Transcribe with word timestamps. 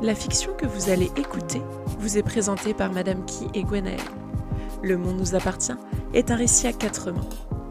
La 0.00 0.14
fiction 0.14 0.54
que 0.54 0.64
vous 0.64 0.90
allez 0.90 1.10
écouter 1.16 1.60
vous 1.98 2.18
est 2.18 2.22
présentée 2.22 2.72
par 2.72 2.92
Madame 2.92 3.26
Key 3.26 3.48
et 3.52 3.64
Gwenaël. 3.64 3.98
Le 4.80 4.96
Monde 4.96 5.18
nous 5.18 5.34
appartient 5.34 5.74
est 6.14 6.30
un 6.30 6.36
récit 6.36 6.68
à 6.68 6.72
quatre 6.72 7.10
mains. 7.10 7.28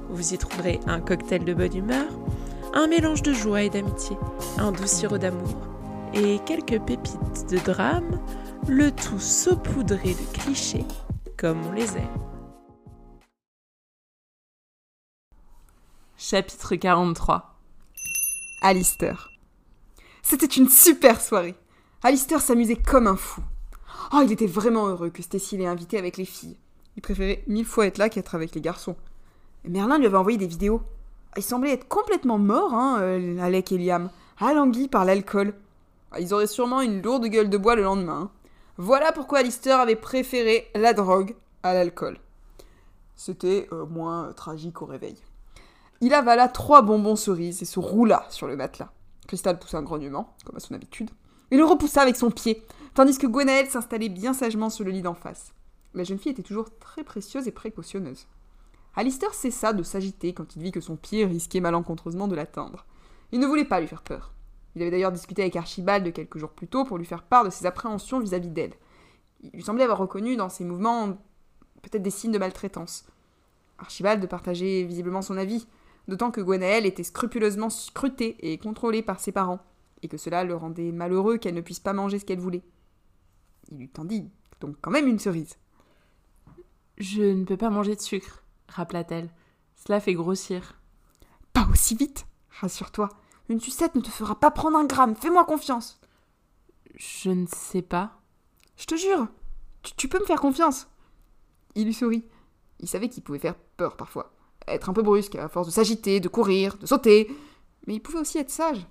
Vous 0.09 0.33
y 0.33 0.37
trouverez 0.37 0.81
un 0.87 0.99
cocktail 0.99 1.45
de 1.45 1.53
bonne 1.53 1.73
humeur, 1.73 2.11
un 2.73 2.87
mélange 2.87 3.21
de 3.21 3.31
joie 3.31 3.63
et 3.63 3.69
d'amitié, 3.69 4.17
un 4.57 4.73
doux 4.73 4.87
sirop 4.87 5.17
d'amour 5.17 5.55
et 6.13 6.39
quelques 6.45 6.81
pépites 6.81 7.49
de 7.49 7.59
drame, 7.59 8.19
le 8.67 8.91
tout 8.91 9.19
saupoudré 9.19 10.13
de 10.13 10.37
clichés 10.37 10.85
comme 11.37 11.65
on 11.65 11.71
les 11.71 11.95
aime. 11.95 12.19
Chapitre 16.17 16.75
43 16.75 17.55
Alistair. 18.63 19.29
C'était 20.23 20.45
une 20.45 20.67
super 20.67 21.21
soirée. 21.21 21.55
Alistair 22.07 22.39
s'amusait 22.39 22.77
comme 22.77 23.05
un 23.05 23.17
fou. 23.17 23.41
Oh, 24.13 24.21
il 24.23 24.31
était 24.31 24.47
vraiment 24.47 24.87
heureux 24.87 25.09
que 25.09 25.21
Stacy 25.21 25.57
l'ait 25.57 25.65
invité 25.65 25.97
avec 25.97 26.15
les 26.15 26.23
filles. 26.23 26.55
Il 26.95 27.01
préférait 27.01 27.43
mille 27.47 27.65
fois 27.65 27.85
être 27.85 27.97
là 27.97 28.07
qu'être 28.07 28.33
avec 28.33 28.55
les 28.55 28.61
garçons. 28.61 28.95
Merlin 29.65 29.97
lui 29.97 30.05
avait 30.05 30.15
envoyé 30.15 30.37
des 30.37 30.47
vidéos. 30.47 30.81
Il 31.35 31.43
semblait 31.43 31.73
être 31.73 31.89
complètement 31.89 32.37
mort, 32.37 32.73
hein, 32.73 32.99
euh, 33.01 33.37
Alec 33.41 33.73
et 33.73 33.77
Liam, 33.77 34.09
alangui 34.39 34.87
par 34.87 35.03
l'alcool. 35.03 35.53
Ah, 36.13 36.21
Ils 36.21 36.33
auraient 36.33 36.47
sûrement 36.47 36.79
une 36.79 37.01
lourde 37.01 37.25
gueule 37.25 37.49
de 37.49 37.57
bois 37.57 37.75
le 37.75 37.83
lendemain. 37.83 38.21
hein. 38.21 38.31
Voilà 38.77 39.11
pourquoi 39.11 39.39
Alistair 39.39 39.81
avait 39.81 39.97
préféré 39.97 40.69
la 40.75 40.93
drogue 40.93 41.35
à 41.61 41.73
l'alcool. 41.73 42.19
C'était 43.17 43.67
euh, 43.73 43.85
moins 43.85 44.31
tragique 44.31 44.81
au 44.81 44.85
réveil. 44.85 45.17
Il 45.99 46.13
avala 46.13 46.47
trois 46.47 46.81
bonbons 46.83 47.17
cerises 47.17 47.61
et 47.61 47.65
se 47.65 47.81
roula 47.81 48.25
sur 48.29 48.47
le 48.47 48.55
matelas. 48.55 48.91
Crystal 49.27 49.59
poussa 49.59 49.79
un 49.79 49.83
grognement, 49.83 50.33
comme 50.45 50.55
à 50.55 50.61
son 50.61 50.73
habitude, 50.73 51.09
et 51.51 51.57
le 51.57 51.65
repoussa 51.65 52.01
avec 52.01 52.15
son 52.15 52.31
pied, 52.31 52.63
tandis 52.93 53.17
que 53.17 53.27
Gwenaël 53.27 53.67
s'installait 53.67 54.09
bien 54.09 54.33
sagement 54.33 54.69
sur 54.69 54.85
le 54.85 54.91
lit 54.91 55.01
d'en 55.01 55.13
face. 55.13 55.53
La 55.93 56.03
jeune 56.03 56.19
fille 56.19 56.31
était 56.31 56.43
toujours 56.43 56.69
très 56.79 57.03
précieuse 57.03 57.47
et 57.47 57.51
précautionneuse. 57.51 58.27
Alistair 58.95 59.33
cessa 59.33 59.73
de 59.73 59.83
s'agiter 59.83 60.33
quand 60.33 60.55
il 60.55 60.63
vit 60.63 60.71
que 60.71 60.81
son 60.81 60.95
pied 60.95 61.25
risquait 61.25 61.59
malencontreusement 61.59 62.27
de 62.27 62.35
l'atteindre. 62.35 62.85
Il 63.31 63.39
ne 63.39 63.45
voulait 63.45 63.65
pas 63.65 63.79
lui 63.79 63.87
faire 63.87 64.01
peur. 64.01 64.33
Il 64.75 64.81
avait 64.81 64.91
d'ailleurs 64.91 65.11
discuté 65.11 65.43
avec 65.43 65.55
Archibald 65.55 66.11
quelques 66.13 66.37
jours 66.37 66.51
plus 66.51 66.67
tôt 66.67 66.83
pour 66.83 66.97
lui 66.97 67.05
faire 67.05 67.23
part 67.23 67.43
de 67.43 67.49
ses 67.49 67.65
appréhensions 67.65 68.19
vis-à-vis 68.19 68.49
d'elle. 68.49 68.73
Il 69.41 69.51
lui 69.51 69.63
semblait 69.63 69.83
avoir 69.83 69.99
reconnu 69.99 70.35
dans 70.35 70.49
ses 70.49 70.63
mouvements 70.63 71.17
peut-être 71.81 72.03
des 72.03 72.11
signes 72.11 72.31
de 72.31 72.37
maltraitance. 72.37 73.05
Archibald 73.77 74.27
partageait 74.27 74.83
visiblement 74.83 75.21
son 75.21 75.37
avis, 75.37 75.67
d'autant 76.07 76.31
que 76.31 76.41
Gwenaël 76.41 76.85
était 76.85 77.03
scrupuleusement 77.03 77.69
scrutée 77.69 78.35
et 78.39 78.57
contrôlée 78.57 79.01
par 79.01 79.19
ses 79.19 79.31
parents, 79.31 79.59
et 80.01 80.07
que 80.07 80.17
cela 80.17 80.43
le 80.43 80.55
rendait 80.55 80.91
malheureux 80.91 81.37
qu'elle 81.37 81.55
ne 81.55 81.61
puisse 81.61 81.79
pas 81.79 81.93
manger 81.93 82.19
ce 82.19 82.25
qu'elle 82.25 82.39
voulait. 82.39 82.63
Il 83.71 83.77
lui 83.77 83.89
tendit 83.89 84.29
donc 84.59 84.75
quand 84.81 84.91
même 84.91 85.07
une 85.07 85.19
cerise. 85.19 85.57
Je 86.97 87.21
ne 87.21 87.45
peux 87.45 87.57
pas 87.57 87.69
manger 87.69 87.95
de 87.95 88.01
sucre, 88.01 88.43
rappela-t-elle. 88.67 89.29
Cela 89.75 89.99
fait 89.99 90.13
grossir. 90.13 90.79
Pas 91.53 91.67
aussi 91.71 91.95
vite, 91.95 92.25
rassure-toi. 92.49 93.09
Une 93.49 93.59
sucette 93.59 93.95
ne 93.95 94.01
te 94.01 94.09
fera 94.09 94.39
pas 94.39 94.51
prendre 94.51 94.77
un 94.77 94.85
gramme, 94.85 95.15
fais-moi 95.15 95.45
confiance. 95.45 95.99
Je 96.95 97.29
ne 97.29 97.45
sais 97.47 97.83
pas. 97.83 98.19
Je 98.75 98.85
te 98.85 98.95
jure, 98.95 99.27
tu, 99.83 99.93
tu 99.95 100.07
peux 100.07 100.19
me 100.19 100.25
faire 100.25 100.41
confiance. 100.41 100.87
Il 101.75 101.85
lui 101.85 101.93
sourit. 101.93 102.25
Il 102.79 102.87
savait 102.87 103.09
qu'il 103.09 103.23
pouvait 103.23 103.39
faire 103.39 103.55
peur 103.55 103.95
parfois, 103.97 104.33
être 104.67 104.89
un 104.89 104.93
peu 104.93 105.01
brusque 105.01 105.35
à 105.35 105.47
force 105.47 105.67
de 105.67 105.71
s'agiter, 105.71 106.19
de 106.19 106.27
courir, 106.27 106.77
de 106.77 106.85
sauter, 106.85 107.31
mais 107.85 107.95
il 107.95 107.99
pouvait 107.99 108.19
aussi 108.19 108.37
être 108.37 108.51
sage. 108.51 108.85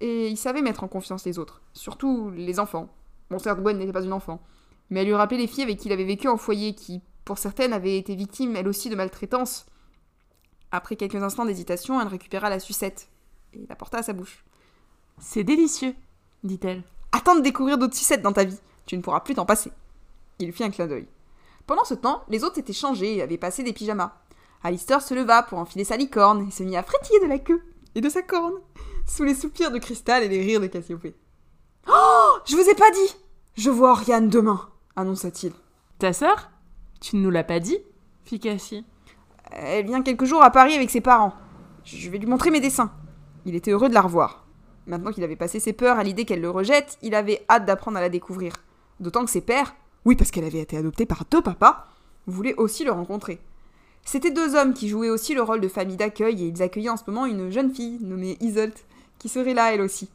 Et 0.00 0.28
il 0.28 0.36
savait 0.36 0.62
mettre 0.62 0.82
en 0.82 0.88
confiance 0.88 1.24
les 1.24 1.38
autres, 1.38 1.62
surtout 1.72 2.30
les 2.30 2.58
enfants. 2.58 2.88
Bon, 3.30 3.38
certes, 3.38 3.60
Gwen 3.60 3.78
n'était 3.78 3.92
pas 3.92 4.02
une 4.02 4.12
enfant, 4.12 4.42
mais 4.90 5.00
elle 5.00 5.06
lui 5.06 5.14
rappelait 5.14 5.38
les 5.38 5.46
filles 5.46 5.62
avec 5.62 5.78
qui 5.78 5.88
il 5.88 5.92
avait 5.92 6.04
vécu 6.04 6.28
en 6.28 6.36
foyer, 6.36 6.74
qui, 6.74 7.02
pour 7.24 7.38
certaines, 7.38 7.72
avaient 7.72 7.96
été 7.96 8.14
victimes, 8.14 8.56
elles 8.56 8.68
aussi, 8.68 8.90
de 8.90 8.96
maltraitance. 8.96 9.66
Après 10.70 10.96
quelques 10.96 11.22
instants 11.22 11.44
d'hésitation, 11.44 12.00
elle 12.00 12.08
récupéra 12.08 12.50
la 12.50 12.58
sucette 12.58 13.08
et 13.52 13.66
la 13.68 13.76
porta 13.76 13.98
à 13.98 14.02
sa 14.02 14.12
bouche. 14.12 14.44
C'est 15.18 15.44
délicieux, 15.44 15.94
dit-elle. 16.42 16.82
Attends 17.12 17.36
de 17.36 17.40
découvrir 17.40 17.78
d'autres 17.78 17.94
sucettes 17.94 18.22
dans 18.22 18.32
ta 18.32 18.44
vie, 18.44 18.58
tu 18.86 18.96
ne 18.96 19.02
pourras 19.02 19.20
plus 19.20 19.34
t'en 19.34 19.44
passer. 19.44 19.70
Il 20.38 20.46
lui 20.46 20.52
fit 20.52 20.64
un 20.64 20.70
clin 20.70 20.86
d'œil. 20.86 21.06
Pendant 21.66 21.84
ce 21.84 21.94
temps, 21.94 22.24
les 22.28 22.42
autres 22.42 22.56
s'étaient 22.56 22.72
changés 22.72 23.16
et 23.16 23.22
avaient 23.22 23.38
passé 23.38 23.62
des 23.62 23.72
pyjamas. 23.72 24.14
Alistair 24.64 25.02
se 25.02 25.14
leva 25.14 25.42
pour 25.42 25.58
enfiler 25.58 25.84
sa 25.84 25.96
licorne 25.96 26.48
et 26.48 26.50
se 26.50 26.62
mit 26.62 26.76
à 26.76 26.82
frétiller 26.82 27.20
de 27.20 27.26
la 27.26 27.38
queue 27.38 27.62
et 27.94 28.00
de 28.00 28.08
sa 28.08 28.22
corne, 28.22 28.54
sous 29.06 29.24
les 29.24 29.34
soupirs 29.34 29.70
de 29.70 29.78
Cristal 29.78 30.22
et 30.22 30.28
les 30.28 30.40
rires 30.42 30.60
de 30.60 30.66
Cassiopée. 30.66 31.14
Oh 31.88 32.38
Je 32.46 32.56
vous 32.56 32.68
ai 32.68 32.74
pas 32.74 32.90
dit 32.90 33.16
Je 33.56 33.70
vois 33.70 33.92
Oriane 33.92 34.28
demain, 34.28 34.68
annonça-t-il. 34.96 35.52
Ta 35.98 36.12
sœur? 36.12 36.50
Tu 37.00 37.16
ne 37.16 37.22
nous 37.22 37.30
l'as 37.30 37.44
pas 37.44 37.60
dit? 37.60 37.78
Fit 38.24 38.40
Cassie. 38.40 38.84
Elle 39.50 39.86
vient 39.86 40.02
quelques 40.02 40.24
jours 40.24 40.42
à 40.42 40.50
Paris 40.50 40.74
avec 40.74 40.90
ses 40.90 41.00
parents. 41.00 41.34
Je 41.84 42.08
vais 42.10 42.18
lui 42.18 42.26
montrer 42.26 42.50
mes 42.50 42.60
dessins. 42.60 42.92
Il 43.44 43.54
était 43.54 43.72
heureux 43.72 43.88
de 43.88 43.94
la 43.94 44.02
revoir. 44.02 44.46
Maintenant 44.86 45.12
qu'il 45.12 45.24
avait 45.24 45.36
passé 45.36 45.60
ses 45.60 45.72
peurs 45.72 45.98
à 45.98 46.04
l'idée 46.04 46.24
qu'elle 46.24 46.40
le 46.40 46.50
rejette, 46.50 46.98
il 47.02 47.14
avait 47.14 47.44
hâte 47.48 47.66
d'apprendre 47.66 47.98
à 47.98 48.00
la 48.00 48.08
découvrir. 48.08 48.52
D'autant 49.00 49.24
que 49.24 49.30
ses 49.30 49.40
pères, 49.40 49.74
oui 50.04 50.16
parce 50.16 50.30
qu'elle 50.30 50.44
avait 50.44 50.60
été 50.60 50.76
adoptée 50.76 51.06
par 51.06 51.24
deux 51.30 51.42
papas, 51.42 51.86
voulaient 52.26 52.54
aussi 52.54 52.84
le 52.84 52.92
rencontrer. 52.92 53.40
C'étaient 54.04 54.30
deux 54.30 54.56
hommes 54.56 54.74
qui 54.74 54.88
jouaient 54.88 55.10
aussi 55.10 55.34
le 55.34 55.42
rôle 55.42 55.60
de 55.60 55.68
famille 55.68 55.96
d'accueil 55.96 56.42
et 56.42 56.48
ils 56.48 56.62
accueillaient 56.62 56.88
en 56.88 56.96
ce 56.96 57.04
moment 57.06 57.26
une 57.26 57.50
jeune 57.50 57.72
fille 57.72 57.98
nommée 58.00 58.36
Isolt, 58.40 58.84
qui 59.22 59.28
serait 59.28 59.54
là 59.54 59.72
elle 59.72 59.80
aussi. 59.80 60.10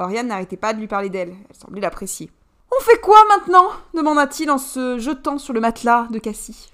Oriane 0.00 0.26
n'arrêtait 0.26 0.56
pas 0.56 0.74
de 0.74 0.80
lui 0.80 0.88
parler 0.88 1.10
d'elle, 1.10 1.32
elle 1.48 1.56
semblait 1.56 1.80
l'apprécier. 1.80 2.28
On 2.76 2.82
fait 2.82 3.00
quoi 3.00 3.22
maintenant? 3.28 3.68
demanda-t-il 3.94 4.50
en 4.50 4.58
se 4.58 4.98
jetant 4.98 5.38
sur 5.38 5.52
le 5.52 5.60
matelas 5.60 6.08
de 6.10 6.18
Cassie. 6.18 6.72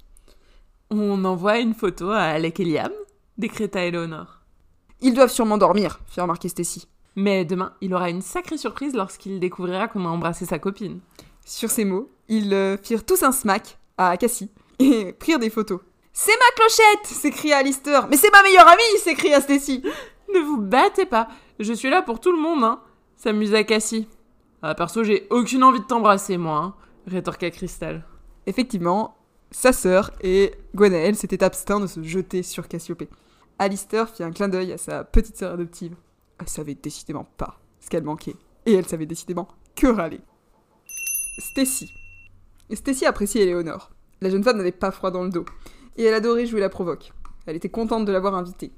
On 0.88 1.22
envoie 1.26 1.58
une 1.58 1.74
photo 1.74 2.10
à 2.10 2.22
Alec 2.22 2.58
et 2.60 2.64
Liam 2.64 2.92
décréta 3.36 3.84
Eleanor. 3.84 4.40
Ils 5.02 5.12
doivent 5.12 5.30
sûrement 5.30 5.58
dormir, 5.58 6.00
fit 6.06 6.22
remarquer 6.22 6.48
Stacy. 6.48 6.88
Mais 7.16 7.44
demain, 7.44 7.74
il 7.82 7.92
aura 7.92 8.08
une 8.08 8.22
sacrée 8.22 8.56
surprise 8.56 8.94
lorsqu'il 8.94 9.38
découvrira 9.38 9.88
qu'on 9.88 10.06
a 10.06 10.08
embrassé 10.08 10.46
sa 10.46 10.58
copine. 10.58 11.00
Sur 11.44 11.70
ces 11.70 11.84
mots, 11.84 12.10
ils 12.28 12.54
euh, 12.54 12.78
firent 12.78 13.04
tous 13.04 13.22
un 13.22 13.32
smack 13.32 13.76
à 13.98 14.16
Cassie 14.16 14.50
et 14.78 15.12
prirent 15.12 15.38
des 15.38 15.50
photos. 15.50 15.80
C'est 16.14 16.32
ma 16.32 16.56
clochette 16.56 17.06
s'écria 17.06 17.58
Alistair. 17.58 18.08
Mais 18.08 18.16
c'est 18.16 18.32
ma 18.32 18.42
meilleure 18.42 18.68
amie 18.68 18.98
s'écria 19.04 19.42
Stacy. 19.42 19.82
Ne 20.34 20.40
vous 20.40 20.58
battez 20.58 21.06
pas, 21.06 21.28
je 21.58 21.72
suis 21.72 21.90
là 21.90 22.02
pour 22.02 22.20
tout 22.20 22.32
le 22.32 22.40
monde, 22.40 22.64
hein 22.64 22.80
s'amusa 23.16 23.64
Cassie. 23.64 24.08
Ah, 24.62 24.74
perso, 24.74 25.04
j'ai 25.04 25.26
aucune 25.30 25.64
envie 25.64 25.80
de 25.80 25.84
t'embrasser, 25.84 26.36
moi, 26.36 26.58
hein 26.58 26.74
rétorqua 27.06 27.50
Crystal. 27.50 28.04
Effectivement, 28.46 29.16
sa 29.50 29.72
sœur 29.72 30.10
et 30.20 30.54
Gwenaël 30.74 31.16
s'étaient 31.16 31.42
abstints 31.42 31.80
de 31.80 31.86
se 31.86 32.02
jeter 32.02 32.42
sur 32.42 32.68
Cassiopée. 32.68 33.08
Alistair 33.58 34.08
fit 34.08 34.22
un 34.22 34.30
clin 34.30 34.48
d'œil 34.48 34.72
à 34.72 34.78
sa 34.78 35.04
petite 35.04 35.36
sœur 35.36 35.54
adoptive. 35.54 35.96
Elle 36.38 36.48
savait 36.48 36.74
décidément 36.74 37.26
pas 37.36 37.58
ce 37.80 37.88
qu'elle 37.88 38.04
manquait. 38.04 38.36
Et 38.66 38.74
elle 38.74 38.86
savait 38.86 39.06
décidément 39.06 39.48
que 39.74 39.86
râler. 39.86 40.20
Stacy. 41.38 41.90
Stacy 42.72 43.06
appréciait 43.06 43.42
Éléonore. 43.42 43.90
La 44.20 44.30
jeune 44.30 44.44
femme 44.44 44.58
n'avait 44.58 44.72
pas 44.72 44.90
froid 44.90 45.10
dans 45.10 45.24
le 45.24 45.30
dos. 45.30 45.46
Et 45.96 46.04
elle 46.04 46.14
adorait 46.14 46.46
jouer 46.46 46.60
la 46.60 46.68
provoque. 46.68 47.12
Elle 47.46 47.56
était 47.56 47.68
contente 47.68 48.04
de 48.04 48.12
l'avoir 48.12 48.34
invitée. 48.34 48.72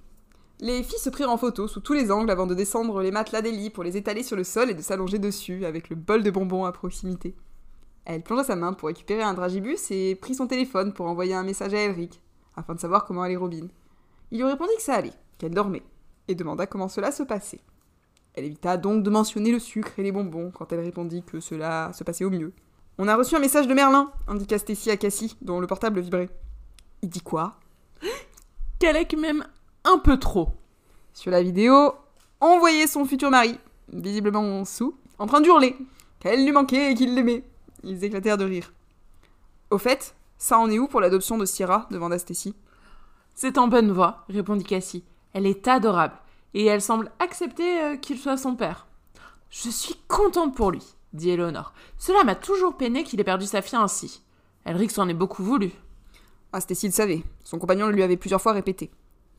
Les 0.62 0.82
filles 0.82 0.98
se 0.98 1.08
prirent 1.08 1.30
en 1.30 1.38
photo 1.38 1.66
sous 1.68 1.80
tous 1.80 1.94
les 1.94 2.10
angles 2.10 2.30
avant 2.30 2.46
de 2.46 2.54
descendre 2.54 3.00
les 3.00 3.10
matelas 3.10 3.40
des 3.40 3.50
lits 3.50 3.70
pour 3.70 3.82
les 3.82 3.96
étaler 3.96 4.22
sur 4.22 4.36
le 4.36 4.44
sol 4.44 4.68
et 4.68 4.74
de 4.74 4.82
s'allonger 4.82 5.18
dessus 5.18 5.64
avec 5.64 5.88
le 5.88 5.96
bol 5.96 6.22
de 6.22 6.30
bonbons 6.30 6.66
à 6.66 6.72
proximité. 6.72 7.34
Elle 8.04 8.22
plongea 8.22 8.44
sa 8.44 8.56
main 8.56 8.74
pour 8.74 8.88
récupérer 8.88 9.22
un 9.22 9.32
dragibus 9.32 9.90
et 9.90 10.14
prit 10.16 10.34
son 10.34 10.46
téléphone 10.46 10.92
pour 10.92 11.06
envoyer 11.06 11.32
un 11.32 11.44
message 11.44 11.72
à 11.72 11.78
Elric, 11.78 12.20
afin 12.56 12.74
de 12.74 12.80
savoir 12.80 13.06
comment 13.06 13.22
allait 13.22 13.36
Robin. 13.36 13.68
Il 14.30 14.38
lui 14.38 14.44
répondit 14.44 14.76
que 14.76 14.82
ça 14.82 14.96
allait, 14.96 15.14
qu'elle 15.38 15.54
dormait, 15.54 15.82
et 16.28 16.34
demanda 16.34 16.66
comment 16.66 16.88
cela 16.88 17.10
se 17.10 17.22
passait. 17.22 17.60
Elle 18.34 18.44
évita 18.44 18.76
donc 18.76 19.02
de 19.02 19.08
mentionner 19.08 19.52
le 19.52 19.60
sucre 19.60 19.98
et 19.98 20.02
les 20.02 20.12
bonbons 20.12 20.50
quand 20.50 20.70
elle 20.72 20.80
répondit 20.80 21.22
que 21.22 21.40
cela 21.40 21.90
se 21.94 22.04
passait 22.04 22.24
au 22.24 22.30
mieux. 22.30 22.52
On 22.98 23.08
a 23.08 23.16
reçu 23.16 23.34
un 23.34 23.40
message 23.40 23.66
de 23.66 23.72
Merlin, 23.72 24.12
indiqua 24.28 24.58
Stacy 24.58 24.90
à 24.90 24.98
Cassie, 24.98 25.38
dont 25.40 25.58
le 25.58 25.66
portable 25.66 26.00
vibrait. 26.00 26.28
Il 27.00 27.08
dit 27.08 27.22
quoi? 27.22 27.54
Qu'Alec 28.78 29.16
m'aime 29.16 29.46
un 29.84 29.98
peu 29.98 30.18
trop. 30.18 30.50
Sur 31.12 31.30
la 31.30 31.42
vidéo, 31.42 31.94
on 32.40 32.58
voyait 32.58 32.86
son 32.86 33.04
futur 33.04 33.30
mari, 33.30 33.58
visiblement 33.92 34.64
sous, 34.64 34.96
en 35.18 35.26
train 35.26 35.40
d'hurler, 35.40 35.76
qu'elle 36.20 36.44
lui 36.44 36.52
manquait 36.52 36.92
et 36.92 36.94
qu'il 36.94 37.14
l'aimait. 37.14 37.44
Ils 37.82 38.04
éclatèrent 38.04 38.38
de 38.38 38.44
rire. 38.44 38.72
Au 39.70 39.78
fait, 39.78 40.14
ça 40.38 40.58
en 40.58 40.70
est 40.70 40.78
où 40.78 40.88
pour 40.88 41.00
l'adoption 41.00 41.38
de 41.38 41.44
Sierra 41.44 41.86
demanda 41.90 42.18
Stacy. 42.18 42.54
C'est 43.34 43.58
en 43.58 43.68
bonne 43.68 43.92
voie, 43.92 44.24
répondit 44.28 44.64
Cassie. 44.64 45.04
Elle 45.32 45.46
est 45.46 45.68
adorable, 45.68 46.16
et 46.54 46.66
elle 46.66 46.82
semble 46.82 47.10
accepter 47.18 47.80
euh, 47.80 47.96
qu'il 47.96 48.18
soit 48.18 48.36
son 48.36 48.56
père. 48.56 48.86
Je 49.50 49.68
suis 49.70 49.96
contente 50.08 50.54
pour 50.54 50.70
lui, 50.70 50.82
dit 51.12 51.30
Eleanor. 51.30 51.72
Cela 51.98 52.24
m'a 52.24 52.34
toujours 52.34 52.76
peiné 52.76 53.04
qu'il 53.04 53.20
ait 53.20 53.24
perdu 53.24 53.46
sa 53.46 53.62
fille 53.62 53.78
ainsi. 53.78 54.22
Elric 54.64 54.90
s'en 54.90 55.08
est 55.08 55.14
beaucoup 55.14 55.42
voulu. 55.42 55.72
Ah, 56.52 56.60
Stacy 56.60 56.86
le 56.86 56.92
savait. 56.92 57.22
Son 57.44 57.58
compagnon 57.58 57.86
le 57.86 57.92
lui 57.92 58.02
avait 58.02 58.16
plusieurs 58.16 58.40
fois 58.40 58.52
répété. 58.52 58.90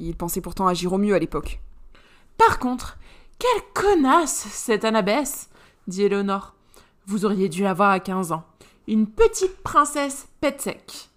Il 0.02 0.16
pensait 0.16 0.42
pourtant 0.42 0.68
agir 0.68 0.94
au 0.94 0.98
mieux 0.98 1.14
à 1.14 1.20
l'époque. 1.20 1.60
Par 2.38 2.60
contre, 2.60 2.98
quelle 3.38 3.62
connasse, 3.74 4.48
cette 4.52 4.84
Annabeth 4.84 5.50
dit 5.88 6.04
Eleanor. 6.04 6.54
Vous 7.06 7.26
auriez 7.26 7.50
dû 7.50 7.64
la 7.64 7.74
voir 7.74 7.92
à 7.92 8.00
15 8.00 8.32
ans. 8.32 8.44
Une 8.88 9.08
petite 9.08 9.62
princesse 9.64 10.28
pète 10.40 10.62
sec, 10.62 11.10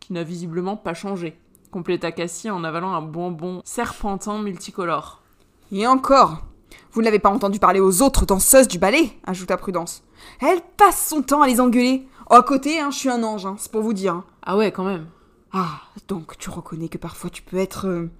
qui 0.00 0.12
n'a 0.12 0.24
visiblement 0.24 0.76
pas 0.76 0.94
changé, 0.94 1.38
compléta 1.70 2.10
Cassie 2.10 2.50
en 2.50 2.64
avalant 2.64 2.94
un 2.94 3.02
bonbon 3.02 3.62
serpentin 3.64 4.42
multicolore. 4.42 5.22
Et 5.70 5.86
encore 5.86 6.42
Vous 6.92 7.00
ne 7.00 7.04
l'avez 7.04 7.18
pas 7.18 7.30
entendu 7.30 7.58
parler 7.60 7.80
aux 7.80 8.02
autres 8.02 8.26
danseuses 8.26 8.68
du 8.68 8.78
ballet 8.78 9.10
ajouta 9.24 9.56
Prudence. 9.56 10.02
Elle 10.40 10.62
passe 10.76 11.08
son 11.08 11.22
temps 11.22 11.42
à 11.42 11.46
les 11.46 11.60
engueuler. 11.60 12.08
Oh, 12.28 12.34
à 12.34 12.42
côté, 12.42 12.80
hein, 12.80 12.90
je 12.90 12.96
suis 12.98 13.08
un 13.08 13.22
ange, 13.22 13.46
hein, 13.46 13.54
c'est 13.58 13.70
pour 13.70 13.82
vous 13.82 13.92
dire. 13.92 14.14
hein. 14.14 14.24
Ah 14.42 14.56
ouais, 14.56 14.72
quand 14.72 14.84
même. 14.84 15.06
Ah, 15.58 15.80
donc 16.06 16.36
tu 16.36 16.50
reconnais 16.50 16.90
que 16.90 16.98
parfois 16.98 17.30
tu 17.30 17.42
peux 17.42 17.56
être. 17.56 17.86
euh, 17.86 18.10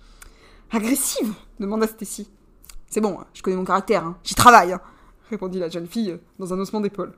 agressive 0.71 1.35
demanda 1.61 1.87
Stacy. 1.87 2.31
C'est 2.89 3.03
bon, 3.03 3.19
je 3.35 3.43
connais 3.43 3.57
mon 3.59 3.65
caractère, 3.67 4.07
hein. 4.07 4.17
j'y 4.25 4.35
travaille, 4.35 4.73
hein, 4.73 4.81
répondit 5.29 5.59
la 5.59 5.69
jeune 5.69 5.87
fille 5.87 6.13
euh, 6.13 6.19
dans 6.39 6.55
un 6.55 6.59
haussement 6.59 6.81
d'épaule. 6.81 7.13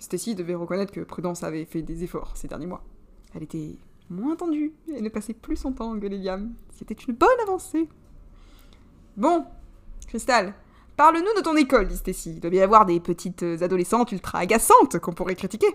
Stacy 0.00 0.34
devait 0.34 0.56
reconnaître 0.56 0.92
que 0.92 1.02
Prudence 1.02 1.44
avait 1.44 1.66
fait 1.66 1.82
des 1.82 2.02
efforts 2.02 2.32
ces 2.36 2.48
derniers 2.48 2.66
mois. 2.66 2.82
Elle 3.32 3.44
était 3.44 3.76
moins 4.10 4.34
tendue 4.34 4.72
et 4.92 5.00
ne 5.00 5.08
passait 5.08 5.34
plus 5.34 5.54
son 5.54 5.70
temps 5.70 5.92
à 5.92 5.94
engueuler. 5.94 6.20
C'était 6.76 6.94
une 6.94 7.14
bonne 7.14 7.28
avancée. 7.44 7.88
Bon, 9.16 9.46
Cristal, 10.08 10.52
parle-nous 10.96 11.32
de 11.36 11.42
ton 11.42 11.54
école, 11.54 11.86
dit 11.86 11.96
Stacy. 11.96 12.32
Il 12.32 12.40
doit 12.40 12.52
y 12.52 12.60
avoir 12.60 12.86
des 12.86 12.98
petites 12.98 13.44
euh, 13.44 13.62
adolescentes 13.62 14.10
ultra 14.10 14.40
agaçantes 14.40 14.98
qu'on 14.98 15.12
pourrait 15.12 15.36
critiquer. 15.36 15.68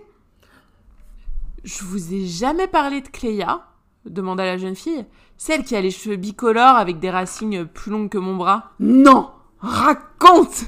Je 1.64 1.84
vous 1.84 2.14
ai 2.14 2.26
jamais 2.26 2.68
parlé 2.68 3.00
de 3.00 3.08
Cléa 3.08 3.68
demanda 4.04 4.44
la 4.44 4.58
jeune 4.58 4.76
fille. 4.76 5.04
Celle 5.36 5.64
qui 5.64 5.76
a 5.76 5.80
les 5.80 5.90
cheveux 5.90 6.16
bicolores 6.16 6.76
avec 6.76 6.98
des 6.98 7.10
racines 7.10 7.66
plus 7.66 7.90
longues 7.90 8.08
que 8.08 8.18
mon 8.18 8.36
bras. 8.36 8.72
Non 8.80 9.30
Raconte 9.60 10.66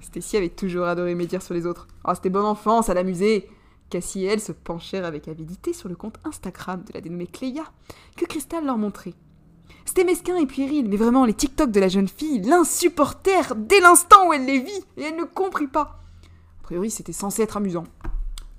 Stacy 0.00 0.36
avait 0.36 0.48
toujours 0.48 0.86
adoré 0.86 1.14
médire 1.14 1.42
sur 1.42 1.54
les 1.54 1.66
autres. 1.66 1.86
Oh, 2.04 2.12
c'était 2.14 2.30
bon 2.30 2.44
enfant, 2.44 2.82
ça 2.82 2.94
l'amusait. 2.94 3.48
Cassie 3.90 4.24
et 4.24 4.28
elle 4.28 4.40
se 4.40 4.52
penchèrent 4.52 5.04
avec 5.04 5.28
avidité 5.28 5.72
sur 5.72 5.88
le 5.88 5.94
compte 5.94 6.16
Instagram 6.24 6.82
de 6.84 6.92
la 6.94 7.00
dénommée 7.00 7.26
Cléa, 7.26 7.64
que 8.16 8.24
Crystal 8.24 8.64
leur 8.64 8.78
montrait. 8.78 9.14
C'était 9.84 10.04
mesquin 10.04 10.36
et 10.36 10.46
puéril, 10.46 10.88
mais 10.88 10.96
vraiment, 10.96 11.24
les 11.24 11.34
TikTok 11.34 11.70
de 11.70 11.80
la 11.80 11.88
jeune 11.88 12.08
fille 12.08 12.40
l'insupportèrent 12.40 13.54
dès 13.54 13.80
l'instant 13.80 14.28
où 14.28 14.32
elle 14.32 14.46
les 14.46 14.58
vit, 14.58 14.84
et 14.96 15.02
elle 15.02 15.16
ne 15.16 15.24
comprit 15.24 15.68
pas. 15.68 16.00
A 16.60 16.62
priori, 16.62 16.90
c'était 16.90 17.12
censé 17.12 17.42
être 17.42 17.58
amusant. 17.58 17.84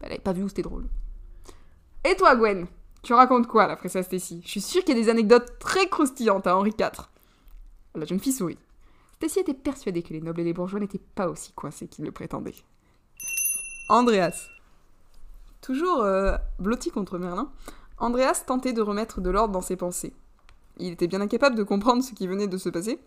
Elle 0.01 0.09
n'avait 0.09 0.21
pas 0.21 0.31
vu 0.31 0.43
où 0.43 0.47
c'était 0.47 0.61
drôle. 0.61 0.85
Et 2.09 2.15
toi, 2.15 2.37
Gwen 2.37 2.67
Tu 3.03 3.13
racontes 3.13 3.47
quoi, 3.47 3.67
la 3.67 3.75
princesse 3.75 4.05
Stacy 4.05 4.41
Je 4.45 4.49
suis 4.49 4.61
sûre 4.61 4.81
qu'il 4.85 4.97
y 4.97 4.99
a 5.01 5.03
des 5.03 5.09
anecdotes 5.09 5.59
très 5.59 5.89
croustillantes 5.89 6.47
à 6.47 6.55
Henri 6.55 6.71
IV. 6.79 7.09
La 7.95 8.05
jeune 8.05 8.21
fille 8.21 8.31
sourit. 8.31 8.57
Stacy 9.15 9.39
était 9.39 9.53
persuadée 9.53 10.03
que 10.03 10.13
les 10.13 10.21
nobles 10.21 10.39
et 10.39 10.45
les 10.45 10.53
bourgeois 10.53 10.79
n'étaient 10.79 11.01
pas 11.15 11.27
aussi 11.27 11.51
coincés 11.51 11.89
qu'ils 11.89 12.05
le 12.05 12.11
prétendaient. 12.11 12.55
Andreas. 13.89 14.47
Toujours 15.59 16.01
euh, 16.01 16.37
blotti 16.59 16.91
contre 16.91 17.17
Merlin, 17.17 17.51
Andreas 17.97 18.43
tentait 18.47 18.71
de 18.71 18.81
remettre 18.81 19.19
de 19.19 19.29
l'ordre 19.29 19.51
dans 19.51 19.61
ses 19.61 19.75
pensées. 19.75 20.13
Il 20.77 20.93
était 20.93 21.07
bien 21.07 21.19
incapable 21.19 21.57
de 21.57 21.63
comprendre 21.63 22.01
ce 22.01 22.13
qui 22.13 22.25
venait 22.25 22.47
de 22.47 22.57
se 22.57 22.69
passer. 22.69 23.01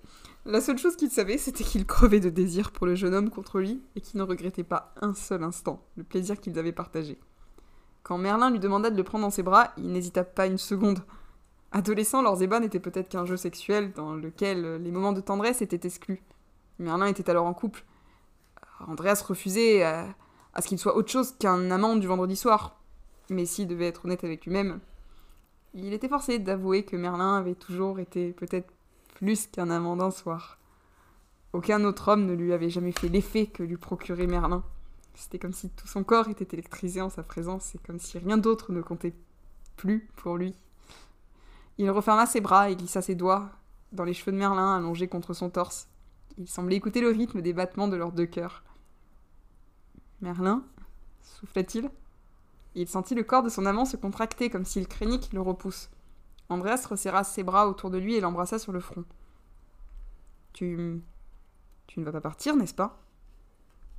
La 0.44 0.60
seule 0.60 0.76
chose 0.76 0.96
qu'il 0.96 1.10
savait, 1.10 1.38
c'était 1.38 1.64
qu'il 1.64 1.86
crevait 1.86 2.20
de 2.20 2.28
désir 2.28 2.70
pour 2.70 2.86
le 2.86 2.96
jeune 2.96 3.14
homme 3.14 3.30
contre 3.30 3.60
lui 3.60 3.80
et 3.96 4.02
qu'il 4.02 4.18
ne 4.18 4.24
regrettait 4.24 4.62
pas 4.62 4.92
un 5.00 5.14
seul 5.14 5.42
instant 5.42 5.82
le 5.96 6.04
plaisir 6.04 6.38
qu'ils 6.38 6.58
avaient 6.58 6.72
partagé. 6.72 7.18
Quand 8.02 8.18
Merlin 8.18 8.50
lui 8.50 8.58
demanda 8.58 8.90
de 8.90 8.96
le 8.96 9.04
prendre 9.04 9.24
dans 9.24 9.30
ses 9.30 9.42
bras, 9.42 9.72
il 9.76 9.92
n'hésita 9.92 10.24
pas 10.24 10.46
une 10.46 10.58
seconde. 10.58 11.04
Adolescents, 11.72 12.22
leurs 12.22 12.42
ébats 12.42 12.60
n'étaient 12.60 12.80
peut-être 12.80 13.08
qu'un 13.08 13.26
jeu 13.26 13.36
sexuel 13.36 13.92
dans 13.92 14.14
lequel 14.14 14.82
les 14.82 14.90
moments 14.90 15.12
de 15.12 15.20
tendresse 15.20 15.62
étaient 15.62 15.86
exclus. 15.86 16.22
Merlin 16.78 17.06
était 17.06 17.28
alors 17.30 17.46
en 17.46 17.54
couple. 17.54 17.84
Andreas 18.86 19.22
refusait 19.26 19.82
à, 19.82 20.06
à 20.54 20.62
ce 20.62 20.68
qu'il 20.68 20.78
soit 20.78 20.96
autre 20.96 21.10
chose 21.10 21.34
qu'un 21.38 21.70
amant 21.70 21.96
du 21.96 22.06
vendredi 22.06 22.36
soir. 22.36 22.80
Mais 23.28 23.46
s'il 23.46 23.68
devait 23.68 23.86
être 23.86 24.04
honnête 24.04 24.24
avec 24.24 24.44
lui-même, 24.44 24.80
il 25.74 25.92
était 25.92 26.08
forcé 26.08 26.38
d'avouer 26.38 26.84
que 26.84 26.96
Merlin 26.96 27.36
avait 27.36 27.54
toujours 27.54 28.00
été 28.00 28.32
peut-être 28.32 28.72
plus 29.14 29.46
qu'un 29.46 29.70
amant 29.70 29.96
d'un 29.96 30.10
soir. 30.10 30.58
Aucun 31.52 31.84
autre 31.84 32.08
homme 32.08 32.26
ne 32.26 32.32
lui 32.32 32.52
avait 32.52 32.70
jamais 32.70 32.92
fait 32.92 33.08
l'effet 33.08 33.46
que 33.46 33.62
lui 33.62 33.76
procurait 33.76 34.26
Merlin. 34.26 34.64
C'était 35.14 35.38
comme 35.38 35.52
si 35.52 35.70
tout 35.70 35.86
son 35.86 36.04
corps 36.04 36.28
était 36.28 36.56
électrisé 36.56 37.00
en 37.00 37.10
sa 37.10 37.22
présence 37.22 37.74
et 37.74 37.78
comme 37.78 37.98
si 37.98 38.18
rien 38.18 38.38
d'autre 38.38 38.72
ne 38.72 38.80
comptait 38.80 39.14
plus 39.76 40.08
pour 40.16 40.36
lui. 40.36 40.54
Il 41.78 41.90
referma 41.90 42.26
ses 42.26 42.40
bras 42.40 42.70
et 42.70 42.76
glissa 42.76 43.02
ses 43.02 43.14
doigts 43.14 43.50
dans 43.92 44.04
les 44.04 44.14
cheveux 44.14 44.32
de 44.32 44.36
Merlin 44.36 44.76
allongés 44.76 45.08
contre 45.08 45.34
son 45.34 45.50
torse. 45.50 45.88
Il 46.38 46.48
semblait 46.48 46.76
écouter 46.76 47.00
le 47.00 47.08
rythme 47.08 47.42
des 47.42 47.52
battements 47.52 47.88
de 47.88 47.96
leurs 47.96 48.12
deux 48.12 48.26
cœurs. 48.26 48.62
Merlin 50.20 50.64
souffla-t-il. 51.22 51.90
Il 52.74 52.88
sentit 52.88 53.14
le 53.14 53.24
corps 53.24 53.42
de 53.42 53.48
son 53.48 53.66
amant 53.66 53.84
se 53.84 53.96
contracter 53.96 54.48
comme 54.48 54.64
s'il 54.64 54.86
craignait 54.86 55.18
qu'il 55.18 55.34
le 55.34 55.40
repousse. 55.40 55.90
Andreas 56.48 56.86
resserra 56.88 57.24
ses 57.24 57.42
bras 57.42 57.68
autour 57.68 57.90
de 57.90 57.98
lui 57.98 58.14
et 58.14 58.20
l'embrassa 58.20 58.58
sur 58.58 58.72
le 58.72 58.80
front. 58.80 59.04
Tu. 60.52 61.00
Tu 61.86 62.00
ne 62.00 62.04
vas 62.04 62.12
pas 62.12 62.20
partir, 62.20 62.56
n'est-ce 62.56 62.74
pas? 62.74 63.00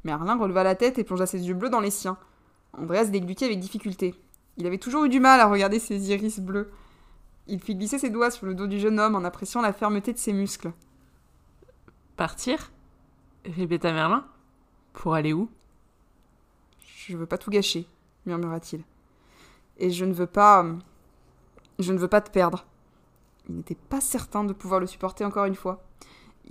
Merlin 0.03 0.38
releva 0.38 0.63
la 0.63 0.75
tête 0.75 0.98
et 0.98 1.03
plongea 1.03 1.25
ses 1.25 1.48
yeux 1.48 1.53
bleus 1.53 1.69
dans 1.69 1.80
les 1.80 1.92
siens. 1.92 2.18
Andreas 2.74 3.06
déglutit 3.06 3.45
avec 3.45 3.59
difficulté. 3.59 4.15
Il 4.57 4.65
avait 4.65 4.77
toujours 4.77 5.06
eu 5.06 5.09
du 5.09 5.19
mal 5.19 5.39
à 5.39 5.48
regarder 5.48 5.80
ses 5.80 6.12
iris 6.12 6.39
bleus. 6.39 6.71
Il 7.48 7.59
fit 7.59 7.75
glisser 7.75 8.00
ses 8.00 8.09
doigts 8.09 8.31
sur 8.31 8.45
le 8.45 8.56
dos 8.56 8.68
du 8.68 8.80
jeune 8.80 9.00
homme 9.00 9.15
en 9.15 9.24
appréciant 9.24 9.62
la 9.62 9.74
fermeté 9.74 10.13
de 10.13 10.18
ses 10.18 10.33
muscles. 10.33 10.71
Partir? 12.15 12.71
répéta 13.45 13.92
Merlin. 13.92 14.25
Pour 14.94 15.15
aller 15.15 15.33
où? 15.33 15.50
Je 17.07 17.18
veux 17.18 17.25
pas 17.25 17.38
tout 17.38 17.50
gâcher, 17.50 17.88
murmura-t-il. 18.25 18.83
Et 19.77 19.89
je 19.89 20.06
ne 20.06 20.13
veux 20.13 20.27
pas. 20.27 20.65
Je 21.80 21.94
ne 21.94 21.98
veux 21.98 22.07
pas 22.07 22.21
te 22.21 22.30
perdre. 22.30 22.65
Il 23.50 23.56
n'était 23.56 23.75
pas 23.75 24.01
certain 24.01 24.44
de 24.44 24.53
pouvoir 24.53 24.80
le 24.80 24.88
supporter 24.88 25.25
encore 25.25 25.45
une 25.45 25.56
fois. 25.56 25.83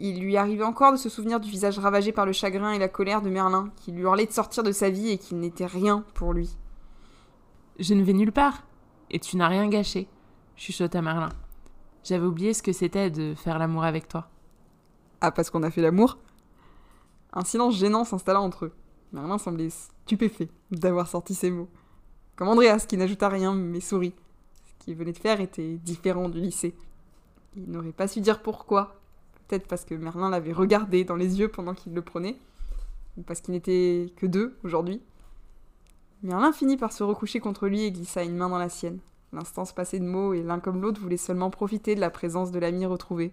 Il 0.03 0.19
lui 0.19 0.39
arrivait 0.39 0.65
encore 0.65 0.93
de 0.93 0.97
se 0.97 1.11
souvenir 1.11 1.41
du 1.41 1.51
visage 1.51 1.79
ravagé 1.79 2.11
par 2.11 2.25
le 2.25 2.33
chagrin 2.33 2.73
et 2.73 2.79
la 2.79 2.89
colère 2.89 3.21
de 3.21 3.29
Merlin, 3.29 3.71
qui 3.77 3.93
lui 3.93 4.01
hurlait 4.01 4.25
de 4.25 4.33
sortir 4.33 4.63
de 4.63 4.73
sa 4.73 4.89
vie 4.89 5.11
et 5.11 5.19
qu'il 5.19 5.39
n'était 5.39 5.67
rien 5.67 6.07
pour 6.15 6.33
lui. 6.33 6.57
Je 7.79 7.93
ne 7.93 8.03
vais 8.03 8.15
nulle 8.15 8.33
part. 8.33 8.63
Et 9.11 9.19
tu 9.19 9.37
n'as 9.37 9.49
rien 9.49 9.69
gâché, 9.69 10.09
chuchota 10.57 11.03
Merlin. 11.03 11.29
J'avais 12.03 12.25
oublié 12.25 12.55
ce 12.55 12.63
que 12.63 12.73
c'était 12.73 13.11
de 13.11 13.35
faire 13.35 13.59
l'amour 13.59 13.85
avec 13.85 14.09
toi. 14.09 14.31
Ah, 15.21 15.33
parce 15.33 15.51
qu'on 15.51 15.65
a 15.65 15.71
fait 15.71 15.83
l'amour? 15.83 16.17
Un 17.35 17.45
silence 17.45 17.77
gênant 17.77 18.05
s'installa 18.05 18.41
entre 18.41 18.67
eux. 18.67 18.73
Merlin 19.13 19.37
semblait 19.37 19.69
stupéfait 19.69 20.49
d'avoir 20.71 21.09
sorti 21.09 21.35
ces 21.35 21.51
mots. 21.51 21.69
Comme 22.37 22.49
Andreas, 22.49 22.87
qui 22.89 22.97
n'ajouta 22.97 23.29
rien 23.29 23.55
mais 23.55 23.81
sourit. 23.81 24.15
Ce 24.65 24.85
qu'il 24.85 24.97
venait 24.97 25.13
de 25.13 25.19
faire 25.19 25.43
était 25.43 25.75
différent 25.75 26.31
du 26.31 26.41
lycée. 26.41 26.75
Il 27.55 27.71
n'aurait 27.71 27.93
pas 27.93 28.09
su 28.09 28.23
dire 28.23 28.41
pourquoi. 28.41 29.00
Peut-être 29.51 29.67
parce 29.67 29.85
que 29.85 29.97
Merlin 29.97 30.31
l'avait 30.31 30.53
regardé 30.53 31.03
dans 31.03 31.17
les 31.17 31.41
yeux 31.41 31.49
pendant 31.49 31.75
qu'il 31.75 31.93
le 31.93 32.03
prenait. 32.03 32.37
Ou 33.17 33.23
parce 33.23 33.41
qu'ils 33.41 33.53
n'étaient 33.53 34.07
que 34.15 34.27
deux 34.27 34.57
aujourd'hui. 34.63 35.03
Merlin 36.23 36.53
finit 36.53 36.77
par 36.77 36.93
se 36.93 37.03
recoucher 37.03 37.41
contre 37.41 37.67
lui 37.67 37.83
et 37.83 37.91
glissa 37.91 38.23
une 38.23 38.37
main 38.37 38.49
dans 38.49 38.59
la 38.59 38.69
sienne. 38.69 39.01
L'instant 39.33 39.65
se 39.65 39.75
passait 39.75 39.99
de 39.99 40.05
mots 40.05 40.35
et 40.35 40.45
l'un 40.45 40.61
comme 40.61 40.81
l'autre 40.81 41.01
voulait 41.01 41.17
seulement 41.17 41.51
profiter 41.51 41.97
de 41.97 42.01
la 42.01 42.11
présence 42.11 42.53
de 42.53 42.61
l'ami 42.61 42.87
retrouvé. 42.87 43.33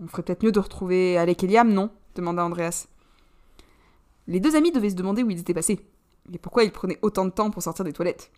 On 0.00 0.08
ferait 0.08 0.22
peut-être 0.22 0.42
mieux 0.42 0.52
de 0.52 0.60
retrouver 0.60 1.18
Alec 1.18 1.44
et 1.44 1.46
Liam, 1.46 1.70
non? 1.70 1.90
demanda 2.14 2.42
Andreas. 2.42 2.88
Les 4.28 4.40
deux 4.40 4.56
amis 4.56 4.72
devaient 4.72 4.88
se 4.88 4.94
demander 4.94 5.22
où 5.22 5.28
ils 5.28 5.40
étaient 5.40 5.52
passés, 5.52 5.84
et 6.32 6.38
pourquoi 6.38 6.64
ils 6.64 6.72
prenaient 6.72 6.98
autant 7.02 7.26
de 7.26 7.30
temps 7.30 7.50
pour 7.50 7.62
sortir 7.62 7.84
des 7.84 7.92
toilettes? 7.92 8.30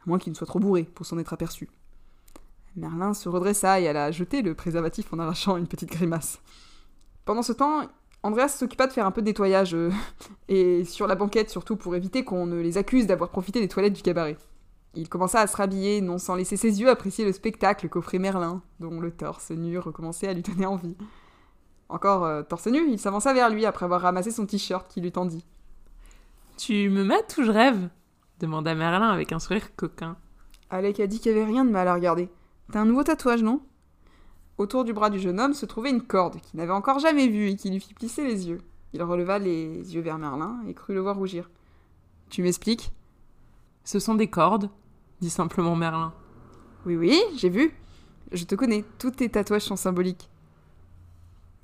À 0.00 0.02
moins 0.04 0.18
qu'ils 0.18 0.32
ne 0.32 0.36
soient 0.36 0.46
trop 0.46 0.58
bourrés 0.58 0.84
pour 0.84 1.06
s'en 1.06 1.18
être 1.18 1.32
aperçus. 1.32 1.70
Merlin 2.76 3.14
se 3.14 3.28
redressa 3.28 3.80
et 3.80 3.88
alla 3.88 4.10
jeter 4.10 4.42
le 4.42 4.54
préservatif 4.54 5.12
en 5.12 5.18
arrachant 5.18 5.56
une 5.56 5.66
petite 5.66 5.90
grimace. 5.90 6.40
Pendant 7.24 7.42
ce 7.42 7.52
temps, 7.52 7.82
Andreas 8.22 8.48
s'occupa 8.48 8.86
de 8.86 8.92
faire 8.92 9.06
un 9.06 9.10
peu 9.10 9.22
de 9.22 9.26
nettoyage, 9.26 9.74
euh, 9.74 9.90
et 10.48 10.84
sur 10.84 11.06
la 11.06 11.14
banquette 11.14 11.50
surtout 11.50 11.76
pour 11.76 11.96
éviter 11.96 12.24
qu'on 12.24 12.46
ne 12.46 12.60
les 12.60 12.76
accuse 12.76 13.06
d'avoir 13.06 13.30
profité 13.30 13.60
des 13.60 13.68
toilettes 13.68 13.94
du 13.94 14.02
cabaret. 14.02 14.36
Il 14.94 15.08
commença 15.08 15.40
à 15.40 15.46
se 15.46 15.56
rhabiller, 15.56 16.00
non 16.00 16.18
sans 16.18 16.34
laisser 16.34 16.56
ses 16.56 16.80
yeux 16.80 16.90
apprécier 16.90 17.24
le 17.24 17.32
spectacle 17.32 17.88
qu'offrait 17.88 18.18
Merlin, 18.18 18.62
dont 18.80 19.00
le 19.00 19.10
torse 19.10 19.50
nu 19.50 19.78
recommençait 19.78 20.28
à 20.28 20.32
lui 20.34 20.42
donner 20.42 20.66
envie. 20.66 20.96
Encore 21.88 22.24
euh, 22.24 22.42
torse 22.42 22.66
nu, 22.66 22.90
il 22.90 22.98
s'avança 22.98 23.32
vers 23.32 23.50
lui 23.50 23.66
après 23.66 23.84
avoir 23.84 24.00
ramassé 24.00 24.30
son 24.30 24.46
t-shirt 24.46 24.88
qui 24.88 25.00
lui 25.00 25.12
tendit. 25.12 25.44
Tu 26.58 26.90
me 26.90 27.04
mates 27.04 27.36
ou 27.38 27.44
je 27.44 27.50
rêve? 27.50 27.88
demanda 28.38 28.74
Merlin 28.74 29.10
avec 29.10 29.32
un 29.32 29.38
sourire 29.38 29.74
coquin. 29.76 30.16
Alec 30.70 31.00
a 31.00 31.06
dit 31.06 31.20
qu'il 31.20 31.32
n'y 31.32 31.40
avait 31.40 31.50
rien 31.50 31.64
de 31.64 31.70
mal 31.70 31.88
à 31.88 31.94
regarder. 31.94 32.28
T'as 32.70 32.80
un 32.80 32.84
nouveau 32.84 33.02
tatouage, 33.02 33.42
non? 33.42 33.60
Autour 34.56 34.84
du 34.84 34.92
bras 34.92 35.10
du 35.10 35.18
jeune 35.18 35.40
homme 35.40 35.54
se 35.54 35.66
trouvait 35.66 35.90
une 35.90 36.02
corde 36.02 36.40
qu'il 36.40 36.58
n'avait 36.58 36.72
encore 36.72 37.00
jamais 37.00 37.26
vue 37.26 37.48
et 37.48 37.56
qui 37.56 37.70
lui 37.70 37.80
fit 37.80 37.94
plisser 37.94 38.24
les 38.24 38.48
yeux. 38.48 38.60
Il 38.92 39.02
releva 39.02 39.38
les 39.38 39.94
yeux 39.94 40.00
vers 40.00 40.18
Merlin 40.18 40.60
et 40.68 40.74
crut 40.74 40.94
le 40.94 41.00
voir 41.00 41.16
rougir. 41.16 41.50
Tu 42.28 42.42
m'expliques 42.42 42.92
Ce 43.82 43.98
sont 43.98 44.14
des 44.14 44.28
cordes, 44.28 44.70
dit 45.20 45.30
simplement 45.30 45.74
Merlin. 45.74 46.12
Oui, 46.86 46.96
oui, 46.96 47.20
j'ai 47.36 47.48
vu. 47.48 47.72
Je 48.30 48.44
te 48.44 48.54
connais, 48.54 48.84
tous 48.98 49.10
tes 49.10 49.28
tatouages 49.28 49.62
sont 49.62 49.76
symboliques. 49.76 50.30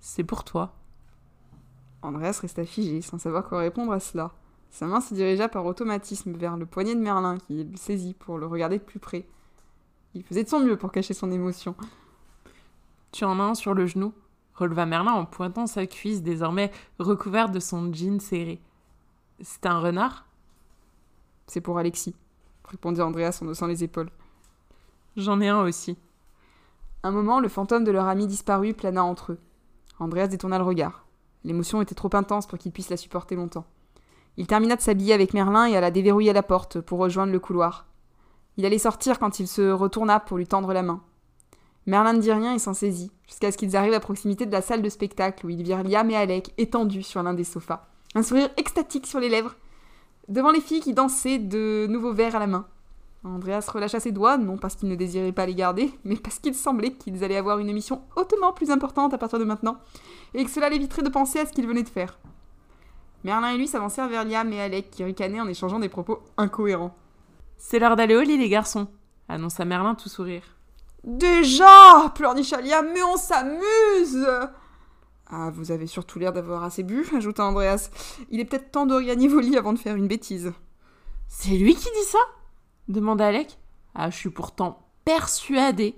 C'est 0.00 0.24
pour 0.24 0.42
toi. 0.42 0.74
Andreas 2.02 2.40
resta 2.42 2.64
figé, 2.64 3.00
sans 3.00 3.18
savoir 3.18 3.48
quoi 3.48 3.58
répondre 3.58 3.92
à 3.92 4.00
cela. 4.00 4.32
Sa 4.70 4.86
main 4.86 5.00
se 5.00 5.14
dirigea 5.14 5.48
par 5.48 5.66
automatisme 5.66 6.32
vers 6.32 6.56
le 6.56 6.66
poignet 6.66 6.94
de 6.94 7.00
Merlin, 7.00 7.38
qu'il 7.38 7.78
saisit 7.78 8.14
pour 8.14 8.38
le 8.38 8.46
regarder 8.46 8.78
de 8.78 8.82
plus 8.82 8.98
près. 8.98 9.26
Il 10.16 10.22
faisait 10.22 10.44
de 10.44 10.48
son 10.48 10.60
mieux 10.60 10.78
pour 10.78 10.92
cacher 10.92 11.12
son 11.12 11.30
émotion. 11.30 11.74
Tu 13.12 13.26
en 13.26 13.38
as 13.38 13.42
un 13.42 13.54
sur 13.54 13.74
le 13.74 13.86
genou 13.86 14.14
releva 14.54 14.86
Merlin 14.86 15.12
en 15.12 15.26
pointant 15.26 15.66
sa 15.66 15.86
cuisse 15.86 16.22
désormais 16.22 16.72
recouverte 16.98 17.52
de 17.52 17.60
son 17.60 17.92
jean 17.92 18.18
serré. 18.18 18.62
C'est 19.42 19.66
un 19.66 19.78
renard? 19.78 20.24
C'est 21.46 21.60
pour 21.60 21.76
Alexis, 21.76 22.16
répondit 22.64 23.02
Andreas 23.02 23.40
en 23.42 23.46
haussant 23.46 23.66
les 23.66 23.84
épaules. 23.84 24.08
J'en 25.18 25.42
ai 25.42 25.48
un 25.48 25.60
aussi. 25.60 25.98
Un 27.02 27.10
moment, 27.10 27.38
le 27.38 27.50
fantôme 27.50 27.84
de 27.84 27.92
leur 27.92 28.08
ami 28.08 28.26
disparu 28.26 28.72
plana 28.72 29.04
entre 29.04 29.32
eux. 29.32 29.38
Andreas 29.98 30.28
détourna 30.28 30.56
le 30.56 30.64
regard. 30.64 31.04
L'émotion 31.44 31.82
était 31.82 31.94
trop 31.94 32.14
intense 32.14 32.46
pour 32.46 32.56
qu'il 32.56 32.72
puisse 32.72 32.88
la 32.88 32.96
supporter 32.96 33.36
longtemps. 33.36 33.66
Il 34.38 34.46
termina 34.46 34.76
de 34.76 34.80
s'habiller 34.80 35.12
avec 35.12 35.34
Merlin 35.34 35.66
et 35.66 35.76
alla 35.76 35.90
déverrouiller 35.90 36.32
la 36.32 36.42
porte 36.42 36.80
pour 36.80 37.00
rejoindre 37.00 37.32
le 37.32 37.38
couloir. 37.38 37.86
Il 38.56 38.64
allait 38.64 38.78
sortir 38.78 39.18
quand 39.18 39.38
il 39.38 39.48
se 39.48 39.70
retourna 39.70 40.20
pour 40.20 40.38
lui 40.38 40.46
tendre 40.46 40.72
la 40.72 40.82
main. 40.82 41.02
Merlin 41.86 42.14
ne 42.14 42.20
dit 42.20 42.32
rien 42.32 42.54
et 42.54 42.58
s'en 42.58 42.74
saisit, 42.74 43.12
jusqu'à 43.28 43.52
ce 43.52 43.56
qu'ils 43.56 43.76
arrivent 43.76 43.94
à 43.94 44.00
proximité 44.00 44.44
de 44.44 44.52
la 44.52 44.62
salle 44.62 44.82
de 44.82 44.88
spectacle 44.88 45.46
où 45.46 45.50
ils 45.50 45.62
virent 45.62 45.84
Liam 45.84 46.10
et 46.10 46.16
Alec 46.16 46.52
étendus 46.58 47.04
sur 47.04 47.22
l'un 47.22 47.34
des 47.34 47.44
sofas, 47.44 47.86
un 48.14 48.22
sourire 48.22 48.48
extatique 48.56 49.06
sur 49.06 49.20
les 49.20 49.28
lèvres, 49.28 49.54
devant 50.28 50.50
les 50.50 50.60
filles 50.60 50.80
qui 50.80 50.94
dansaient 50.94 51.38
de 51.38 51.86
nouveaux 51.88 52.12
verres 52.12 52.34
à 52.34 52.40
la 52.40 52.48
main. 52.48 52.66
Andreas 53.24 53.68
relâcha 53.72 54.00
ses 54.00 54.12
doigts, 54.12 54.36
non 54.36 54.56
parce 54.56 54.74
qu'il 54.74 54.88
ne 54.88 54.94
désirait 54.94 55.32
pas 55.32 55.46
les 55.46 55.54
garder, 55.54 55.92
mais 56.04 56.16
parce 56.16 56.38
qu'il 56.38 56.54
semblait 56.54 56.92
qu'ils 56.92 57.22
allaient 57.22 57.36
avoir 57.36 57.58
une 57.58 57.68
émission 57.68 58.02
hautement 58.16 58.52
plus 58.52 58.70
importante 58.70 59.14
à 59.14 59.18
partir 59.18 59.38
de 59.38 59.44
maintenant, 59.44 59.76
et 60.34 60.44
que 60.44 60.50
cela 60.50 60.68
l'éviterait 60.68 61.02
de 61.02 61.08
penser 61.08 61.38
à 61.38 61.46
ce 61.46 61.52
qu'ils 61.52 61.66
venaient 61.66 61.82
de 61.82 61.88
faire. 61.88 62.18
Merlin 63.22 63.50
et 63.50 63.58
lui 63.58 63.68
s'avancèrent 63.68 64.08
vers 64.08 64.24
Liam 64.24 64.52
et 64.52 64.60
Alec 64.60 64.90
qui 64.90 65.04
ricanaient 65.04 65.40
en 65.40 65.48
échangeant 65.48 65.78
des 65.78 65.88
propos 65.88 66.20
incohérents. 66.36 66.94
C'est 67.58 67.78
l'heure 67.78 67.96
d'aller 67.96 68.14
au 68.16 68.22
lit, 68.22 68.38
les 68.38 68.48
garçons, 68.48 68.88
annonça 69.28 69.64
Merlin 69.64 69.94
tout 69.94 70.08
sourire. 70.08 70.42
Déjà 71.04 72.12
pleurnicha 72.14 72.60
Liam, 72.60 72.86
mais 72.92 73.02
on 73.02 73.16
s'amuse 73.16 74.26
Ah, 75.28 75.50
vous 75.52 75.70
avez 75.70 75.86
surtout 75.86 76.18
l'air 76.18 76.32
d'avoir 76.32 76.64
assez 76.64 76.82
bu, 76.82 77.06
ajouta 77.16 77.44
Andreas. 77.44 77.90
Il 78.30 78.40
est 78.40 78.44
peut-être 78.44 78.70
temps 78.70 78.86
de 78.86 78.94
regagner 78.94 79.28
vos 79.28 79.40
lits 79.40 79.56
avant 79.56 79.72
de 79.72 79.78
faire 79.78 79.96
une 79.96 80.08
bêtise. 80.08 80.52
C'est 81.28 81.56
lui 81.56 81.74
qui 81.74 81.84
dit 81.84 82.06
ça? 82.06 82.18
demanda 82.88 83.26
Alec. 83.26 83.58
Ah, 83.94 84.10
je 84.10 84.16
suis 84.16 84.30
pourtant 84.30 84.88
persuadée 85.04 85.96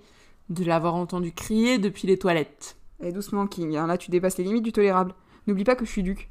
de 0.49 0.65
l'avoir 0.65 0.95
entendu 0.95 1.33
crier 1.33 1.79
depuis 1.79 2.07
les 2.07 2.19
toilettes. 2.19 2.77
Et 3.01 3.13
doucement, 3.13 3.47
King, 3.47 3.77
hein, 3.77 3.87
là 3.87 3.99
tu 3.99 4.11
dépasses 4.11 4.39
les 4.39 4.45
limites 4.45 4.65
du 4.65 4.73
tolérable. 4.73 5.15
N'oublie 5.47 5.65
pas 5.65 5.77
que 5.77 5.85
je 5.85 5.91
suis 5.91 6.03
duc. 6.03 6.31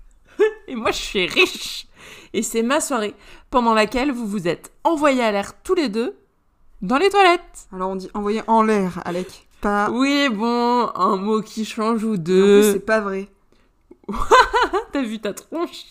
Et 0.67 0.75
moi, 0.75 0.91
je 0.91 0.97
suis 0.97 1.25
riche. 1.25 1.87
Et 2.33 2.43
c'est 2.43 2.61
ma 2.63 2.81
soirée, 2.81 3.15
pendant 3.49 3.73
laquelle 3.73 4.11
vous 4.11 4.27
vous 4.27 4.47
êtes 4.47 4.71
envoyés 4.83 5.23
à 5.23 5.31
l'air 5.31 5.61
tous 5.63 5.75
les 5.75 5.89
deux 5.89 6.17
dans 6.81 6.97
les 6.97 7.09
toilettes. 7.09 7.67
Alors 7.73 7.89
on 7.89 7.95
dit 7.95 8.09
envoyer 8.13 8.41
en 8.47 8.63
l'air, 8.63 9.01
Alec. 9.05 9.47
Pas. 9.61 9.89
Oui, 9.89 10.29
bon, 10.29 10.89
un 10.93 11.15
mot 11.15 11.41
qui 11.41 11.65
change 11.65 12.03
ou 12.03 12.13
En 12.13 12.15
plus, 12.15 12.19
deux. 12.23 12.73
c'est 12.73 12.85
pas 12.85 12.99
vrai. 12.99 13.27
T'as 14.91 15.01
vu 15.01 15.19
ta 15.19 15.33
tronche? 15.33 15.83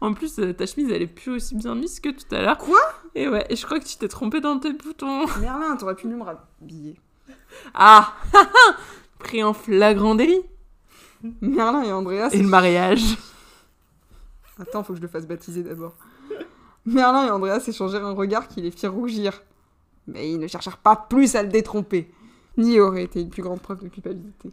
En 0.00 0.12
plus, 0.14 0.38
euh, 0.38 0.52
ta 0.52 0.66
chemise, 0.66 0.90
elle 0.90 1.02
est 1.02 1.06
plus 1.06 1.32
aussi 1.32 1.54
bien 1.54 1.74
mise 1.74 2.00
que 2.00 2.10
tout 2.10 2.34
à 2.34 2.40
l'heure. 2.42 2.58
Quoi? 2.58 2.80
Et 3.14 3.28
ouais, 3.28 3.44
et 3.48 3.56
je 3.56 3.64
crois 3.64 3.78
que 3.80 3.84
tu 3.84 3.96
t'es 3.96 4.08
trompé 4.08 4.40
dans 4.40 4.58
tes 4.58 4.72
boutons. 4.72 5.26
Merlin, 5.40 5.76
t'aurais 5.76 5.94
pu 5.94 6.06
mieux 6.06 6.16
me 6.16 6.22
rhabiller. 6.22 6.98
Ah 7.74 8.14
Pris 9.18 9.42
en 9.42 9.54
flagrant 9.54 10.14
délit. 10.14 10.42
Merlin 11.40 11.82
et 11.82 11.92
Andreas. 11.92 12.30
Et 12.32 12.42
le 12.42 12.48
mariage. 12.48 13.16
Attends, 14.60 14.82
faut 14.82 14.92
que 14.92 14.98
je 14.98 15.02
le 15.02 15.08
fasse 15.08 15.26
baptiser 15.26 15.62
d'abord. 15.62 15.94
Merlin 16.86 17.26
et 17.26 17.30
Andreas 17.30 17.64
échangèrent 17.66 18.06
un 18.06 18.12
regard 18.12 18.48
qui 18.48 18.60
les 18.60 18.70
fit 18.70 18.86
rougir. 18.86 19.42
Mais 20.06 20.30
ils 20.30 20.38
ne 20.38 20.46
cherchèrent 20.46 20.78
pas 20.78 20.96
plus 20.96 21.34
à 21.34 21.42
le 21.42 21.48
détromper. 21.48 22.12
Ni 22.56 22.78
aurait 22.78 23.04
été 23.04 23.20
une 23.20 23.30
plus 23.30 23.42
grande 23.42 23.60
preuve 23.60 23.82
de 23.82 23.88
culpabilité. 23.88 24.50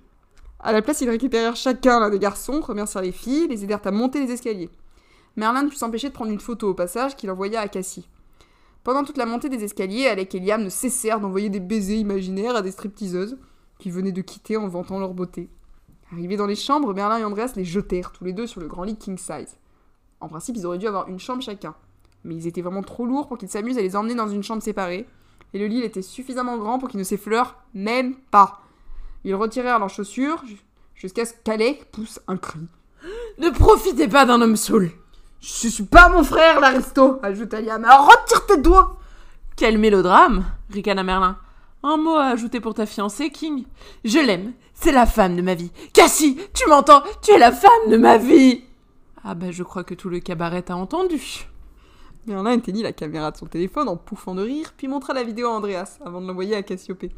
À 0.60 0.72
la 0.72 0.81
place, 0.81 1.01
ils 1.01 1.10
récupérèrent 1.10 1.55
chacun 1.55 2.00
l'un 2.00 2.10
des 2.10 2.20
garçons, 2.20 2.62
remercièrent 2.62 3.01
les 3.01 3.12
filles, 3.12 3.48
les 3.48 3.63
aidèrent 3.63 3.86
à 3.86 3.91
monter 3.91 4.25
les 4.25 4.31
escaliers. 4.31 4.70
Merlin 5.36 5.63
ne 5.63 5.70
put 5.70 5.75
s'empêcher 5.75 6.10
de 6.10 6.13
prendre 6.13 6.31
une 6.31 6.39
photo 6.39 6.70
au 6.70 6.74
passage 6.74 7.15
qu'il 7.15 7.31
envoya 7.31 7.62
à 7.62 7.67
Cassie. 7.67 8.08
Pendant 8.84 9.03
toute 9.03 9.17
la 9.17 9.25
montée 9.25 9.50
des 9.50 9.63
escaliers, 9.63 10.08
Alec 10.08 10.34
et 10.34 10.39
Liam 10.39 10.63
ne 10.63 10.70
cessèrent 10.70 11.20
d'envoyer 11.20 11.50
des 11.50 11.60
baisers 11.60 12.00
imaginaires 12.00 12.55
à 12.55 12.62
des 12.62 12.72
stripteaseuses 12.72 13.38
qui 13.79 13.91
venaient 13.91 14.12
de 14.12 14.22
quitter 14.22 14.58
en 14.58 14.67
vantant 14.67 15.00
leur 15.00 15.13
beauté. 15.13 15.50
Arrivés 16.12 16.38
dans 16.38 16.48
les 16.48 16.55
chambres, 16.55 16.93
Merlin 16.93 17.20
et 17.20 17.24
Andreas 17.24 17.53
les 17.55 17.63
jetèrent 17.63 18.12
tous 18.12 18.24
les 18.24 18.34
deux 18.34 18.48
sur 18.48 18.60
le 18.60 18.67
grand 18.67 18.84
lit 18.84 18.98
king 18.98 19.17
size. 19.17 19.58
En 20.22 20.28
principe, 20.28 20.56
ils 20.58 20.66
auraient 20.66 20.78
dû 20.78 20.88
avoir 20.88 21.08
une 21.08 21.20
chambre 21.20 21.42
chacun. 21.42 21.74
Mais 22.24 22.36
ils 22.36 22.48
étaient 22.48 22.62
vraiment 22.62 22.84
trop 22.84 23.06
lourds 23.06 23.28
pour 23.28 23.38
qu'ils 23.38 23.50
s'amusent 23.50 23.78
à 23.78 23.82
les 23.82 23.96
emmener 23.96 24.16
dans 24.16 24.28
une 24.30 24.44
chambre 24.44 24.62
séparée. 24.62 25.08
Et 25.54 25.60
le 25.60 25.66
lit 25.68 25.80
il 25.80 25.84
était 25.84 26.01
suffisamment 26.01 26.58
grand 26.58 26.80
pour 26.80 26.88
qu'ils 26.88 27.00
ne 27.00 27.04
s'effleurent 27.04 27.56
même 27.74 28.16
pas. 28.32 28.62
Ils 29.24 29.36
retirèrent 29.36 29.80
leurs 29.80 29.90
chaussures 29.90 30.42
ju- 30.46 30.62
jusqu'à 30.96 31.25
ce 31.25 31.34
qu'Alec 31.44 31.92
pousse 31.92 32.20
un 32.28 32.38
cri. 32.38 32.60
Ne 33.40 33.50
profitez 33.50 34.08
pas 34.08 34.25
d'un 34.25 34.42
homme 34.42 34.56
saoul. 34.56 34.92
Je 35.42 35.68
suis 35.68 35.84
pas 35.84 36.08
mon 36.10 36.24
frère, 36.24 36.60
l'aristo 36.60 37.20
ajouta 37.24 37.60
Liam. 37.60 37.84
Alors 37.84 38.08
retire 38.08 38.46
tes 38.46 38.58
doigts 38.58 38.98
Quel 39.56 39.78
mélodrame 39.80 40.46
ricana 40.70 41.01
Merlin. 41.04 41.38
Un 41.84 41.98
mot 41.98 42.16
à 42.16 42.25
ajouter 42.25 42.60
pour 42.60 42.75
ta 42.75 42.86
fiancée, 42.86 43.32
King 43.32 43.66
Je 44.06 44.20
l'aime, 44.20 44.54
c'est 44.75 44.92
la 44.92 45.08
femme 45.08 45.36
de 45.36 45.42
ma 45.42 45.56
vie. 45.56 45.72
Cassie, 45.94 46.38
tu 46.54 46.70
m'entends? 46.70 47.01
Tu 47.24 47.32
es 47.32 47.40
la 47.40 47.51
femme 47.51 47.90
de 47.90 47.98
ma 47.98 48.18
vie 48.20 48.63
Ah 49.24 49.36
bah 49.36 49.51
je 49.51 49.63
crois 49.63 49.84
que 49.84 49.94
tout 49.94 50.10
le 50.10 50.20
cabaret 50.20 50.63
t'a 50.63 50.75
entendu. 50.75 51.48
Merlin 52.25 52.54
éteignit 52.54 52.84
la 52.84 52.94
caméra 52.94 53.32
de 53.32 53.38
son 53.38 53.46
téléphone 53.46 53.88
en 53.88 53.98
pouffant 53.98 54.36
de 54.36 54.42
rire, 54.42 54.74
puis 54.75 54.88
montra 54.88 55.13
la 55.13 55.24
vidéo 55.24 55.48
à 55.48 55.51
Andreas 55.51 56.00
avant 56.04 56.22
de 56.22 56.28
l'envoyer 56.28 56.56
à 56.56 56.63
Cassiopée. 56.63 57.12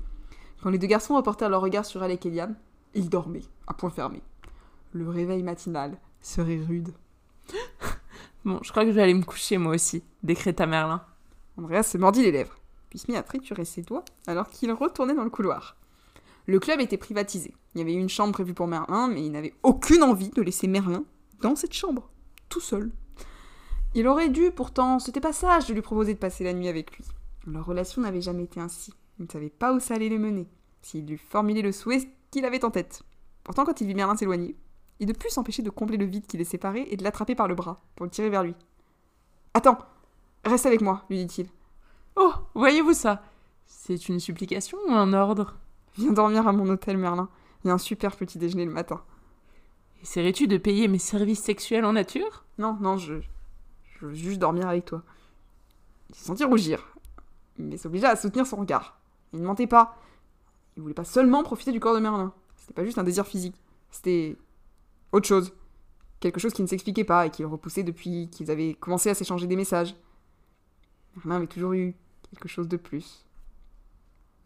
Quand 0.62 0.70
les 0.70 0.78
deux 0.78 0.88
garçons 0.88 1.16
reportèrent 1.16 1.50
leur 1.50 1.62
regard 1.62 1.86
sur 1.86 2.04
Alec 2.04 2.26
et 2.26 2.30
Liam, 2.30 2.56
ils 2.94 3.10
dormaient, 3.10 3.44
à 3.68 3.74
point 3.74 3.90
fermé. 3.90 4.22
Le 4.94 5.10
réveil 5.10 5.44
matinal 5.44 5.98
serait 6.22 6.60
rude. 6.60 6.94
Bon, 8.46 8.60
je 8.62 8.72
crois 8.72 8.84
que 8.84 8.92
je 8.92 8.96
vais 8.96 9.04
aller 9.04 9.14
me 9.14 9.24
coucher 9.24 9.58
moi 9.58 9.74
aussi, 9.74 10.04
décréta 10.22 10.66
Merlin. 10.66 11.02
Andreas 11.58 11.84
se 11.84 11.98
mordit 11.98 12.24
les 12.24 12.34
lèvres, 12.34 12.58
puis 12.90 13.00
se 13.00 13.10
mit 13.10 13.16
à 13.16 13.24
triturer 13.24 13.64
ses 13.64 13.84
doigts 13.84 14.04
alors 14.28 14.50
qu'il 14.50 14.70
retournait 14.74 15.16
dans 15.16 15.24
le 15.24 15.30
couloir. 15.30 15.78
Le 16.46 16.60
club 16.60 16.82
était 16.82 16.98
privatisé. 16.98 17.54
Il 17.74 17.80
y 17.80 17.82
avait 17.82 17.94
une 17.94 18.10
chambre 18.10 18.34
prévue 18.34 18.54
pour 18.54 18.68
Merlin, 18.68 19.08
mais 19.08 19.26
il 19.26 19.32
n'avait 19.32 19.54
aucune 19.64 20.04
envie 20.04 20.30
de 20.30 20.42
laisser 20.42 20.68
Merlin 20.68 21.06
dans 21.44 21.56
cette 21.58 21.74
chambre, 21.74 22.10
tout 22.48 22.62
seul. 22.62 22.90
Il 23.94 24.08
aurait 24.08 24.30
dû, 24.30 24.50
pourtant, 24.52 24.98
c'était 24.98 25.20
pas 25.20 25.34
sage 25.34 25.68
de 25.68 25.74
lui 25.74 25.82
proposer 25.82 26.14
de 26.14 26.20
passer 26.20 26.44
la 26.46 26.54
nuit 26.54 26.70
avec 26.70 26.96
lui. 26.96 27.04
Leur 27.46 27.66
relation 27.66 28.02
n'avait 28.02 28.22
jamais 28.22 28.44
été 28.44 28.62
ainsi. 28.62 28.94
Il 29.20 29.26
ne 29.26 29.30
savait 29.30 29.50
pas 29.50 29.74
où 29.74 29.80
ça 29.80 29.96
allait 29.96 30.10
les 30.10 30.18
mener, 30.18 30.48
s'il 30.82 31.06
lui 31.06 31.18
formulait 31.18 31.62
le 31.62 31.74
souhait 31.74 32.10
qu'il 32.32 32.46
avait 32.46 32.64
en 32.64 32.72
tête. 32.72 33.04
Pourtant, 33.44 33.66
quand 33.66 33.82
il 33.82 33.88
vit 33.88 33.94
Merlin 33.94 34.16
s'éloigner, 34.16 34.56
il 35.00 35.08
ne 35.08 35.14
put 35.14 35.30
s'empêcher 35.30 35.62
de 35.62 35.70
combler 35.70 35.98
le 35.98 36.06
vide 36.06 36.26
qui 36.26 36.38
les 36.38 36.46
séparait 36.46 36.88
et 36.90 36.96
de 36.96 37.04
l'attraper 37.04 37.36
par 37.36 37.50
le 37.50 37.56
bras 37.56 37.82
pour 37.96 38.06
le 38.06 38.10
tirer 38.10 38.30
vers 38.30 38.44
lui. 38.44 38.56
Attends, 39.54 39.78
reste 40.46 40.66
avec 40.66 40.80
moi, 40.80 41.04
lui 41.10 41.26
dit-il. 41.26 41.50
Oh, 42.16 42.32
voyez-vous 42.56 42.94
ça? 42.94 43.22
C'est 43.66 44.08
une 44.08 44.22
supplication 44.22 44.78
ou 44.88 44.94
un 44.94 45.12
ordre? 45.12 45.58
Viens 45.98 46.14
dormir 46.14 46.48
à 46.48 46.54
mon 46.54 46.70
hôtel, 46.70 46.98
Merlin. 46.98 47.28
Il 47.64 47.68
y 47.68 47.72
a 47.72 47.74
un 47.74 47.78
super 47.78 48.16
petit 48.16 48.38
déjeuner 48.38 48.66
le 48.66 48.72
matin. 48.72 49.04
Essaierais-tu 50.04 50.48
de 50.48 50.58
payer 50.58 50.90
mes 50.90 51.00
services 51.00 51.42
sexuels 51.42 51.86
en 51.86 51.94
nature? 51.94 52.44
Non, 52.58 52.78
non, 52.82 52.98
je, 52.98 53.22
je 53.86 54.06
veux 54.06 54.14
juste 54.14 54.38
dormir 54.38 54.68
avec 54.68 54.84
toi. 54.84 55.02
Il 56.10 56.16
se 56.16 56.26
sentit 56.26 56.44
rougir, 56.44 56.96
mais 57.58 57.78
s'obligea 57.78 58.10
à 58.10 58.16
soutenir 58.18 58.46
son 58.46 58.58
regard. 58.58 59.00
Il 59.32 59.40
ne 59.40 59.46
mentait 59.46 59.66
pas. 59.66 59.98
Il 60.76 60.82
voulait 60.82 60.94
pas 60.94 61.06
seulement 61.06 61.42
profiter 61.44 61.72
du 61.72 61.80
corps 61.80 61.96
de 61.96 62.02
Merlin. 62.02 62.34
C'était 62.58 62.74
pas 62.74 62.84
juste 62.84 62.98
un 62.98 63.04
désir 63.04 63.26
physique. 63.26 63.56
C'était 63.92 64.36
autre 65.14 65.28
chose. 65.28 65.54
Quelque 66.20 66.40
chose 66.40 66.54
qui 66.54 66.62
ne 66.62 66.68
s'expliquait 66.68 67.06
pas 67.06 67.28
et 67.28 67.30
qu'il 67.30 67.46
repoussait 67.46 67.84
depuis 67.84 68.30
qu'ils 68.30 68.52
avaient 68.52 68.74
commencé 68.74 69.10
à 69.10 69.14
s'échanger 69.14 69.48
des 69.48 69.56
messages. 69.56 69.96
Merlin 71.16 71.38
avait 71.38 71.48
toujours 71.48 71.74
eu 71.74 71.96
quelque 72.30 72.50
chose 72.50 72.68
de 72.68 72.78
plus. 72.78 73.26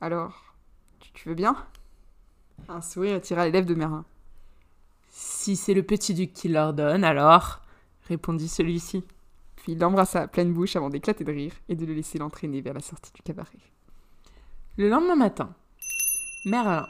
Alors, 0.02 0.54
tu, 1.00 1.12
tu 1.14 1.30
veux 1.30 1.36
bien? 1.36 1.56
Un 2.70 2.82
sourire 2.82 3.16
attira 3.16 3.46
les 3.46 3.52
lèvres 3.52 3.68
de 3.68 3.74
Merlin. 3.74 4.06
Si 5.19 5.55
c'est 5.55 5.74
le 5.74 5.81
petit 5.81 6.13
duc 6.13 6.31
qui 6.31 6.47
l'ordonne, 6.47 7.03
alors 7.03 7.62
répondit 8.07 8.47
celui-ci. 8.47 9.03
Puis 9.55 9.71
il 9.71 9.79
l'embrassa 9.79 10.21
à 10.21 10.27
pleine 10.27 10.53
bouche 10.53 10.75
avant 10.75 10.91
d'éclater 10.91 11.24
de 11.24 11.31
rire 11.31 11.53
et 11.69 11.75
de 11.75 11.88
le 11.88 11.95
laisser 11.95 12.19
l'entraîner 12.19 12.62
vers 12.62 12.75
la 12.75 12.81
sortie 12.81 13.12
du 13.12 13.24
cabaret. 13.24 13.57
Le 14.77 14.88
lendemain 14.89 15.15
matin, 15.15 15.55
Merlin. 16.45 16.86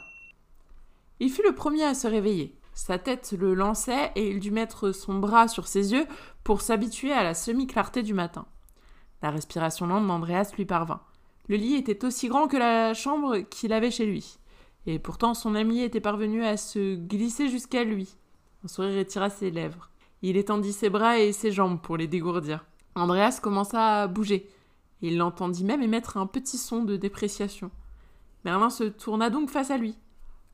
Il 1.20 1.30
fut 1.30 1.42
le 1.42 1.54
premier 1.54 1.84
à 1.84 1.94
se 1.94 2.06
réveiller. 2.06 2.54
Sa 2.74 2.98
tête 2.98 3.32
le 3.32 3.54
lançait 3.54 4.12
et 4.14 4.28
il 4.28 4.40
dut 4.40 4.50
mettre 4.50 4.92
son 4.92 5.18
bras 5.18 5.48
sur 5.48 5.66
ses 5.66 5.92
yeux 5.94 6.06
pour 6.44 6.60
s'habituer 6.60 7.12
à 7.12 7.22
la 7.22 7.32
semi-clarté 7.32 8.02
du 8.02 8.12
matin. 8.12 8.44
La 9.22 9.30
respiration 9.30 9.86
lente 9.86 10.06
d'Andreas 10.06 10.52
lui 10.54 10.66
parvint. 10.66 11.00
Le 11.48 11.56
lit 11.56 11.76
était 11.76 12.04
aussi 12.04 12.28
grand 12.28 12.46
que 12.46 12.58
la 12.58 12.92
chambre 12.92 13.38
qu'il 13.38 13.72
avait 13.72 13.90
chez 13.90 14.04
lui. 14.04 14.37
Et 14.88 14.98
pourtant 14.98 15.34
son 15.34 15.54
ami 15.54 15.82
était 15.82 16.00
parvenu 16.00 16.46
à 16.46 16.56
se 16.56 16.96
glisser 16.96 17.50
jusqu'à 17.50 17.84
lui. 17.84 18.16
Un 18.64 18.68
sourire 18.68 18.96
étira 18.96 19.28
ses 19.28 19.50
lèvres. 19.50 19.90
Il 20.22 20.38
étendit 20.38 20.72
ses 20.72 20.88
bras 20.88 21.18
et 21.18 21.32
ses 21.32 21.52
jambes 21.52 21.78
pour 21.82 21.98
les 21.98 22.06
dégourdir. 22.06 22.64
Andreas 22.94 23.38
commença 23.42 24.00
à 24.00 24.06
bouger. 24.06 24.48
Il 25.02 25.18
l'entendit 25.18 25.62
même 25.62 25.82
émettre 25.82 26.16
un 26.16 26.26
petit 26.26 26.56
son 26.56 26.84
de 26.84 26.96
dépréciation. 26.96 27.70
Merlin 28.46 28.70
se 28.70 28.84
tourna 28.84 29.28
donc 29.28 29.50
face 29.50 29.70
à 29.70 29.76
lui. 29.76 29.94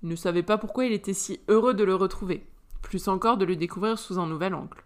Il 0.03 0.09
ne 0.09 0.17
savait 0.17 0.43
pas 0.43 0.59
pourquoi 0.59 0.87
il 0.87 0.93
était 0.93 1.15
si 1.15 1.39
heureux 1.47 1.73
de 1.73 1.85
le 1.85 1.95
retrouver, 1.95 2.45
plus 2.83 3.07
encore 3.07 3.37
de 3.37 3.45
le 3.45 3.55
découvrir 3.55 4.01
sous 4.01 4.19
un 4.19 4.27
nouvel 4.27 4.57
angle. 4.57 4.83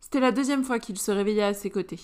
C'était 0.00 0.18
la 0.18 0.32
deuxième 0.32 0.64
fois 0.64 0.80
qu'il 0.80 0.98
se 0.98 1.12
réveillait 1.12 1.44
à 1.44 1.54
ses 1.54 1.70
côtés. 1.70 2.00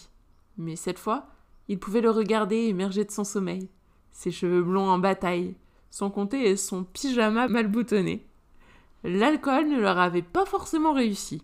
Mais 0.56 0.76
cette 0.76 1.00
fois, 1.00 1.26
il 1.66 1.80
pouvait 1.80 2.00
le 2.00 2.10
regarder 2.10 2.68
émerger 2.68 3.04
de 3.04 3.10
son 3.10 3.24
sommeil, 3.24 3.68
ses 4.12 4.30
cheveux 4.30 4.62
blonds 4.62 4.88
en 4.88 5.00
bataille, 5.00 5.56
sans 5.90 6.10
compter 6.10 6.56
son 6.56 6.84
pyjama 6.84 7.48
mal 7.48 7.66
boutonné. 7.66 8.24
L'alcool 9.04 9.68
ne 9.68 9.80
leur 9.80 9.98
avait 9.98 10.22
pas 10.22 10.46
forcément 10.46 10.92
réussi. 10.92 11.42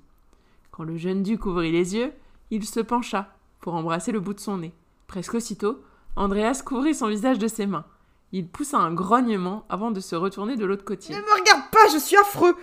Quand 0.70 0.84
le 0.84 0.96
jeune 0.96 1.22
duc 1.22 1.46
ouvrit 1.46 1.72
les 1.72 1.94
yeux, 1.94 2.12
il 2.50 2.64
se 2.64 2.80
pencha 2.80 3.34
pour 3.60 3.74
embrasser 3.74 4.12
le 4.12 4.20
bout 4.20 4.34
de 4.34 4.40
son 4.40 4.58
nez. 4.58 4.72
Presque 5.06 5.34
aussitôt, 5.34 5.80
Andreas 6.16 6.62
couvrit 6.64 6.94
son 6.94 7.08
visage 7.08 7.38
de 7.38 7.48
ses 7.48 7.66
mains. 7.66 7.86
Il 8.32 8.48
poussa 8.48 8.78
un 8.78 8.92
grognement 8.92 9.64
avant 9.68 9.90
de 9.90 10.00
se 10.00 10.16
retourner 10.16 10.56
de 10.56 10.64
l'autre 10.64 10.84
côté. 10.84 11.12
Ne 11.12 11.18
me 11.18 11.40
regarde 11.40 11.70
pas, 11.70 11.88
je 11.92 11.98
suis 11.98 12.16
affreux 12.16 12.56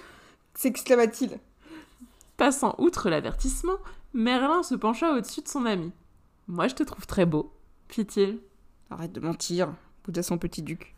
s'exclama-t-il. 0.56 1.40
Passant 2.38 2.76
outre 2.78 3.10
l'avertissement, 3.10 3.78
Merlin 4.14 4.64
se 4.64 4.76
pencha 4.76 5.14
au-dessus 5.14 5.42
de 5.42 5.48
son 5.48 5.66
ami. 5.66 5.92
Moi, 6.48 6.68
je 6.68 6.76
te 6.76 6.84
trouve 6.84 7.08
très 7.08 7.26
beau, 7.26 7.52
fit-il. 7.88 8.40
Arrête 8.90 9.14
de 9.14 9.20
mentir, 9.20 9.74
bouda 10.04 10.24
son 10.24 10.38
petit 10.38 10.62
duc. 10.62 10.94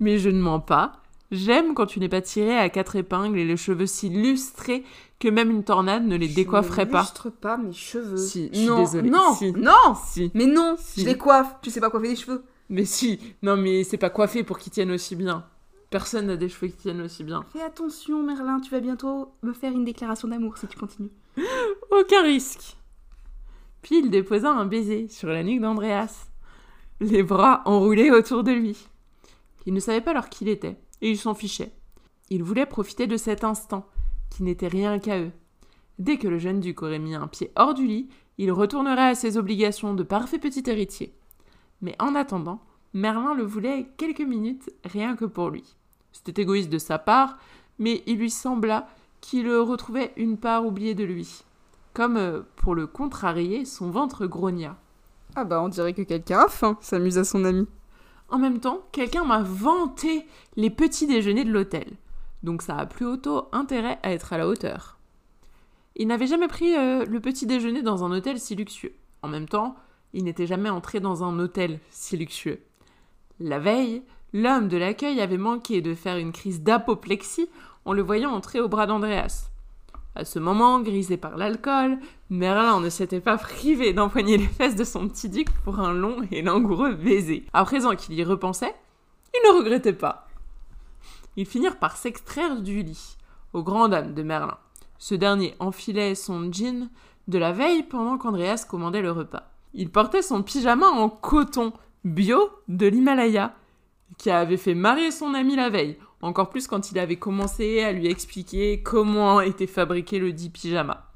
Mais 0.00 0.18
je 0.18 0.28
ne 0.30 0.40
mens 0.40 0.60
pas. 0.60 0.92
J'aime 1.32 1.74
quand 1.74 1.86
tu 1.86 1.98
n'es 1.98 2.08
pas 2.08 2.20
tiré 2.20 2.56
à 2.56 2.68
quatre 2.68 2.94
épingles 2.96 3.36
et 3.38 3.44
les 3.44 3.56
cheveux 3.56 3.86
si 3.86 4.08
lustrés 4.08 4.84
que 5.18 5.28
même 5.28 5.50
une 5.50 5.64
tornade 5.64 6.06
ne 6.06 6.16
les 6.16 6.28
décoifferait 6.28 6.82
je 6.82 6.88
ne 6.88 6.92
pas. 6.92 7.00
lustre 7.00 7.30
pas 7.30 7.56
mes 7.56 7.72
cheveux. 7.72 8.16
Si, 8.16 8.48
je 8.52 8.58
suis 8.58 8.66
non, 8.68 8.76
désolée. 8.78 9.10
Non, 9.10 9.34
Si. 9.34 9.52
non 9.52 9.94
Si. 10.04 10.30
Mais 10.34 10.46
non, 10.46 10.76
Si. 10.78 11.00
je 11.00 11.06
les 11.06 11.16
coiffe. 11.18 11.56
Tu 11.62 11.70
sais 11.70 11.80
pas 11.80 11.90
coiffer 11.90 12.08
les 12.08 12.16
cheveux. 12.16 12.44
Mais 12.68 12.84
si, 12.84 13.18
non 13.42 13.56
mais 13.56 13.82
c'est 13.84 13.96
pas 13.96 14.10
coiffé 14.10 14.42
pour 14.44 14.58
qu'ils 14.58 14.72
tiennent 14.72 14.90
aussi 14.92 15.16
bien. 15.16 15.44
Personne 15.90 16.26
n'a 16.26 16.36
des 16.36 16.48
cheveux 16.48 16.66
qui 16.68 16.76
tiennent 16.76 17.00
aussi 17.02 17.24
bien. 17.24 17.44
Fais 17.52 17.62
attention, 17.62 18.22
Merlin, 18.22 18.60
tu 18.60 18.70
vas 18.70 18.80
bientôt 18.80 19.32
me 19.42 19.52
faire 19.52 19.72
une 19.72 19.84
déclaration 19.84 20.28
d'amour 20.28 20.58
si 20.58 20.66
tu 20.66 20.76
continues. 20.78 21.10
Aucun 21.90 22.22
risque. 22.22 22.76
Puis 23.82 23.98
il 24.00 24.10
déposa 24.10 24.50
un 24.50 24.66
baiser 24.66 25.06
sur 25.08 25.28
la 25.28 25.42
nuque 25.44 25.60
d'Andreas, 25.60 26.26
les 27.00 27.22
bras 27.22 27.62
enroulés 27.66 28.10
autour 28.10 28.42
de 28.44 28.50
lui. 28.52 28.76
Il 29.66 29.74
ne 29.74 29.80
savait 29.80 30.00
pas 30.00 30.12
alors 30.12 30.28
qui 30.28 30.44
il 30.44 30.48
était, 30.48 30.80
et 31.02 31.10
il 31.10 31.18
s'en 31.18 31.34
fichait. 31.34 31.72
Il 32.30 32.42
voulait 32.42 32.66
profiter 32.66 33.06
de 33.06 33.16
cet 33.16 33.44
instant, 33.44 33.86
qui 34.30 34.42
n'était 34.42 34.68
rien 34.68 34.98
qu'à 34.98 35.20
eux. 35.20 35.32
Dès 35.98 36.18
que 36.18 36.28
le 36.28 36.38
jeune 36.38 36.60
duc 36.60 36.82
aurait 36.82 36.98
mis 36.98 37.14
un 37.14 37.26
pied 37.26 37.52
hors 37.56 37.74
du 37.74 37.86
lit, 37.86 38.08
il 38.38 38.52
retournerait 38.52 39.10
à 39.10 39.14
ses 39.14 39.36
obligations 39.36 39.94
de 39.94 40.02
parfait 40.02 40.38
petit 40.38 40.62
héritier. 40.66 41.14
Mais 41.80 41.96
en 41.98 42.14
attendant, 42.14 42.60
Merlin 42.92 43.34
le 43.34 43.44
voulait 43.44 43.88
quelques 43.96 44.20
minutes 44.20 44.70
rien 44.84 45.16
que 45.16 45.24
pour 45.24 45.50
lui. 45.50 45.76
C'était 46.12 46.42
égoïste 46.42 46.70
de 46.70 46.78
sa 46.78 46.98
part, 46.98 47.38
mais 47.78 48.02
il 48.06 48.18
lui 48.18 48.30
sembla 48.30 48.88
qu'il 49.20 49.50
retrouvait 49.50 50.12
une 50.16 50.38
part 50.38 50.64
oubliée 50.64 50.94
de 50.94 51.04
lui. 51.04 51.44
Comme 51.94 52.16
euh, 52.16 52.42
pour 52.56 52.74
le 52.74 52.86
contrarier, 52.86 53.64
son 53.64 53.90
ventre 53.90 54.26
grogna. 54.26 54.76
Ah 55.34 55.44
bah 55.44 55.62
on 55.62 55.68
dirait 55.68 55.92
que 55.92 56.02
quelqu'un 56.02 56.40
a 56.40 56.48
faim, 56.48 56.78
s'amusa 56.80 57.24
son 57.24 57.44
ami. 57.44 57.66
En 58.28 58.38
même 58.38 58.60
temps, 58.60 58.80
quelqu'un 58.92 59.24
m'a 59.24 59.42
vanté 59.42 60.26
les 60.56 60.70
petits 60.70 61.06
déjeuners 61.06 61.44
de 61.44 61.52
l'hôtel. 61.52 61.92
Donc 62.42 62.62
ça 62.62 62.76
a 62.76 62.86
plus 62.86 63.06
auto 63.06 63.48
intérêt 63.52 63.98
à 64.02 64.12
être 64.12 64.32
à 64.32 64.38
la 64.38 64.48
hauteur. 64.48 64.98
Il 65.94 66.08
n'avait 66.08 66.26
jamais 66.26 66.48
pris 66.48 66.76
euh, 66.76 67.04
le 67.04 67.20
petit 67.20 67.46
déjeuner 67.46 67.82
dans 67.82 68.04
un 68.04 68.12
hôtel 68.12 68.38
si 68.38 68.54
luxueux. 68.54 68.94
En 69.22 69.28
même 69.28 69.48
temps, 69.48 69.76
il 70.12 70.24
n'était 70.24 70.46
jamais 70.46 70.70
entré 70.70 71.00
dans 71.00 71.24
un 71.24 71.38
hôtel 71.38 71.80
si 71.90 72.16
luxueux. 72.16 72.60
La 73.40 73.58
veille, 73.58 74.02
l'homme 74.32 74.68
de 74.68 74.76
l'accueil 74.76 75.20
avait 75.20 75.38
manqué 75.38 75.80
de 75.80 75.94
faire 75.94 76.16
une 76.16 76.32
crise 76.32 76.62
d'apoplexie 76.62 77.48
en 77.84 77.92
le 77.92 78.02
voyant 78.02 78.32
entrer 78.32 78.60
au 78.60 78.68
bras 78.68 78.86
d'Andreas. 78.86 79.50
À 80.16 80.24
ce 80.24 80.38
moment, 80.38 80.80
grisé 80.80 81.18
par 81.18 81.36
l'alcool, 81.36 81.98
Merlin 82.30 82.80
ne 82.80 82.88
s'était 82.88 83.20
pas 83.20 83.36
privé 83.36 83.92
d'empoigner 83.92 84.38
les 84.38 84.46
fesses 84.46 84.74
de 84.74 84.82
son 84.82 85.08
petit 85.08 85.28
duc 85.28 85.50
pour 85.62 85.78
un 85.78 85.92
long 85.92 86.22
et 86.32 86.40
langoureux 86.40 86.94
baiser. 86.94 87.44
À 87.52 87.66
présent 87.66 87.94
qu'il 87.94 88.14
y 88.14 88.24
repensait, 88.24 88.74
il 89.34 89.40
ne 89.46 89.58
regrettait 89.58 89.92
pas. 89.92 90.26
Ils 91.36 91.44
finirent 91.44 91.76
par 91.76 91.98
s'extraire 91.98 92.62
du 92.62 92.82
lit, 92.82 93.18
aux 93.52 93.62
grandes 93.62 93.90
dames 93.90 94.14
de 94.14 94.22
Merlin. 94.22 94.56
Ce 94.96 95.14
dernier 95.14 95.54
enfilait 95.58 96.14
son 96.14 96.50
jean 96.50 96.88
de 97.28 97.36
la 97.36 97.52
veille 97.52 97.82
pendant 97.82 98.16
qu'Andreas 98.16 98.64
commandait 98.66 99.02
le 99.02 99.12
repas. 99.12 99.50
Il 99.74 99.90
portait 99.90 100.22
son 100.22 100.42
pyjama 100.42 100.86
en 100.86 101.10
coton 101.10 101.74
bio 102.04 102.48
de 102.68 102.86
l'Himalaya, 102.86 103.54
qui 104.16 104.30
avait 104.30 104.56
fait 104.56 104.74
marrer 104.74 105.10
son 105.10 105.34
ami 105.34 105.56
la 105.56 105.68
veille, 105.68 105.98
encore 106.22 106.50
plus 106.50 106.66
quand 106.66 106.90
il 106.90 106.98
avait 106.98 107.16
commencé 107.16 107.82
à 107.82 107.92
lui 107.92 108.06
expliquer 108.06 108.82
comment 108.82 109.40
était 109.40 109.66
fabriqué 109.66 110.18
le 110.18 110.32
dit 110.32 110.50
pyjama. 110.50 111.12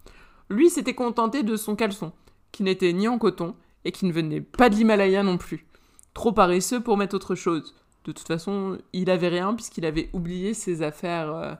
Lui 0.50 0.68
s'était 0.70 0.94
contenté 0.94 1.42
de 1.42 1.56
son 1.56 1.76
caleçon, 1.76 2.12
qui 2.52 2.62
n'était 2.62 2.92
ni 2.92 3.08
en 3.08 3.18
coton 3.18 3.54
et 3.84 3.92
qui 3.92 4.04
ne 4.04 4.12
venait 4.12 4.40
pas 4.40 4.68
de 4.68 4.74
l'Himalaya 4.74 5.22
non 5.22 5.38
plus. 5.38 5.66
Trop 6.12 6.32
paresseux 6.32 6.80
pour 6.80 6.96
mettre 6.96 7.14
autre 7.14 7.34
chose. 7.34 7.74
De 8.04 8.12
toute 8.12 8.26
façon, 8.26 8.78
il 8.92 9.10
avait 9.10 9.28
rien 9.28 9.54
puisqu'il 9.54 9.86
avait 9.86 10.10
oublié 10.12 10.54
ses 10.54 10.82
affaires 10.82 11.32
euh, 11.34 11.54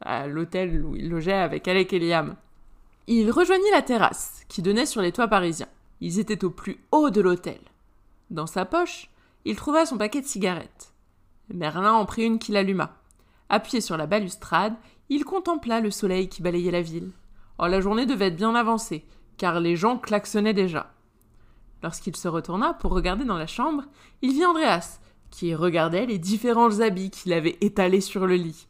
à 0.00 0.26
l'hôtel 0.26 0.84
où 0.84 0.96
il 0.96 1.08
logeait 1.08 1.32
avec 1.32 1.66
Alec 1.68 1.92
et 1.92 1.98
Liam. 1.98 2.36
Il 3.06 3.30
rejoignit 3.30 3.70
la 3.72 3.82
terrasse 3.82 4.42
qui 4.48 4.62
donnait 4.62 4.86
sur 4.86 5.02
les 5.02 5.12
toits 5.12 5.28
parisiens. 5.28 5.68
Ils 6.00 6.18
étaient 6.18 6.44
au 6.44 6.50
plus 6.50 6.78
haut 6.90 7.10
de 7.10 7.20
l'hôtel. 7.20 7.60
Dans 8.30 8.46
sa 8.46 8.64
poche, 8.64 9.08
il 9.44 9.56
trouva 9.56 9.86
son 9.86 9.98
paquet 9.98 10.20
de 10.20 10.26
cigarettes. 10.26 10.93
Merlin 11.52 11.92
en 11.92 12.04
prit 12.04 12.24
une 12.24 12.38
qu'il 12.38 12.56
alluma. 12.56 12.96
Appuyé 13.48 13.80
sur 13.80 13.96
la 13.96 14.06
balustrade, 14.06 14.74
il 15.08 15.24
contempla 15.24 15.80
le 15.80 15.90
soleil 15.90 16.28
qui 16.28 16.42
balayait 16.42 16.70
la 16.70 16.82
ville. 16.82 17.10
Oh, 17.58 17.66
la 17.66 17.80
journée 17.80 18.06
devait 18.06 18.28
être 18.28 18.36
bien 18.36 18.54
avancée, 18.54 19.04
car 19.36 19.60
les 19.60 19.76
gens 19.76 19.98
klaxonnaient 19.98 20.54
déjà. 20.54 20.92
Lorsqu'il 21.82 22.16
se 22.16 22.28
retourna 22.28 22.72
pour 22.74 22.92
regarder 22.92 23.24
dans 23.24 23.36
la 23.36 23.46
chambre, 23.46 23.84
il 24.22 24.32
vit 24.32 24.46
Andreas, 24.46 25.00
qui 25.30 25.54
regardait 25.54 26.06
les 26.06 26.18
différents 26.18 26.80
habits 26.80 27.10
qu'il 27.10 27.32
avait 27.32 27.58
étalés 27.60 28.00
sur 28.00 28.26
le 28.26 28.36
lit. 28.36 28.66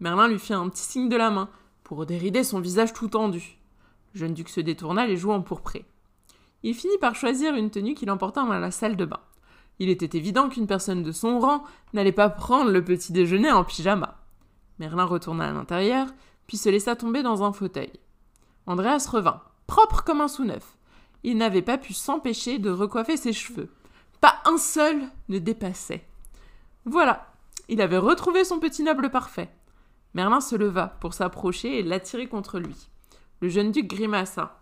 Merlin 0.00 0.28
lui 0.28 0.38
fit 0.38 0.54
un 0.54 0.68
petit 0.68 0.82
signe 0.82 1.08
de 1.08 1.16
la 1.16 1.30
main, 1.30 1.48
pour 1.82 2.06
dérider 2.06 2.44
son 2.44 2.60
visage 2.60 2.92
tout 2.92 3.08
tendu. 3.08 3.58
Le 4.14 4.20
jeune 4.20 4.34
duc 4.34 4.48
se 4.48 4.60
détourna, 4.60 5.06
les 5.06 5.16
joues 5.16 5.32
empourprées. 5.32 5.84
Il 6.62 6.74
finit 6.74 6.98
par 6.98 7.14
choisir 7.14 7.54
une 7.54 7.70
tenue 7.70 7.94
qu'il 7.94 8.10
emporta 8.10 8.42
dans 8.42 8.48
la 8.48 8.70
salle 8.70 8.96
de 8.96 9.04
bain. 9.04 9.20
Il 9.78 9.88
était 9.88 10.16
évident 10.16 10.48
qu'une 10.48 10.66
personne 10.66 11.02
de 11.02 11.12
son 11.12 11.40
rang 11.40 11.64
n'allait 11.92 12.12
pas 12.12 12.30
prendre 12.30 12.70
le 12.70 12.84
petit 12.84 13.12
déjeuner 13.12 13.50
en 13.50 13.64
pyjama. 13.64 14.20
Merlin 14.78 15.04
retourna 15.04 15.48
à 15.48 15.52
l'intérieur, 15.52 16.08
puis 16.46 16.56
se 16.56 16.68
laissa 16.68 16.96
tomber 16.96 17.22
dans 17.22 17.42
un 17.42 17.52
fauteuil. 17.52 17.92
Andreas 18.66 19.08
revint, 19.10 19.42
propre 19.66 20.04
comme 20.04 20.20
un 20.20 20.28
sous-neuf. 20.28 20.76
Il 21.22 21.38
n'avait 21.38 21.62
pas 21.62 21.78
pu 21.78 21.92
s'empêcher 21.92 22.58
de 22.58 22.70
recoiffer 22.70 23.16
ses 23.16 23.32
cheveux. 23.32 23.70
Pas 24.20 24.36
un 24.44 24.58
seul 24.58 25.02
ne 25.28 25.38
dépassait. 25.38 26.06
Voilà, 26.84 27.32
il 27.68 27.80
avait 27.80 27.98
retrouvé 27.98 28.44
son 28.44 28.58
petit 28.58 28.82
noble 28.82 29.10
parfait. 29.10 29.50
Merlin 30.12 30.40
se 30.40 30.54
leva 30.54 30.96
pour 31.00 31.14
s'approcher 31.14 31.78
et 31.78 31.82
l'attirer 31.82 32.28
contre 32.28 32.58
lui. 32.58 32.88
Le 33.40 33.48
jeune 33.48 33.72
duc 33.72 33.88
grimaça. 33.88 34.60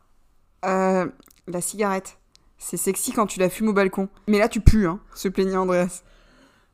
Euh, 0.64 1.06
la 1.46 1.60
cigarette. 1.60 2.18
C'est 2.64 2.76
sexy 2.76 3.10
quand 3.10 3.26
tu 3.26 3.40
la 3.40 3.50
fumes 3.50 3.68
au 3.68 3.72
balcon. 3.72 4.08
Mais 4.28 4.38
là, 4.38 4.48
tu 4.48 4.60
pues, 4.60 4.86
hein, 4.86 5.00
se 5.14 5.26
plaignait 5.26 5.56
Andreas. 5.56 6.04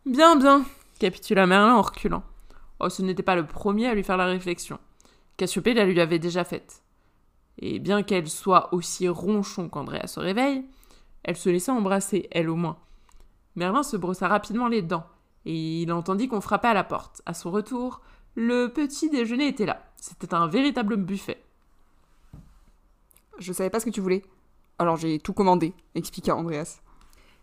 Bien, 0.04 0.36
bien, 0.36 0.66
capitula 0.98 1.46
Merlin 1.46 1.74
en 1.74 1.82
reculant. 1.82 2.22
Oh, 2.78 2.90
ce 2.90 3.00
n'était 3.00 3.22
pas 3.22 3.34
le 3.34 3.46
premier 3.46 3.88
à 3.88 3.94
lui 3.94 4.04
faire 4.04 4.18
la 4.18 4.26
réflexion. 4.26 4.78
Cassiopée 5.38 5.72
la 5.72 5.86
lui 5.86 5.98
avait 5.98 6.18
déjà 6.18 6.44
faite. 6.44 6.82
Et 7.58 7.78
bien 7.78 8.02
qu'elle 8.02 8.28
soit 8.28 8.72
aussi 8.74 9.08
ronchon 9.08 9.70
qu'Andrea 9.70 10.06
se 10.06 10.20
réveille, 10.20 10.62
elle 11.24 11.38
se 11.38 11.48
laissa 11.48 11.72
embrasser, 11.72 12.28
elle 12.32 12.50
au 12.50 12.54
moins. 12.54 12.76
Merlin 13.56 13.82
se 13.82 13.96
brossa 13.96 14.28
rapidement 14.28 14.68
les 14.68 14.82
dents, 14.82 15.06
et 15.46 15.82
il 15.82 15.90
entendit 15.90 16.28
qu'on 16.28 16.42
frappait 16.42 16.68
à 16.68 16.74
la 16.74 16.84
porte. 16.84 17.22
À 17.24 17.32
son 17.32 17.50
retour, 17.50 18.02
le 18.34 18.66
petit 18.66 19.08
déjeuner 19.08 19.48
était 19.48 19.66
là. 19.66 19.82
C'était 19.96 20.34
un 20.34 20.48
véritable 20.48 20.96
buffet. 20.96 21.42
Je 23.38 23.54
savais 23.54 23.70
pas 23.70 23.80
ce 23.80 23.86
que 23.86 23.90
tu 23.90 24.02
voulais. 24.02 24.22
Alors 24.78 24.96
j'ai 24.96 25.18
tout 25.18 25.32
commandé, 25.32 25.74
expliqua 25.94 26.36
Andreas. 26.36 26.80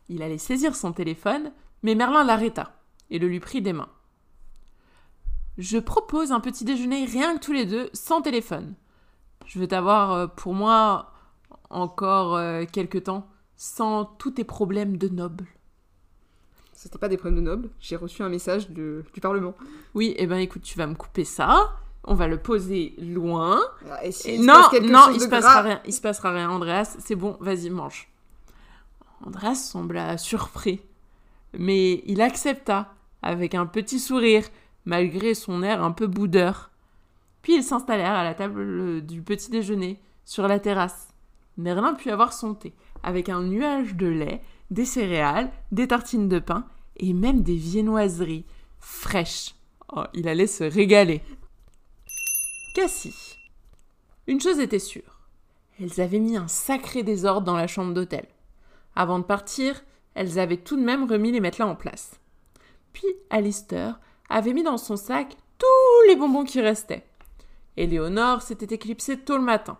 Il 0.09 0.21
allait 0.21 0.37
saisir 0.37 0.75
son 0.75 0.93
téléphone, 0.93 1.51
mais 1.83 1.95
Merlin 1.95 2.23
l'arrêta 2.23 2.75
et 3.09 3.19
le 3.19 3.27
lui 3.27 3.39
prit 3.39 3.61
des 3.61 3.73
mains. 3.73 3.89
Je 5.57 5.77
propose 5.77 6.31
un 6.31 6.39
petit 6.39 6.65
déjeuner 6.65 7.05
rien 7.05 7.37
que 7.37 7.43
tous 7.43 7.53
les 7.53 7.65
deux, 7.65 7.89
sans 7.93 8.21
téléphone. 8.21 8.75
Je 9.45 9.59
veux 9.59 9.67
t'avoir 9.67 10.11
euh, 10.11 10.27
pour 10.27 10.53
moi 10.53 11.11
encore 11.69 12.35
euh, 12.35 12.65
quelque 12.65 12.97
temps, 12.97 13.27
sans 13.55 14.05
tous 14.05 14.31
tes 14.31 14.43
problèmes 14.43 14.97
de 14.97 15.07
noble. 15.07 15.45
C'était 16.73 16.97
pas 16.97 17.07
des 17.07 17.17
problèmes 17.17 17.37
de 17.41 17.45
nobles. 17.49 17.69
J'ai 17.79 17.95
reçu 17.95 18.21
un 18.21 18.29
message 18.29 18.69
de- 18.69 19.03
du 19.13 19.21
Parlement. 19.21 19.53
Oui, 19.93 20.13
eh 20.17 20.27
ben 20.27 20.37
écoute, 20.37 20.61
tu 20.61 20.77
vas 20.77 20.87
me 20.87 20.95
couper 20.95 21.23
ça. 21.23 21.73
On 22.07 22.13
va 22.13 22.27
le 22.27 22.37
poser 22.37 22.93
loin. 22.99 23.61
Et 24.03 24.11
si 24.11 24.37
se 24.37 24.41
non, 24.41 24.61
non, 24.87 25.05
chose 25.05 25.15
il 25.15 25.21
se 25.21 25.27
passera 25.27 25.61
rien. 25.61 25.81
Il 25.85 25.93
se 25.93 26.01
passera 26.01 26.31
rien, 26.31 26.49
Andreas. 26.49 26.97
C'est 26.99 27.15
bon, 27.15 27.37
vas-y, 27.39 27.69
mange. 27.69 28.07
Andreas 29.25 29.55
sembla 29.55 30.17
surpris, 30.17 30.81
mais 31.57 32.03
il 32.05 32.21
accepta 32.21 32.93
avec 33.21 33.55
un 33.55 33.65
petit 33.65 33.99
sourire, 33.99 34.43
malgré 34.85 35.33
son 35.33 35.63
air 35.63 35.83
un 35.83 35.91
peu 35.91 36.05
boudeur. 36.05 36.69
Puis 37.41 37.55
ils 37.55 37.63
s'installèrent 37.63 38.13
à 38.13 38.23
la 38.23 38.35
table 38.35 39.01
du 39.05 39.21
petit 39.21 39.49
déjeuner, 39.49 39.99
sur 40.25 40.47
la 40.47 40.59
terrasse. 40.59 41.09
Merlin 41.57 41.93
put 41.93 42.11
avoir 42.11 42.33
son 42.33 42.53
thé, 42.53 42.73
avec 43.03 43.29
un 43.29 43.41
nuage 43.41 43.95
de 43.95 44.07
lait, 44.07 44.41
des 44.71 44.85
céréales, 44.85 45.51
des 45.71 45.87
tartines 45.87 46.27
de 46.27 46.39
pain 46.39 46.65
et 46.97 47.13
même 47.13 47.41
des 47.41 47.55
viennoiseries 47.55 48.45
fraîches. 48.79 49.55
Oh, 49.95 50.03
il 50.13 50.27
allait 50.27 50.47
se 50.47 50.63
régaler. 50.63 51.21
Cassie. 52.75 53.38
Une 54.27 54.41
chose 54.41 54.59
était 54.59 54.79
sûre. 54.79 55.21
Elles 55.79 56.01
avaient 56.01 56.19
mis 56.19 56.35
un 56.35 56.49
sacré 56.49 57.03
désordre 57.03 57.47
dans 57.47 57.55
la 57.55 57.67
chambre 57.67 57.93
d'hôtel. 57.93 58.25
Avant 58.97 59.17
de 59.17 59.23
partir, 59.23 59.81
elles 60.13 60.39
avaient 60.39 60.57
tout 60.57 60.75
de 60.75 60.83
même 60.83 61.09
remis 61.09 61.31
les 61.31 61.39
matelas 61.39 61.67
en 61.67 61.75
place. 61.77 62.19
Puis 62.91 63.07
Alistair 63.29 63.97
avait 64.27 64.51
mis 64.51 64.61
dans 64.61 64.77
son 64.77 64.97
sac 64.97 65.38
tous 65.57 66.09
les 66.09 66.17
bonbons 66.17 66.43
qui 66.43 66.59
restaient. 66.59 67.05
Éléonore 67.77 68.41
s'était 68.41 68.75
éclipsée 68.75 69.19
tôt 69.19 69.38
le 69.38 69.43
matin. 69.43 69.77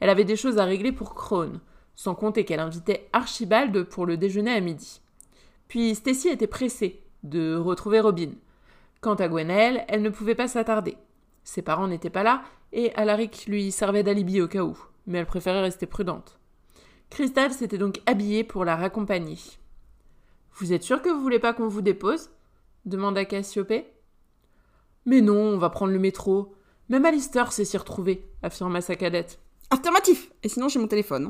Elle 0.00 0.10
avait 0.10 0.24
des 0.24 0.36
choses 0.36 0.58
à 0.58 0.66
régler 0.66 0.92
pour 0.92 1.14
Crone, 1.14 1.62
sans 1.96 2.14
compter 2.14 2.44
qu'elle 2.44 2.60
invitait 2.60 3.08
Archibald 3.14 3.84
pour 3.84 4.04
le 4.04 4.18
déjeuner 4.18 4.52
à 4.52 4.60
midi. 4.60 5.00
Puis 5.66 5.94
Stacy 5.94 6.28
était 6.28 6.46
pressée 6.46 7.02
de 7.22 7.56
retrouver 7.56 8.00
Robin. 8.00 8.32
Quant 9.00 9.14
à 9.14 9.28
Gwenaëlle, 9.28 9.86
elle 9.88 10.02
ne 10.02 10.10
pouvait 10.10 10.34
pas 10.34 10.46
s'attarder. 10.46 10.98
Ses 11.44 11.62
parents 11.62 11.88
n'étaient 11.88 12.10
pas 12.10 12.22
là 12.22 12.42
et 12.72 12.92
Alaric 12.94 13.46
lui 13.46 13.70
servait 13.70 14.02
d'alibi 14.02 14.40
au 14.40 14.48
cas 14.48 14.64
où, 14.64 14.76
mais 15.06 15.18
elle 15.18 15.26
préférait 15.26 15.60
rester 15.60 15.86
prudente. 15.86 16.38
Crystal 17.10 17.52
s'était 17.52 17.78
donc 17.78 18.00
habillée 18.06 18.42
pour 18.42 18.64
la 18.64 18.74
raccompagner. 18.74 19.38
Vous 20.54 20.72
êtes 20.72 20.82
sûr 20.82 21.02
que 21.02 21.08
vous 21.08 21.20
voulez 21.20 21.38
pas 21.38 21.52
qu'on 21.52 21.68
vous 21.68 21.82
dépose? 21.82 22.30
demanda 22.84 23.24
Cassiopée. 23.24 23.86
Mais 25.06 25.20
non, 25.20 25.36
on 25.36 25.58
va 25.58 25.70
prendre 25.70 25.92
le 25.92 25.98
métro. 25.98 26.54
Même 26.88 27.04
Alistair 27.04 27.52
sait 27.52 27.64
s'y 27.64 27.76
retrouver, 27.76 28.26
affirma 28.42 28.80
sa 28.80 28.96
cadette. 28.96 29.38
Affirmatif 29.70 30.32
Et 30.42 30.48
sinon, 30.48 30.68
j'ai 30.68 30.78
mon 30.78 30.88
téléphone. 30.88 31.28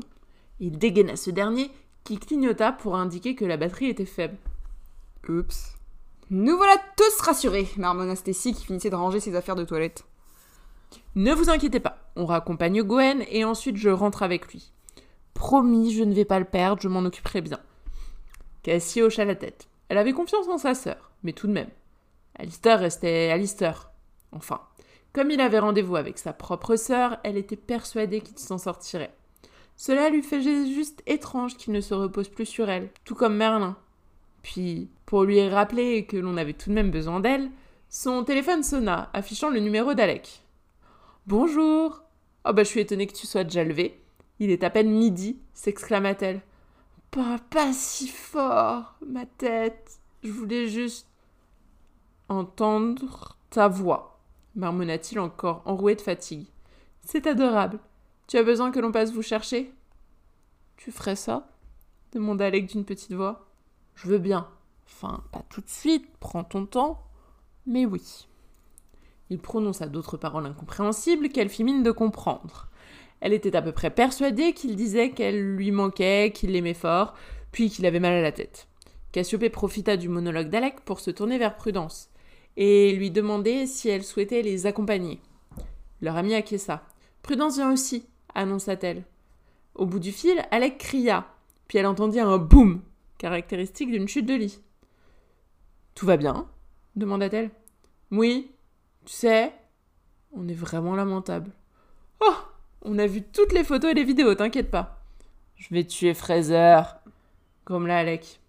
Il 0.59 0.77
dégaina 0.77 1.15
ce 1.15 1.31
dernier 1.31 1.71
qui 2.03 2.17
clignota 2.17 2.71
pour 2.71 2.95
indiquer 2.95 3.35
que 3.35 3.45
la 3.45 3.57
batterie 3.57 3.89
était 3.89 4.05
faible. 4.05 4.37
Oups. 5.27 5.74
Nous 6.31 6.57
voilà 6.57 6.75
tous 6.97 7.21
rassurés, 7.21 7.69
marmonna 7.77 8.15
Stacy 8.15 8.53
qui 8.53 8.65
finissait 8.65 8.89
de 8.89 8.95
ranger 8.95 9.19
ses 9.19 9.35
affaires 9.35 9.55
de 9.55 9.63
toilette. 9.63 10.05
Ne 11.13 11.31
vous 11.33 11.51
inquiétez 11.51 11.79
pas, 11.79 12.09
on 12.15 12.25
raccompagne 12.25 12.81
Gwen 12.81 13.23
et 13.29 13.45
ensuite 13.45 13.77
je 13.77 13.89
rentre 13.89 14.23
avec 14.23 14.51
lui. 14.51 14.71
Promis, 15.35 15.93
je 15.93 16.03
ne 16.03 16.15
vais 16.15 16.25
pas 16.25 16.39
le 16.39 16.45
perdre, 16.45 16.81
je 16.81 16.87
m'en 16.87 17.05
occuperai 17.05 17.41
bien. 17.41 17.59
Cassie 18.63 19.03
hocha 19.03 19.23
la 19.23 19.35
tête. 19.35 19.67
Elle 19.89 19.99
avait 19.99 20.13
confiance 20.13 20.47
en 20.47 20.57
sa 20.57 20.73
sœur, 20.73 21.11
mais 21.21 21.33
tout 21.33 21.45
de 21.45 21.51
même. 21.51 21.69
Alistair 22.39 22.79
restait 22.79 23.29
Alistair. 23.29 23.91
Enfin, 24.31 24.61
comme 25.13 25.29
il 25.29 25.39
avait 25.39 25.59
rendez-vous 25.59 25.95
avec 25.95 26.17
sa 26.17 26.33
propre 26.33 26.75
sœur, 26.75 27.17
elle 27.23 27.37
était 27.37 27.55
persuadée 27.55 28.21
qu'il 28.21 28.39
s'en 28.39 28.57
sortirait. 28.57 29.13
Cela 29.77 30.09
lui 30.09 30.23
faisait 30.23 30.65
juste 30.73 31.03
étrange 31.05 31.55
qu'il 31.55 31.73
ne 31.73 31.81
se 31.81 31.93
repose 31.93 32.29
plus 32.29 32.47
sur 32.47 32.67
elle, 32.67 32.89
tout 33.03 33.13
comme 33.13 33.35
Merlin. 33.35 33.77
Puis, 34.45 34.91
pour 35.07 35.23
lui 35.23 35.49
rappeler 35.49 36.05
que 36.05 36.17
l'on 36.17 36.37
avait 36.37 36.53
tout 36.53 36.69
de 36.69 36.75
même 36.75 36.91
besoin 36.91 37.19
d'elle, 37.19 37.49
son 37.89 38.23
téléphone 38.23 38.61
sonna, 38.61 39.09
affichant 39.11 39.49
le 39.49 39.59
numéro 39.59 39.95
d'Alec. 39.95 40.43
Bonjour. 41.25 42.03
Oh 42.47 42.53
bah 42.53 42.61
je 42.61 42.67
suis 42.69 42.79
étonnée 42.79 43.07
que 43.07 43.15
tu 43.15 43.25
sois 43.25 43.43
déjà 43.43 43.63
levé. 43.63 43.99
Il 44.37 44.51
est 44.51 44.63
à 44.63 44.69
peine 44.69 44.91
midi, 44.91 45.39
s'exclama-t-elle. 45.55 46.43
Pas, 47.09 47.39
pas 47.49 47.73
si 47.73 48.07
fort, 48.07 48.93
ma 49.03 49.25
tête. 49.25 49.99
Je 50.21 50.31
voulais 50.31 50.67
juste 50.67 51.07
entendre 52.29 53.39
ta 53.49 53.67
voix, 53.67 54.19
marmonna-t-il 54.53 55.19
encore 55.19 55.63
enroué 55.65 55.95
de 55.95 56.01
fatigue. 56.01 56.45
C'est 57.01 57.25
adorable. 57.25 57.79
Tu 58.27 58.37
as 58.37 58.43
besoin 58.43 58.69
que 58.69 58.79
l'on 58.79 58.91
passe 58.91 59.11
vous 59.11 59.23
chercher 59.23 59.73
Tu 60.77 60.91
ferais 60.91 61.15
ça? 61.15 61.49
demanda 62.13 62.45
Alec 62.45 62.67
d'une 62.67 62.85
petite 62.85 63.13
voix. 63.13 63.44
Je 63.95 64.07
veux 64.07 64.17
bien. 64.17 64.47
Enfin, 64.85 65.23
pas 65.31 65.43
tout 65.49 65.61
de 65.61 65.69
suite, 65.69 66.05
prends 66.19 66.43
ton 66.43 66.65
temps. 66.65 67.01
Mais 67.65 67.85
oui. 67.85 68.27
Il 69.29 69.39
prononça 69.39 69.87
d'autres 69.87 70.17
paroles 70.17 70.45
incompréhensibles 70.45 71.29
qu'elle 71.29 71.49
fit 71.49 71.63
mine 71.63 71.83
de 71.83 71.91
comprendre. 71.91 72.69
Elle 73.21 73.33
était 73.33 73.55
à 73.55 73.61
peu 73.61 73.71
près 73.71 73.89
persuadée 73.89 74.53
qu'il 74.53 74.75
disait 74.75 75.11
qu'elle 75.11 75.55
lui 75.55 75.71
manquait, 75.71 76.31
qu'il 76.33 76.51
l'aimait 76.51 76.73
fort, 76.73 77.15
puis 77.51 77.69
qu'il 77.69 77.85
avait 77.85 77.99
mal 77.99 78.13
à 78.13 78.21
la 78.21 78.31
tête. 78.31 78.67
Cassiopée 79.11 79.49
profita 79.49 79.97
du 79.97 80.09
monologue 80.09 80.49
d'Alec 80.49 80.81
pour 80.81 80.99
se 80.99 81.09
tourner 81.09 81.37
vers 81.37 81.55
Prudence 81.55 82.09
et 82.57 82.93
lui 82.93 83.11
demander 83.11 83.65
si 83.65 83.89
elle 83.89 84.03
souhaitait 84.03 84.41
les 84.41 84.65
accompagner. 84.65 85.21
Leur 86.01 86.17
amie 86.17 86.35
acquiesça. 86.35 86.83
Prudence 87.23 87.55
vient 87.55 87.71
aussi, 87.71 88.05
annonça-t-elle. 88.33 89.03
Au 89.73 89.85
bout 89.85 89.99
du 89.99 90.11
fil, 90.11 90.45
Alec 90.51 90.77
cria, 90.77 91.25
puis 91.67 91.77
elle 91.77 91.87
entendit 91.87 92.19
un 92.19 92.37
boum, 92.37 92.81
caractéristique 93.17 93.91
d'une 93.91 94.07
chute 94.07 94.25
de 94.25 94.35
lit. 94.35 94.59
Tout 95.93 96.05
va 96.05 96.17
bien 96.17 96.47
demanda-t-elle. 96.95 97.51
Oui, 98.11 98.51
tu 99.05 99.13
sais, 99.13 99.53
on 100.31 100.47
est 100.47 100.53
vraiment 100.53 100.95
lamentable. 100.95 101.51
Oh, 102.21 102.35
on 102.81 102.97
a 102.99 103.07
vu 103.07 103.21
toutes 103.21 103.53
les 103.53 103.63
photos 103.63 103.91
et 103.91 103.95
les 103.95 104.03
vidéos, 104.03 104.35
t'inquiète 104.35 104.71
pas. 104.71 105.03
Je 105.55 105.73
vais 105.73 105.83
tuer 105.83 106.13
Fraser, 106.13 106.81
grommela 107.65 107.99
Alec. 107.99 108.39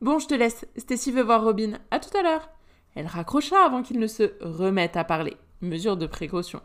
Bon, 0.00 0.18
je 0.18 0.26
te 0.26 0.34
laisse. 0.34 0.66
Stacy 0.76 1.12
veut 1.12 1.22
voir 1.22 1.44
Robin. 1.44 1.78
À 1.90 1.98
tout 2.00 2.14
à 2.16 2.22
l'heure. 2.22 2.50
Elle 2.94 3.06
raccrocha 3.06 3.64
avant 3.64 3.82
qu'il 3.82 3.98
ne 3.98 4.06
se 4.06 4.34
remette 4.40 4.96
à 4.96 5.04
parler. 5.04 5.36
Mesure 5.60 5.96
de 5.96 6.06
précaution. 6.06 6.60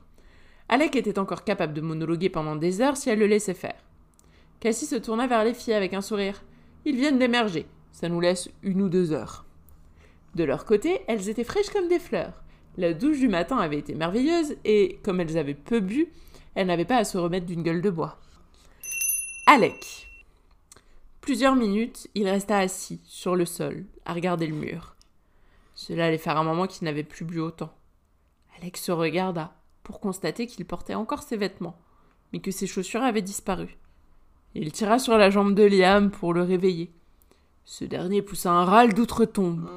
Alec 0.68 0.96
était 0.96 1.20
encore 1.20 1.44
capable 1.44 1.74
de 1.74 1.82
monologuer 1.82 2.30
pendant 2.30 2.56
des 2.56 2.82
heures 2.82 2.98
si 2.98 3.10
elle 3.10 3.20
le 3.20 3.28
laissait 3.28 3.54
faire. 3.54 3.82
Cassie 4.60 4.86
se 4.86 4.96
tourna 4.96 5.26
vers 5.26 5.44
les 5.44 5.54
filles 5.54 5.74
avec 5.74 5.94
un 5.94 6.02
sourire. 6.02 6.42
Ils 6.86 6.96
viennent 6.96 7.20
d'émerger. 7.20 7.66
Ça 7.92 8.10
nous 8.10 8.20
laisse 8.20 8.50
une 8.64 8.82
ou 8.82 8.90
deux 8.90 9.12
heures. 9.12 9.46
De 10.36 10.44
leur 10.44 10.66
côté, 10.66 11.02
elles 11.08 11.30
étaient 11.30 11.44
fraîches 11.44 11.70
comme 11.70 11.88
des 11.88 12.00
fleurs. 12.00 12.44
La 12.78 12.94
douche 12.94 13.20
du 13.20 13.28
matin 13.28 13.58
avait 13.58 13.80
été 13.80 13.96
merveilleuse 13.96 14.56
et, 14.64 15.00
comme 15.04 15.20
elles 15.20 15.38
avaient 15.38 15.54
peu 15.54 15.80
bu, 15.80 16.08
elles 16.56 16.68
n'avaient 16.68 16.86
pas 16.86 16.98
à 16.98 17.04
se 17.04 17.18
remettre 17.18 17.46
d'une 17.46 17.64
gueule 17.64 17.82
de 17.82 17.90
bois. 17.90 18.20
Alec. 19.48 20.08
Plusieurs 21.22 21.56
minutes, 21.56 22.08
il 22.16 22.28
resta 22.28 22.60
assis, 22.60 23.02
sur 23.06 23.36
le 23.36 23.46
sol, 23.46 23.86
à 24.06 24.14
regarder 24.14 24.48
le 24.48 24.56
mur. 24.56 24.96
Cela 25.76 26.06
allait 26.06 26.18
faire 26.18 26.38
un 26.38 26.44
moment 26.44 26.68
qu'il 26.68 26.86
n'avait 26.86 27.04
plus 27.04 27.26
bu 27.26 27.40
autant. 27.40 27.74
Alec 28.58 28.78
se 28.78 28.92
regarda, 28.92 29.56
pour 29.84 30.00
constater 30.00 30.48
qu'il 30.48 30.66
portait 30.66 30.96
encore 30.96 31.24
ses 31.24 31.38
vêtements, 31.38 31.80
mais 32.32 32.40
que 32.40 32.52
ses 32.52 32.68
chaussures 32.68 33.04
avaient 33.04 33.22
disparu. 33.22 33.78
Il 34.56 34.72
tira 34.72 35.00
sur 35.00 35.18
la 35.18 35.30
jambe 35.30 35.54
de 35.54 35.64
Liam 35.64 36.10
pour 36.10 36.34
le 36.34 36.42
réveiller. 36.42 36.92
Ce 37.66 37.86
dernier 37.86 38.22
poussa 38.22 38.52
un 38.52 38.66
râle 38.66 38.94
d'outre-tombe 38.94 39.70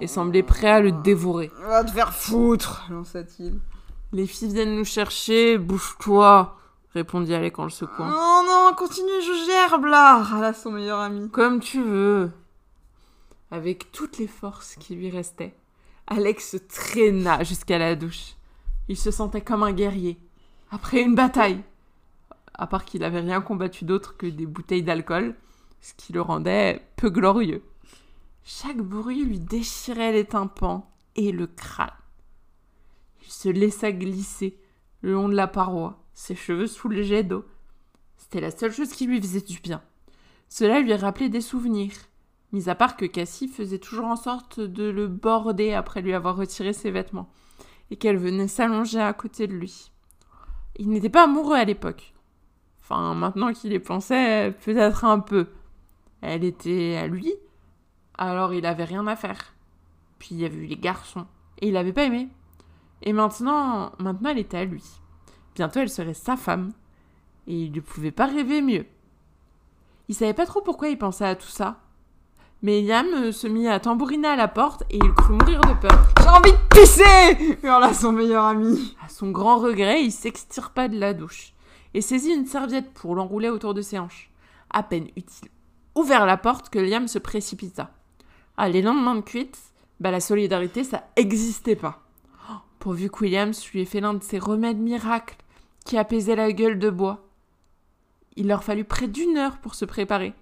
et 0.00 0.06
semblait 0.06 0.42
prêt 0.42 0.70
à 0.70 0.80
le 0.80 0.92
dévorer. 0.92 1.50
Va 1.62 1.84
te 1.84 1.90
faire 1.90 2.14
foutre 2.14 2.86
lança-t-il. 2.90 3.58
Les 4.12 4.26
filles 4.26 4.52
viennent 4.52 4.76
nous 4.76 4.84
chercher, 4.84 5.58
bouge-toi, 5.58 6.56
répondit 6.94 7.34
Alec 7.34 7.58
en 7.58 7.64
le 7.64 7.70
secouant. 7.70 8.06
Non, 8.06 8.42
non, 8.46 8.74
continue, 8.76 9.20
je 9.20 9.46
gerbe 9.46 9.84
là 9.86 10.22
râla 10.22 10.52
son 10.52 10.72
meilleur 10.72 10.98
ami. 10.98 11.28
Comme 11.30 11.60
tu 11.60 11.82
veux. 11.82 12.30
Avec 13.50 13.90
toutes 13.92 14.18
les 14.18 14.26
forces 14.28 14.76
qui 14.76 14.94
lui 14.94 15.10
restaient, 15.10 15.54
Alex 16.06 16.50
se 16.50 16.56
traîna 16.56 17.42
jusqu'à 17.44 17.78
la 17.78 17.94
douche. 17.94 18.34
Il 18.88 18.96
se 18.96 19.10
sentait 19.10 19.40
comme 19.40 19.62
un 19.62 19.72
guerrier, 19.72 20.18
après 20.70 21.02
une 21.02 21.14
bataille. 21.14 21.62
À 22.60 22.66
part 22.66 22.84
qu'il 22.84 23.00
n'avait 23.00 23.20
rien 23.20 23.40
combattu 23.40 23.86
d'autre 23.86 24.18
que 24.18 24.26
des 24.26 24.44
bouteilles 24.44 24.82
d'alcool, 24.82 25.34
ce 25.80 25.94
qui 25.94 26.12
le 26.12 26.20
rendait 26.20 26.86
peu 26.96 27.08
glorieux. 27.08 27.62
Chaque 28.44 28.82
bruit 28.82 29.24
lui 29.24 29.40
déchirait 29.40 30.12
les 30.12 30.26
tympans 30.26 30.92
et 31.16 31.32
le 31.32 31.46
crâne. 31.46 31.88
Il 33.22 33.32
se 33.32 33.48
laissa 33.48 33.92
glisser 33.92 34.58
le 35.00 35.14
long 35.14 35.30
de 35.30 35.34
la 35.34 35.46
paroi, 35.46 36.04
ses 36.12 36.34
cheveux 36.34 36.66
sous 36.66 36.90
le 36.90 37.00
jet 37.00 37.22
d'eau. 37.22 37.46
C'était 38.18 38.42
la 38.42 38.50
seule 38.50 38.72
chose 38.72 38.90
qui 38.90 39.06
lui 39.06 39.22
faisait 39.22 39.40
du 39.40 39.58
bien. 39.60 39.80
Cela 40.50 40.80
lui 40.80 40.92
rappelait 40.92 41.30
des 41.30 41.40
souvenirs, 41.40 41.94
mis 42.52 42.68
à 42.68 42.74
part 42.74 42.98
que 42.98 43.06
Cassie 43.06 43.48
faisait 43.48 43.78
toujours 43.78 44.04
en 44.04 44.16
sorte 44.16 44.60
de 44.60 44.84
le 44.84 45.08
border 45.08 45.72
après 45.72 46.02
lui 46.02 46.12
avoir 46.12 46.36
retiré 46.36 46.74
ses 46.74 46.90
vêtements, 46.90 47.32
et 47.90 47.96
qu'elle 47.96 48.18
venait 48.18 48.48
s'allonger 48.48 49.00
à 49.00 49.14
côté 49.14 49.46
de 49.46 49.54
lui. 49.54 49.92
Il 50.76 50.90
n'était 50.90 51.08
pas 51.08 51.24
amoureux 51.24 51.56
à 51.56 51.64
l'époque. 51.64 52.12
Enfin, 52.90 53.14
maintenant 53.14 53.52
qu'il 53.52 53.72
y 53.72 53.78
pensait, 53.78 54.52
peut-être 54.64 55.04
un 55.04 55.20
peu. 55.20 55.46
Elle 56.22 56.42
était 56.42 56.96
à 56.96 57.06
lui, 57.06 57.32
alors 58.18 58.52
il 58.52 58.66
avait 58.66 58.84
rien 58.84 59.06
à 59.06 59.14
faire. 59.14 59.54
Puis 60.18 60.30
il 60.32 60.40
y 60.40 60.44
avait 60.44 60.56
eu 60.56 60.66
les 60.66 60.76
garçons, 60.76 61.26
et 61.60 61.68
il 61.68 61.74
n'avait 61.74 61.92
pas 61.92 62.04
aimé. 62.04 62.28
Et 63.02 63.12
maintenant, 63.12 63.92
maintenant 63.98 64.30
elle 64.30 64.38
était 64.38 64.58
à 64.58 64.64
lui. 64.64 64.82
Bientôt 65.54 65.80
elle 65.80 65.88
serait 65.88 66.14
sa 66.14 66.36
femme. 66.36 66.72
Et 67.46 67.54
il 67.54 67.72
ne 67.72 67.80
pouvait 67.80 68.10
pas 68.10 68.26
rêver 68.26 68.60
mieux. 68.60 68.86
Il 70.08 70.14
savait 70.14 70.34
pas 70.34 70.46
trop 70.46 70.60
pourquoi 70.60 70.88
il 70.88 70.98
pensait 70.98 71.24
à 71.24 71.36
tout 71.36 71.46
ça. 71.46 71.80
Mais 72.62 72.82
Liam 72.82 73.06
euh, 73.14 73.32
se 73.32 73.46
mit 73.46 73.68
à 73.68 73.80
tambouriner 73.80 74.28
à 74.28 74.36
la 74.36 74.48
porte 74.48 74.82
et 74.90 74.96
il 74.96 75.12
crut 75.14 75.40
mourir 75.40 75.60
de 75.62 75.80
peur. 75.80 76.08
J'ai 76.20 76.28
envie 76.28 76.52
de 76.52 76.68
pisser 76.68 77.58
hurla 77.62 77.94
son 77.94 78.12
meilleur 78.12 78.44
ami. 78.44 78.96
À 79.02 79.08
son 79.08 79.30
grand 79.30 79.58
regret, 79.58 80.02
il 80.02 80.12
s'extirpa 80.12 80.88
de 80.88 80.98
la 80.98 81.14
douche 81.14 81.54
et 81.94 82.00
saisit 82.00 82.32
une 82.32 82.46
serviette 82.46 82.92
pour 82.92 83.14
l'enrouler 83.14 83.48
autour 83.48 83.74
de 83.74 83.82
ses 83.82 83.98
hanches. 83.98 84.30
À 84.70 84.82
peine 84.82 85.08
eut-il 85.16 85.48
ouvert 85.94 86.26
la 86.26 86.36
porte 86.36 86.70
que 86.70 86.78
Liam 86.78 87.08
se 87.08 87.18
précipita. 87.18 87.90
Ah, 88.56 88.68
les 88.68 88.82
lendemains 88.82 89.16
de 89.16 89.20
cuite, 89.20 89.58
bah 90.00 90.10
la 90.10 90.20
solidarité, 90.20 90.84
ça 90.84 91.08
existait 91.16 91.76
pas. 91.76 92.02
Oh, 92.50 92.54
pourvu 92.78 93.10
que 93.10 93.20
Williams 93.20 93.68
lui 93.70 93.80
ait 93.80 93.86
fait 93.86 94.00
l'un 94.00 94.14
de 94.14 94.22
ces 94.22 94.38
remèdes 94.38 94.78
miracles 94.78 95.36
qui 95.84 95.98
apaisaient 95.98 96.36
la 96.36 96.52
gueule 96.52 96.78
de 96.78 96.90
bois. 96.90 97.26
Il 98.36 98.46
leur 98.46 98.64
fallut 98.64 98.84
près 98.84 99.08
d'une 99.08 99.36
heure 99.36 99.58
pour 99.58 99.74
se 99.74 99.84
préparer, 99.84 100.34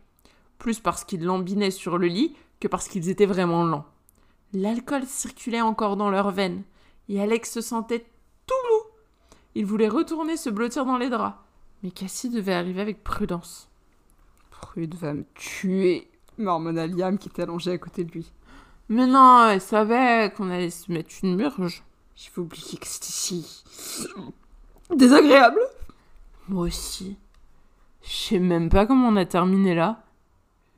plus 0.58 0.80
parce 0.80 1.04
qu'ils 1.04 1.24
lambinaient 1.24 1.70
sur 1.70 1.98
le 1.98 2.06
lit 2.06 2.34
que 2.60 2.68
parce 2.68 2.88
qu'ils 2.88 3.08
étaient 3.08 3.26
vraiment 3.26 3.64
lents. 3.64 3.86
L'alcool 4.52 5.04
circulait 5.06 5.60
encore 5.60 5.96
dans 5.96 6.10
leurs 6.10 6.30
veines, 6.30 6.62
et 7.08 7.20
Alex 7.20 7.52
se 7.52 7.60
sentait. 7.60 8.06
Il 9.54 9.66
voulait 9.66 9.88
retourner 9.88 10.36
se 10.36 10.50
blottir 10.50 10.84
dans 10.84 10.98
les 10.98 11.08
draps, 11.08 11.36
mais 11.82 11.90
Cassie 11.90 12.30
devait 12.30 12.54
arriver 12.54 12.80
avec 12.80 13.02
prudence. 13.02 13.68
Prude 14.50 14.94
va 14.94 15.14
me 15.14 15.24
tuer, 15.34 16.08
marmonna 16.36 16.86
Liam 16.86 17.18
qui 17.18 17.28
était 17.28 17.42
allongé 17.42 17.72
à 17.72 17.78
côté 17.78 18.04
de 18.04 18.12
lui. 18.12 18.32
Mais 18.88 19.06
non, 19.06 19.48
elle 19.48 19.60
savait 19.60 20.32
qu'on 20.34 20.50
allait 20.50 20.70
se 20.70 20.90
mettre 20.90 21.10
une 21.22 21.36
murge. 21.36 21.82
J'avais 22.16 22.38
oublié 22.38 22.78
que 22.78 22.86
c'était 22.86 23.06
si 23.06 23.62
désagréable. 24.94 25.60
Moi 26.48 26.66
aussi. 26.66 27.16
Je 28.02 28.10
sais 28.10 28.38
même 28.38 28.70
pas 28.70 28.86
comment 28.86 29.08
on 29.08 29.16
a 29.16 29.26
terminé 29.26 29.74
là. 29.74 30.02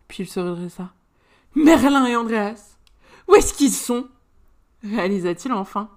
Puis 0.09 0.25
il 0.25 0.29
se 0.29 0.41
redressa. 0.41 0.91
Merlin 1.55 2.07
et 2.07 2.17
Andreas 2.17 2.77
Où 3.29 3.35
est-ce 3.35 3.55
qu'ils 3.55 3.73
sont? 3.73 4.09
Réalisa-t-il 4.83 5.53
enfin. 5.53 5.89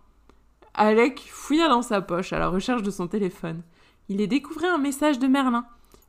Alec 0.76 1.24
fouilla 1.32 1.68
dans 1.68 1.82
sa 1.82 2.02
poche 2.02 2.34
à 2.34 2.40
la 2.40 2.48
recherche 2.48 2.82
de 2.82 2.92
son 2.92 3.08
téléphone. 3.08 3.62
Il 4.10 4.20
y 4.22 4.28
découvrait 4.28 4.68
un 4.70 4.78
message 4.80 5.20
de 5.20 5.28
Merlin 5.28 5.66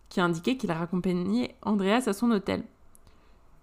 qui 0.08 0.20
indiquait 0.20 0.56
qu'il 0.56 0.72
raccompagnait 0.72 1.54
Andreas 1.62 2.04
à 2.06 2.12
son 2.12 2.30
hôtel. 2.30 2.64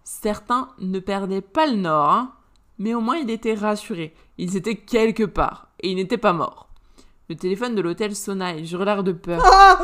Certains 0.03 0.69
ne 0.79 0.99
perdaient 0.99 1.41
pas 1.41 1.65
le 1.67 1.75
nord, 1.75 2.09
hein, 2.09 2.33
mais 2.77 2.93
au 2.93 3.01
moins 3.01 3.17
il 3.17 3.29
était 3.29 3.53
rassuré. 3.53 4.13
Ils 4.37 4.55
étaient 4.57 4.75
quelque 4.75 5.23
part 5.23 5.67
et 5.79 5.89
ils 5.91 5.95
n'étaient 5.95 6.17
pas 6.17 6.33
morts. 6.33 6.67
Le 7.29 7.35
téléphone 7.35 7.75
de 7.75 7.81
l'hôtel 7.81 8.15
sonna 8.15 8.55
et 8.55 8.61
l'air 8.61 9.03
de 9.03 9.13
peur. 9.13 9.41
Ah 9.45 9.81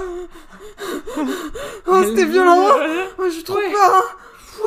oh, 1.87 2.03
c'était 2.03 2.25
violent 2.25 2.57
oh, 3.17 3.23
J'ai 3.29 3.43
trop 3.43 3.55
Ouais. 3.55 3.71
peur 3.71 3.91
hein. 3.95 4.03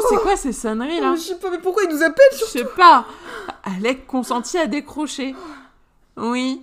C'est 0.08 0.16
quoi 0.16 0.36
ces 0.36 0.52
sonneries 0.52 1.00
là? 1.00 1.10
Oh, 1.12 1.16
Je 1.16 1.20
sais 1.20 1.38
pas, 1.38 1.50
mais 1.50 1.58
pourquoi 1.58 1.82
ils 1.82 1.94
nous 1.94 2.02
appellent 2.02 2.38
Je 2.38 2.44
sais 2.44 2.64
pas. 2.64 3.04
Alec 3.64 4.06
consentit 4.06 4.56
à 4.58 4.66
décrocher. 4.66 5.34
Oui, 6.16 6.62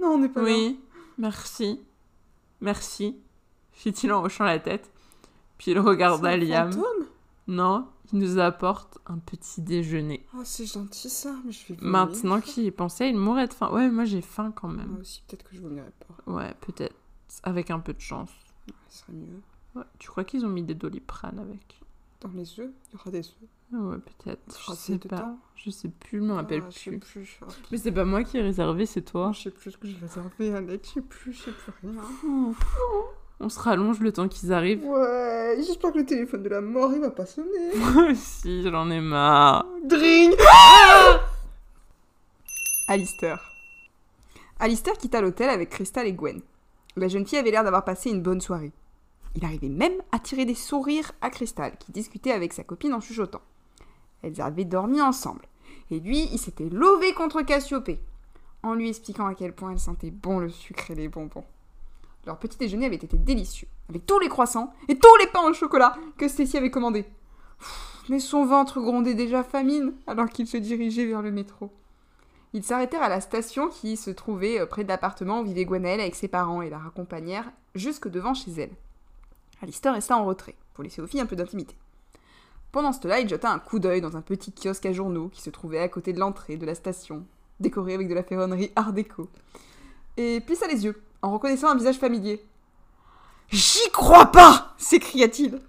Non, 0.00 0.14
on 0.14 0.18
n'est 0.18 0.28
pas 0.28 0.40
là. 0.42 0.46
oui, 0.46 0.80
merci. 1.18 1.80
Merci, 2.60 3.16
fit-il 3.72 4.12
en 4.12 4.22
hochant 4.24 4.44
la 4.44 4.58
tête. 4.60 4.90
Puis 5.58 5.72
il 5.72 5.78
regarda 5.78 6.36
Liam. 6.36 6.72
fantôme? 6.72 7.06
Non, 7.48 7.88
il 8.12 8.18
nous 8.20 8.38
apporte 8.38 8.98
un 9.06 9.18
petit 9.18 9.60
déjeuner. 9.62 10.24
Oh, 10.36 10.42
c'est 10.44 10.66
gentil 10.66 11.10
ça, 11.10 11.34
mais 11.44 11.50
je 11.52 11.72
vais. 11.72 11.76
Maintenant 11.80 12.40
qu'il 12.40 12.64
y 12.64 12.70
pensait, 12.70 13.10
il 13.10 13.16
mourrait 13.16 13.48
de 13.48 13.52
faim. 13.54 13.70
Ouais, 13.72 13.90
moi 13.90 14.04
j'ai 14.04 14.22
faim 14.22 14.52
quand 14.54 14.68
Moi 14.68 14.76
même. 14.84 14.98
aussi, 15.00 15.22
peut-être 15.26 15.42
que 15.42 15.56
je 15.56 15.60
vomirai 15.60 15.90
pas. 16.06 16.32
Ouais, 16.32 16.54
peut-être. 16.60 16.94
Avec 17.42 17.70
un 17.70 17.80
peu 17.80 17.92
de 17.94 18.00
chance. 18.00 18.30
Ouais, 18.68 18.74
ce 18.90 18.98
serait 19.00 19.12
mieux. 19.14 19.40
Ouais, 19.74 19.82
tu 19.98 20.08
crois 20.08 20.22
qu'ils 20.24 20.44
ont 20.46 20.48
mis 20.50 20.62
des 20.62 20.74
doliprane 20.74 21.38
avec? 21.40 21.80
Dans 22.22 22.30
les 22.34 22.60
œufs, 22.60 22.70
il 22.88 22.92
y 22.92 23.00
aura 23.00 23.10
des 23.10 23.18
œufs. 23.18 23.34
Ouais, 23.72 23.96
peut-être. 23.98 24.40
Je 24.66 24.70
Ah, 24.72 24.74
sais 24.76 24.98
pas. 24.98 25.16
dedans 25.16 25.38
Je 25.56 25.70
sais 25.70 25.88
plus, 25.88 26.18
je 26.18 26.24
m'en 26.24 26.34
rappelle 26.36 26.62
Ah, 26.64 26.68
plus. 26.72 26.98
plus. 26.98 27.38
ah, 27.42 27.46
Mais 27.72 27.78
c'est 27.78 27.90
pas 27.90 28.04
moi 28.04 28.22
qui 28.22 28.36
ai 28.38 28.42
réservé, 28.42 28.86
c'est 28.86 29.02
toi. 29.02 29.32
Je 29.34 29.40
sais 29.42 29.50
plus 29.50 29.70
ce 29.72 29.78
que 29.78 29.88
j'ai 29.88 29.96
réservé, 29.98 30.54
Alex. 30.54 30.88
Je 30.88 30.94
sais 30.94 31.00
plus, 31.00 31.32
je 31.32 31.42
sais 31.42 31.50
plus 31.52 31.72
rien. 31.82 32.00
On 33.40 33.48
se 33.48 33.58
rallonge 33.58 33.98
le 34.00 34.12
temps 34.12 34.28
qu'ils 34.28 34.52
arrivent. 34.52 34.84
Ouais, 34.84 35.56
j'espère 35.56 35.90
que 35.92 35.98
le 35.98 36.06
téléphone 36.06 36.42
de 36.44 36.48
la 36.48 36.60
mort, 36.60 36.92
il 36.92 37.00
va 37.00 37.10
pas 37.10 37.26
sonner. 37.26 37.48
Moi 37.76 38.10
aussi, 38.12 38.62
j'en 38.62 38.88
ai 38.90 39.00
marre. 39.00 39.66
Dring 39.84 40.32
Alistair. 42.88 43.40
Alistair 44.60 44.96
quitta 44.96 45.20
l'hôtel 45.20 45.50
avec 45.50 45.70
Crystal 45.70 46.06
et 46.06 46.12
Gwen. 46.12 46.40
La 46.96 47.08
jeune 47.08 47.26
fille 47.26 47.38
avait 47.38 47.50
l'air 47.50 47.64
d'avoir 47.64 47.84
passé 47.84 48.10
une 48.10 48.22
bonne 48.22 48.40
soirée. 48.40 48.70
Il 49.34 49.44
arrivait 49.44 49.68
même 49.68 50.02
à 50.12 50.18
tirer 50.18 50.44
des 50.44 50.54
sourires 50.54 51.12
à 51.20 51.30
Crystal, 51.30 51.76
qui 51.78 51.92
discutait 51.92 52.32
avec 52.32 52.52
sa 52.52 52.64
copine 52.64 52.92
en 52.92 53.00
chuchotant. 53.00 53.40
Elles 54.22 54.40
avaient 54.40 54.64
dormi 54.64 55.00
ensemble. 55.00 55.46
Et 55.90 56.00
lui, 56.00 56.28
il 56.32 56.38
s'était 56.38 56.68
levé 56.68 57.14
contre 57.14 57.42
Cassiopée, 57.42 58.00
en 58.62 58.74
lui 58.74 58.88
expliquant 58.88 59.26
à 59.26 59.34
quel 59.34 59.54
point 59.54 59.72
elle 59.72 59.78
sentait 59.78 60.10
bon 60.10 60.38
le 60.38 60.48
sucre 60.48 60.90
et 60.90 60.94
les 60.94 61.08
bonbons. 61.08 61.44
Leur 62.26 62.38
petit 62.38 62.58
déjeuner 62.58 62.86
avait 62.86 62.96
été 62.96 63.16
délicieux, 63.16 63.68
avec 63.88 64.06
tous 64.06 64.18
les 64.20 64.28
croissants 64.28 64.72
et 64.88 64.96
tous 64.96 65.16
les 65.18 65.26
pains 65.26 65.48
au 65.48 65.52
chocolat 65.52 65.96
que 66.18 66.28
Stacy 66.28 66.56
avait 66.56 66.70
commandés. 66.70 67.06
Mais 68.08 68.20
son 68.20 68.44
ventre 68.44 68.80
grondait 68.80 69.14
déjà 69.14 69.42
famine 69.42 69.94
alors 70.06 70.28
qu'ils 70.28 70.46
se 70.46 70.56
dirigeaient 70.56 71.06
vers 71.06 71.22
le 71.22 71.32
métro. 71.32 71.72
Ils 72.52 72.64
s'arrêtèrent 72.64 73.02
à 73.02 73.08
la 73.08 73.20
station 73.20 73.68
qui 73.68 73.96
se 73.96 74.10
trouvait 74.10 74.60
euh, 74.60 74.66
près 74.66 74.84
de 74.84 74.88
l'appartement 74.88 75.40
où 75.40 75.44
vivait 75.44 75.64
Gwenaëlle 75.64 76.00
avec 76.00 76.14
ses 76.14 76.28
parents 76.28 76.60
et 76.60 76.68
la 76.68 76.78
raccompagnèrent 76.78 77.50
jusque 77.74 78.08
devant 78.08 78.34
chez 78.34 78.50
elle. 78.52 78.76
Alistair 79.62 79.94
resta 79.94 80.16
en 80.16 80.24
retrait, 80.24 80.56
pour 80.74 80.82
laisser 80.82 81.00
aux 81.00 81.06
filles 81.06 81.20
un 81.20 81.26
peu 81.26 81.36
d'intimité. 81.36 81.76
Pendant 82.72 82.92
ce 82.92 83.00
temps-là, 83.00 83.20
il 83.20 83.28
jeta 83.28 83.50
un 83.50 83.60
coup 83.60 83.78
d'œil 83.78 84.00
dans 84.00 84.16
un 84.16 84.22
petit 84.22 84.52
kiosque 84.52 84.86
à 84.86 84.92
journaux 84.92 85.28
qui 85.28 85.40
se 85.40 85.50
trouvait 85.50 85.78
à 85.78 85.88
côté 85.88 86.12
de 86.12 86.18
l'entrée 86.18 86.56
de 86.56 86.66
la 86.66 86.74
station, 86.74 87.24
décoré 87.60 87.94
avec 87.94 88.08
de 88.08 88.14
la 88.14 88.24
ferronnerie 88.24 88.72
art 88.74 88.92
déco. 88.92 89.28
Et 90.16 90.40
plissa 90.40 90.66
les 90.66 90.84
yeux, 90.84 91.00
en 91.22 91.32
reconnaissant 91.32 91.68
un 91.68 91.76
visage 91.76 91.98
familier. 91.98 92.44
J'y 93.50 93.88
crois 93.92 94.26
pas 94.26 94.74
s'écria-t-il. 94.78 95.60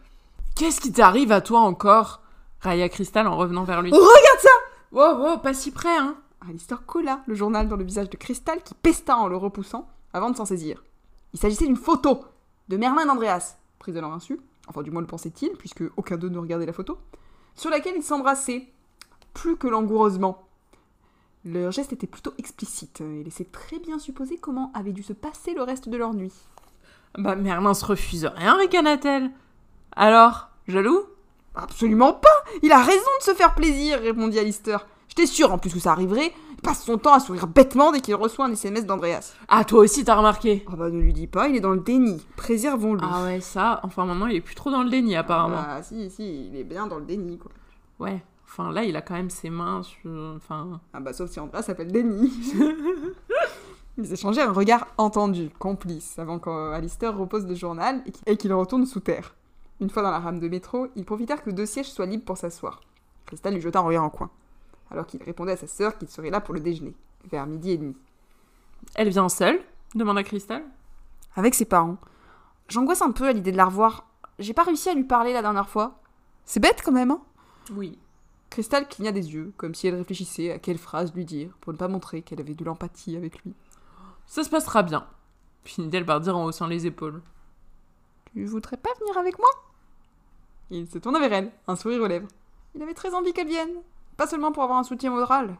Qu'est-ce 0.55 0.81
qui 0.81 0.91
t'arrive 0.91 1.31
à 1.31 1.41
toi 1.41 1.59
encore? 1.59 2.21
Raya 2.61 2.89
Crystal 2.89 3.27
en 3.27 3.37
revenant 3.37 3.63
vers 3.63 3.81
lui. 3.81 3.91
Regarde 3.91 4.39
ça 4.39 4.49
Wow, 4.91 5.17
wow, 5.17 5.37
pas 5.37 5.53
si 5.53 5.71
près, 5.71 5.95
hein 5.97 6.15
Alistair 6.47 6.85
colla 6.85 7.21
le 7.27 7.35
journal 7.35 7.67
dans 7.67 7.75
le 7.75 7.83
visage 7.83 8.09
de 8.09 8.17
Cristal 8.17 8.63
qui 8.63 8.73
pesta 8.73 9.17
en 9.17 9.27
le 9.27 9.37
repoussant 9.37 9.87
avant 10.13 10.29
de 10.29 10.37
s'en 10.37 10.45
saisir. 10.45 10.83
Il 11.33 11.39
s'agissait 11.39 11.65
d'une 11.65 11.77
photo 11.77 12.23
de 12.69 12.77
Merlin 12.77 13.05
d'Andreas, 13.05 13.57
prise 13.83 13.95
de 13.95 13.99
leur 13.99 14.13
insu, 14.13 14.39
enfin 14.67 14.81
du 14.81 14.91
moins 14.91 15.01
le 15.01 15.07
pensait-il, 15.07 15.51
puisque 15.51 15.83
aucun 15.97 16.15
d'eux 16.15 16.29
ne 16.29 16.39
regardait 16.39 16.65
la 16.65 16.71
photo, 16.73 16.97
sur 17.53 17.69
laquelle 17.69 17.95
ils 17.97 18.03
s'embrassaient, 18.03 18.69
plus 19.33 19.57
que 19.57 19.67
langoureusement. 19.67 20.47
Leur 21.43 21.71
geste 21.73 21.91
était 21.91 22.07
plutôt 22.07 22.33
explicite 22.37 23.01
et 23.01 23.23
laissait 23.23 23.43
très 23.43 23.79
bien 23.79 23.99
supposer 23.99 24.37
comment 24.37 24.71
avait 24.73 24.93
dû 24.93 25.03
se 25.03 25.11
passer 25.11 25.53
le 25.53 25.63
reste 25.63 25.89
de 25.89 25.97
leur 25.97 26.13
nuit. 26.13 26.31
Bah, 27.17 27.35
Merlin 27.35 27.73
se 27.73 27.85
refuse 27.85 28.25
rien, 28.25 28.55
ricana-t-elle. 28.55 29.31
Alors, 29.97 30.49
jaloux? 30.69 31.03
Absolument 31.53 32.13
pas 32.13 32.43
Il 32.63 32.71
a 32.71 32.81
raison 32.81 33.11
de 33.19 33.23
se 33.23 33.33
faire 33.33 33.53
plaisir, 33.53 33.99
répondit 33.99 34.39
Alistair. 34.39 34.87
J'étais 35.09 35.25
sûr 35.25 35.51
en 35.51 35.57
plus 35.57 35.73
que 35.73 35.79
ça 35.79 35.91
arriverait. 35.91 36.33
Passe 36.63 36.83
son 36.85 36.97
temps 36.97 37.13
à 37.13 37.19
sourire 37.19 37.45
bêtement 37.47 37.91
dès 37.91 37.99
qu'il 38.01 38.15
reçoit 38.15 38.45
un 38.45 38.51
SMS 38.51 38.85
d'Andreas. 38.85 39.33
Ah, 39.49 39.63
toi 39.65 39.79
aussi, 39.81 40.03
t'as 40.05 40.15
remarqué 40.15 40.65
Ah 40.71 40.75
bah 40.77 40.89
ne 40.89 40.99
lui 40.99 41.11
dis 41.13 41.27
pas, 41.27 41.47
il 41.49 41.55
est 41.57 41.59
dans 41.59 41.71
le 41.71 41.79
déni. 41.81 42.25
Préservons-le. 42.37 43.01
Ah 43.03 43.23
ouais, 43.25 43.41
ça, 43.41 43.79
enfin 43.83 44.05
maintenant, 44.05 44.27
il 44.27 44.35
est 44.37 44.41
plus 44.41 44.55
trop 44.55 44.71
dans 44.71 44.81
le 44.83 44.89
déni, 44.89 45.15
apparemment. 45.15 45.57
Ah 45.59 45.83
si, 45.83 46.09
si, 46.09 46.47
il 46.47 46.55
est 46.55 46.63
bien 46.63 46.87
dans 46.87 46.97
le 46.99 47.05
déni 47.05 47.37
quoi. 47.37 47.51
Ouais, 47.99 48.23
enfin 48.47 48.71
là, 48.71 48.83
il 48.83 48.95
a 48.95 49.01
quand 49.01 49.13
même 49.15 49.29
ses 49.29 49.49
mains 49.49 49.83
sur... 49.83 50.09
Enfin... 50.37 50.79
Ah 50.93 50.99
bah 51.01 51.11
sauf 51.13 51.29
si 51.29 51.39
Andreas 51.39 51.63
s'appelle 51.63 51.91
déni. 51.91 52.31
Ils 53.97 54.11
échangèrent 54.11 54.49
un 54.49 54.53
regard 54.53 54.87
entendu, 54.97 55.51
complice, 55.59 56.17
avant 56.17 56.39
qu'Alistair 56.39 57.15
repose 57.15 57.45
le 57.45 57.53
journal 57.53 58.01
et 58.07 58.11
qu'il- 58.11 58.23
et 58.25 58.37
qu'il 58.37 58.51
retourne 58.53 58.85
sous 58.87 59.01
terre. 59.01 59.35
Une 59.81 59.89
fois 59.91 60.01
dans 60.01 60.09
la 60.11 60.19
rame 60.19 60.39
de 60.39 60.47
métro, 60.47 60.87
ils 60.95 61.05
profitèrent 61.05 61.43
que 61.43 61.51
deux 61.51 61.67
sièges 61.67 61.91
soient 61.91 62.07
libres 62.07 62.23
pour 62.25 62.37
s'asseoir. 62.37 62.81
Cristal 63.27 63.53
lui 63.53 63.61
jeta 63.61 63.79
un 63.79 63.83
regard 63.83 64.03
en 64.03 64.09
coin, 64.09 64.29
alors 64.91 65.05
qu'il 65.05 65.23
répondait 65.23 65.53
à 65.53 65.57
sa 65.57 65.67
sœur 65.67 65.97
qu'il 65.97 66.09
serait 66.09 66.29
là 66.29 66.41
pour 66.41 66.53
le 66.53 66.59
déjeuner, 66.59 66.93
vers 67.29 67.45
midi 67.45 67.71
et 67.71 67.77
demi. 67.77 67.95
Elle 68.95 69.09
vient 69.09 69.29
seule 69.29 69.59
demanda 69.95 70.23
Cristal. 70.23 70.63
Avec 71.35 71.55
ses 71.55 71.65
parents. 71.65 71.97
J'angoisse 72.67 73.01
un 73.01 73.11
peu 73.11 73.27
à 73.27 73.33
l'idée 73.33 73.51
de 73.51 73.57
la 73.57 73.65
revoir. 73.65 74.07
J'ai 74.39 74.53
pas 74.53 74.63
réussi 74.63 74.89
à 74.89 74.93
lui 74.93 75.03
parler 75.03 75.33
la 75.33 75.41
dernière 75.41 75.69
fois. 75.69 75.99
C'est 76.45 76.59
bête 76.59 76.81
quand 76.83 76.91
même, 76.91 77.11
hein? 77.11 77.21
Oui. 77.71 77.97
Cristal 78.49 78.87
cligna 78.87 79.11
des 79.11 79.33
yeux, 79.33 79.53
comme 79.57 79.73
si 79.73 79.87
elle 79.87 79.95
réfléchissait 79.95 80.51
à 80.51 80.59
quelle 80.59 80.77
phrase 80.77 81.13
lui 81.13 81.25
dire, 81.25 81.51
pour 81.61 81.73
ne 81.73 81.77
pas 81.77 81.87
montrer 81.87 82.21
qu'elle 82.21 82.39
avait 82.39 82.53
de 82.53 82.63
l'empathie 82.63 83.15
avec 83.15 83.43
lui. 83.43 83.53
Ça 84.27 84.43
se 84.43 84.49
passera 84.49 84.83
bien. 84.83 85.07
Finit-elle 85.63 86.05
par 86.05 86.21
dire 86.21 86.37
en 86.37 86.45
haussant 86.45 86.67
les 86.67 86.85
épaules. 86.85 87.21
Tu 88.33 88.45
voudrais 88.45 88.77
pas 88.77 88.93
venir 88.99 89.17
avec 89.17 89.37
moi? 89.39 89.49
Il 90.69 90.87
se 90.87 90.97
tourna 90.97 91.19
vers 91.19 91.33
elle, 91.33 91.51
un 91.67 91.75
sourire 91.75 92.01
aux 92.01 92.07
lèvres. 92.07 92.27
Il 92.75 92.81
avait 92.81 92.93
très 92.93 93.13
envie 93.13 93.33
qu'elle 93.33 93.47
vienne. 93.47 93.81
Pas 94.17 94.27
seulement 94.27 94.51
pour 94.51 94.63
avoir 94.63 94.79
un 94.79 94.83
soutien 94.83 95.11
moral, 95.11 95.55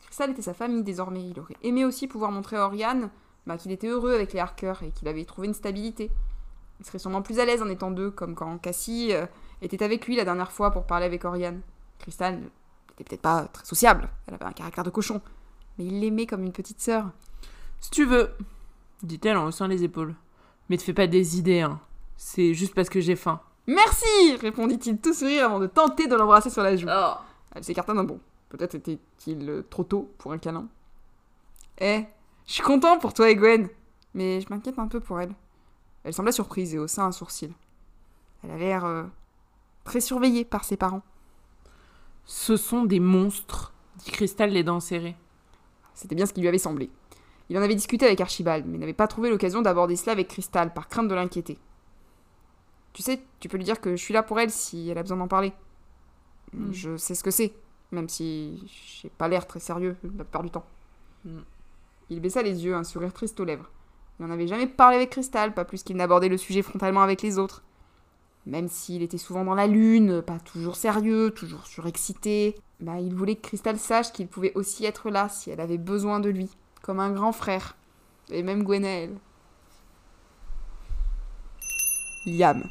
Cristal 0.00 0.30
était 0.30 0.42
sa 0.42 0.54
famille 0.54 0.82
désormais. 0.82 1.28
Il 1.28 1.40
aurait 1.40 1.56
aimé 1.62 1.84
aussi 1.84 2.08
pouvoir 2.08 2.30
montrer 2.30 2.56
à 2.56 2.66
Oriane 2.66 3.10
bah, 3.46 3.56
qu'il 3.56 3.72
était 3.72 3.88
heureux 3.88 4.14
avec 4.14 4.32
les 4.32 4.40
Harker 4.40 4.74
et 4.82 4.90
qu'il 4.90 5.08
avait 5.08 5.24
trouvé 5.24 5.48
une 5.48 5.54
stabilité. 5.54 6.10
Il 6.80 6.86
serait 6.86 6.98
sûrement 6.98 7.22
plus 7.22 7.38
à 7.38 7.44
l'aise 7.44 7.62
en 7.62 7.68
étant 7.68 7.90
deux, 7.90 8.10
comme 8.10 8.34
quand 8.34 8.58
Cassie 8.58 9.12
euh, 9.12 9.26
était 9.62 9.82
avec 9.82 10.06
lui 10.06 10.16
la 10.16 10.24
dernière 10.24 10.52
fois 10.52 10.70
pour 10.70 10.84
parler 10.84 11.06
avec 11.06 11.24
Oriane. 11.24 11.62
Cristal 11.98 12.34
n'était 12.90 13.04
peut-être 13.04 13.22
pas 13.22 13.44
très 13.44 13.64
sociable, 13.64 14.08
elle 14.26 14.34
avait 14.34 14.44
un 14.44 14.52
caractère 14.52 14.84
de 14.84 14.90
cochon, 14.90 15.22
mais 15.78 15.86
il 15.86 16.00
l'aimait 16.00 16.26
comme 16.26 16.42
une 16.42 16.52
petite 16.52 16.80
sœur. 16.80 17.10
Si 17.80 17.90
tu 17.90 18.04
veux, 18.04 18.30
dit-elle 19.02 19.36
en 19.36 19.46
haussant 19.46 19.66
les 19.66 19.84
épaules. 19.84 20.14
Mais 20.68 20.76
te 20.76 20.82
fais 20.82 20.92
pas 20.92 21.06
des 21.06 21.38
idées, 21.38 21.60
hein. 21.60 21.80
C'est 22.16 22.54
juste 22.54 22.74
parce 22.74 22.88
que 22.88 23.00
j'ai 23.00 23.16
faim. 23.16 23.40
Merci 23.66 24.36
répondit-il 24.40 24.98
tout 24.98 25.12
sourire 25.12 25.46
avant 25.46 25.58
de 25.58 25.66
tenter 25.66 26.08
de 26.08 26.14
l'embrasser 26.14 26.50
sur 26.50 26.62
la 26.62 26.76
joue. 26.76 26.88
Oh. 26.90 27.14
Elle 27.56 27.64
s'écarta 27.64 27.94
d'un 27.94 28.04
bond. 28.04 28.20
Peut-être 28.50 28.74
était-il 28.74 29.48
euh, 29.48 29.62
trop 29.68 29.82
tôt 29.82 30.12
pour 30.18 30.32
un 30.32 30.38
câlin. 30.38 30.68
Eh, 31.78 32.04
je 32.46 32.52
suis 32.52 32.62
content 32.62 32.98
pour 32.98 33.14
toi 33.14 33.30
et 33.30 33.34
Gwen, 33.34 33.68
mais 34.12 34.42
je 34.42 34.46
m'inquiète 34.50 34.78
un 34.78 34.88
peu 34.88 35.00
pour 35.00 35.18
elle. 35.20 35.34
Elle 36.04 36.12
semblait 36.12 36.32
surprise 36.32 36.74
et 36.74 36.78
haussa 36.78 37.02
un 37.02 37.12
sourcil. 37.12 37.52
Elle 38.44 38.50
a 38.50 38.58
l'air 38.58 38.84
euh, 38.84 39.04
très 39.84 40.02
surveillée 40.02 40.44
par 40.44 40.64
ses 40.64 40.76
parents. 40.76 41.02
Ce 42.26 42.58
sont 42.58 42.84
des 42.84 43.00
monstres, 43.00 43.72
dit 43.96 44.10
Cristal 44.10 44.50
les 44.50 44.62
dents 44.62 44.80
serrées. 44.80 45.16
C'était 45.94 46.14
bien 46.14 46.26
ce 46.26 46.34
qui 46.34 46.42
lui 46.42 46.48
avait 46.48 46.58
semblé. 46.58 46.90
Il 47.48 47.56
en 47.56 47.62
avait 47.62 47.74
discuté 47.74 48.04
avec 48.04 48.20
Archibald, 48.20 48.66
mais 48.66 48.76
n'avait 48.76 48.92
pas 48.92 49.08
trouvé 49.08 49.30
l'occasion 49.30 49.62
d'aborder 49.62 49.96
cela 49.96 50.12
avec 50.12 50.28
Cristal, 50.28 50.74
par 50.74 50.88
crainte 50.88 51.08
de 51.08 51.14
l'inquiéter. 51.14 51.58
Tu 52.92 53.02
sais, 53.02 53.22
tu 53.40 53.48
peux 53.48 53.56
lui 53.56 53.64
dire 53.64 53.80
que 53.80 53.96
je 53.96 54.02
suis 54.02 54.12
là 54.12 54.22
pour 54.22 54.38
elle 54.38 54.50
si 54.50 54.90
elle 54.90 54.98
a 54.98 55.02
besoin 55.02 55.16
d'en 55.16 55.28
parler. 55.28 55.54
Mm. 56.56 56.72
Je 56.72 56.96
sais 56.96 57.14
ce 57.14 57.22
que 57.22 57.30
c'est, 57.30 57.54
même 57.92 58.08
si 58.08 58.62
j'ai 59.00 59.10
pas 59.10 59.28
l'air 59.28 59.46
très 59.46 59.60
sérieux 59.60 59.96
la 60.02 60.24
plupart 60.24 60.42
du 60.42 60.50
temps. 60.50 60.66
Mm. 61.24 61.40
Il 62.10 62.20
baissa 62.20 62.42
les 62.42 62.64
yeux, 62.64 62.74
un 62.74 62.84
sourire 62.84 63.12
triste 63.12 63.38
aux 63.40 63.44
lèvres. 63.44 63.70
Il 64.18 64.26
n'en 64.26 64.32
avait 64.32 64.46
jamais 64.46 64.66
parlé 64.66 64.96
avec 64.96 65.10
Cristal, 65.10 65.54
pas 65.54 65.64
plus 65.64 65.82
qu'il 65.82 65.96
n'abordait 65.96 66.28
le 66.28 66.38
sujet 66.38 66.62
frontalement 66.62 67.02
avec 67.02 67.22
les 67.22 67.38
autres. 67.38 67.62
Même 68.46 68.68
s'il 68.68 69.02
était 69.02 69.18
souvent 69.18 69.44
dans 69.44 69.54
la 69.56 69.66
lune, 69.66 70.22
pas 70.22 70.38
toujours 70.38 70.76
sérieux, 70.76 71.32
toujours 71.32 71.66
surexcité, 71.66 72.54
bah, 72.80 73.00
il 73.00 73.14
voulait 73.14 73.34
que 73.36 73.48
Cristal 73.48 73.78
sache 73.78 74.12
qu'il 74.12 74.28
pouvait 74.28 74.52
aussi 74.54 74.84
être 74.84 75.10
là 75.10 75.28
si 75.28 75.50
elle 75.50 75.60
avait 75.60 75.78
besoin 75.78 76.20
de 76.20 76.30
lui, 76.30 76.48
comme 76.82 77.00
un 77.00 77.10
grand 77.10 77.32
frère. 77.32 77.76
Et 78.30 78.42
même 78.42 78.62
Gwenaël. 78.62 79.16
Liam. 82.24 82.62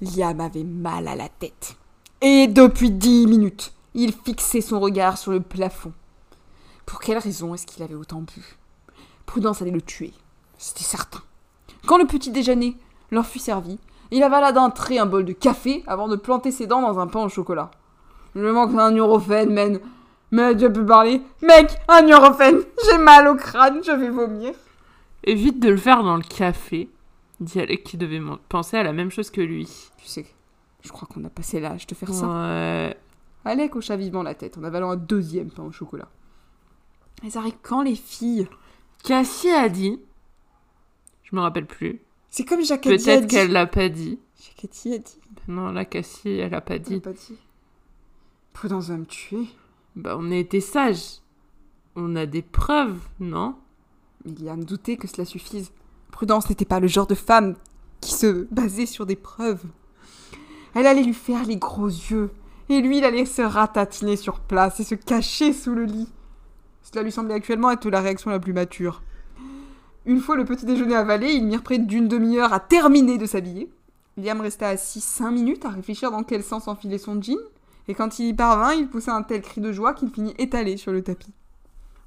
Liam 0.00 0.40
avait 0.40 0.64
mal 0.64 1.08
à 1.08 1.16
la 1.16 1.28
tête. 1.28 1.76
Et 2.20 2.48
depuis 2.48 2.90
dix 2.90 3.28
minutes, 3.28 3.72
il 3.94 4.12
fixait 4.12 4.60
son 4.60 4.80
regard 4.80 5.16
sur 5.18 5.30
le 5.30 5.40
plafond. 5.40 5.92
Pour 6.84 6.98
quelle 6.98 7.18
raison 7.18 7.54
est-ce 7.54 7.64
qu'il 7.64 7.84
avait 7.84 7.94
autant 7.94 8.22
bu? 8.22 8.58
Prudence 9.24 9.62
allait 9.62 9.70
le 9.70 9.80
tuer, 9.80 10.12
c'était 10.56 10.82
certain. 10.82 11.20
Quand 11.86 11.96
le 11.96 12.06
petit 12.06 12.32
déjeuner 12.32 12.76
leur 13.12 13.24
fut 13.24 13.38
servi, 13.38 13.78
il 14.10 14.24
avala 14.24 14.50
d'un 14.50 14.70
trait 14.70 14.98
un 14.98 15.06
bol 15.06 15.24
de 15.24 15.32
café 15.32 15.84
avant 15.86 16.08
de 16.08 16.16
planter 16.16 16.50
ses 16.50 16.66
dents 16.66 16.82
dans 16.82 16.98
un 16.98 17.06
pain 17.06 17.22
au 17.22 17.28
chocolat. 17.28 17.70
Je 18.34 18.40
manque 18.40 18.74
un 18.76 18.90
neurophène, 18.90 19.52
man. 19.52 19.78
Mais 20.32 20.56
tu 20.56 20.70
peux 20.72 20.84
parler 20.84 21.22
Mec, 21.40 21.70
un 21.86 22.02
neurophène 22.02 22.62
J'ai 22.84 22.98
mal 22.98 23.28
au 23.28 23.36
crâne, 23.36 23.80
je 23.84 23.92
vais 23.92 24.10
vomir. 24.10 24.54
Évite 25.22 25.60
de 25.60 25.70
le 25.70 25.76
faire 25.76 26.02
dans 26.02 26.16
le 26.16 26.22
café, 26.22 26.88
dit 27.38 27.60
Alec 27.60 27.84
qui 27.84 27.96
devait 27.96 28.20
penser 28.48 28.76
à 28.76 28.82
la 28.82 28.92
même 28.92 29.10
chose 29.10 29.30
que 29.30 29.40
lui. 29.40 29.68
Tu 29.98 30.06
sais, 30.06 30.26
je 30.88 30.92
crois 30.92 31.06
qu'on 31.06 31.22
a 31.24 31.30
passé 31.30 31.60
l'âge 31.60 31.86
de 31.86 31.94
faire 31.94 32.12
ça. 32.12 32.26
Ouais. 32.26 32.96
Alec 33.44 33.76
hocha 33.76 33.96
vivement 33.96 34.22
la 34.22 34.34
tête 34.34 34.58
en 34.58 34.64
avalant 34.64 34.90
un 34.90 34.96
deuxième 34.96 35.50
pain 35.50 35.62
au 35.62 35.70
chocolat. 35.70 36.08
Elles 37.22 37.36
arrivent 37.36 37.58
quand 37.62 37.82
les 37.82 37.94
filles? 37.94 38.48
Cassie 39.04 39.50
a 39.50 39.68
dit. 39.68 40.00
Je 41.24 41.36
me 41.36 41.40
rappelle 41.40 41.66
plus. 41.66 42.00
C'est 42.30 42.44
comme 42.44 42.62
dit. 42.62 42.68
Peut-être 42.68 43.26
qu'elle 43.26 43.52
l'a 43.52 43.66
pas 43.66 43.88
dit. 43.88 44.18
Jacques 44.42 44.64
a 44.64 44.98
dit. 44.98 45.18
Non, 45.46 45.72
là, 45.72 45.84
Cassie, 45.84 46.30
elle 46.30 46.54
a 46.54 46.60
pas 46.60 46.74
Elle 46.74 46.80
a 46.80 46.84
dit. 46.84 47.00
pas 47.00 47.12
dit. 47.12 47.36
Prudence 48.52 48.88
va 48.88 48.96
me 48.96 49.04
tuer. 49.06 49.46
Bah, 49.94 50.16
on 50.18 50.30
a 50.30 50.36
été 50.36 50.60
sages. 50.60 51.20
On 51.96 52.16
a 52.16 52.26
des 52.26 52.42
preuves, 52.42 53.00
non? 53.20 53.56
Mais 54.24 54.32
il 54.32 54.44
y 54.44 54.48
a 54.48 54.52
à 54.52 54.56
me 54.56 54.64
douter 54.64 54.96
que 54.96 55.06
cela 55.06 55.24
suffise. 55.24 55.70
Prudence 56.12 56.48
n'était 56.48 56.64
pas 56.64 56.80
le 56.80 56.88
genre 56.88 57.06
de 57.06 57.14
femme 57.14 57.56
qui 58.00 58.12
se 58.12 58.46
basait 58.52 58.86
sur 58.86 59.06
des 59.06 59.16
preuves. 59.16 59.64
Elle 60.74 60.86
allait 60.86 61.02
lui 61.02 61.14
faire 61.14 61.44
les 61.44 61.56
gros 61.56 61.86
yeux, 61.86 62.30
et 62.68 62.80
lui, 62.80 62.98
il 62.98 63.04
allait 63.04 63.24
se 63.24 63.42
ratatiner 63.42 64.16
sur 64.16 64.40
place 64.40 64.80
et 64.80 64.84
se 64.84 64.94
cacher 64.94 65.52
sous 65.52 65.74
le 65.74 65.84
lit. 65.84 66.12
Cela 66.82 67.02
lui 67.02 67.12
semblait 67.12 67.34
actuellement 67.34 67.70
être 67.70 67.88
la 67.88 68.00
réaction 68.00 68.30
la 68.30 68.38
plus 68.38 68.52
mature. 68.52 69.02
Une 70.06 70.20
fois 70.20 70.36
le 70.36 70.44
petit 70.44 70.64
déjeuner 70.64 70.94
avalé, 70.94 71.32
ils 71.32 71.44
mirent 71.44 71.62
près 71.62 71.78
d'une 71.78 72.08
demi-heure 72.08 72.52
à 72.52 72.60
terminer 72.60 73.18
de 73.18 73.26
s'habiller. 73.26 73.70
Liam 74.16 74.40
resta 74.40 74.68
assis 74.68 75.00
cinq 75.00 75.30
minutes 75.30 75.64
à 75.64 75.70
réfléchir 75.70 76.10
dans 76.10 76.22
quel 76.22 76.42
sens 76.42 76.68
enfiler 76.68 76.98
son 76.98 77.20
jean, 77.20 77.38
et 77.88 77.94
quand 77.94 78.18
il 78.18 78.26
y 78.26 78.34
parvint, 78.34 78.74
il 78.74 78.88
poussa 78.88 79.14
un 79.14 79.22
tel 79.22 79.42
cri 79.42 79.60
de 79.60 79.72
joie 79.72 79.94
qu'il 79.94 80.10
finit 80.10 80.34
étalé 80.38 80.76
sur 80.76 80.92
le 80.92 81.02
tapis. 81.02 81.32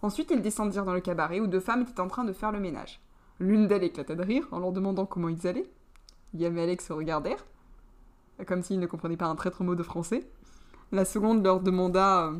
Ensuite, 0.01 0.31
ils 0.31 0.41
descendirent 0.41 0.85
dans 0.85 0.93
le 0.93 0.99
cabaret 0.99 1.39
où 1.39 1.47
deux 1.47 1.59
femmes 1.59 1.81
étaient 1.81 1.99
en 1.99 2.07
train 2.07 2.23
de 2.23 2.33
faire 2.33 2.51
le 2.51 2.59
ménage. 2.59 2.99
L'une 3.39 3.67
d'elles 3.67 3.83
éclata 3.83 4.15
de 4.15 4.23
rire 4.23 4.47
en 4.51 4.59
leur 4.59 4.71
demandant 4.71 5.05
comment 5.05 5.29
ils 5.29 5.47
allaient. 5.47 5.69
Liam 6.33 6.57
et 6.57 6.63
Alex 6.63 6.87
se 6.87 6.93
regardèrent, 6.93 7.45
comme 8.45 8.61
s'ils 8.61 8.79
ne 8.79 8.87
comprenaient 8.87 9.17
pas 9.17 9.27
un 9.27 9.35
traître 9.35 9.63
mot 9.63 9.75
de 9.75 9.83
français. 9.83 10.27
La 10.91 11.05
seconde 11.05 11.43
leur 11.43 11.61
demanda 11.61 12.27
euh, 12.27 12.39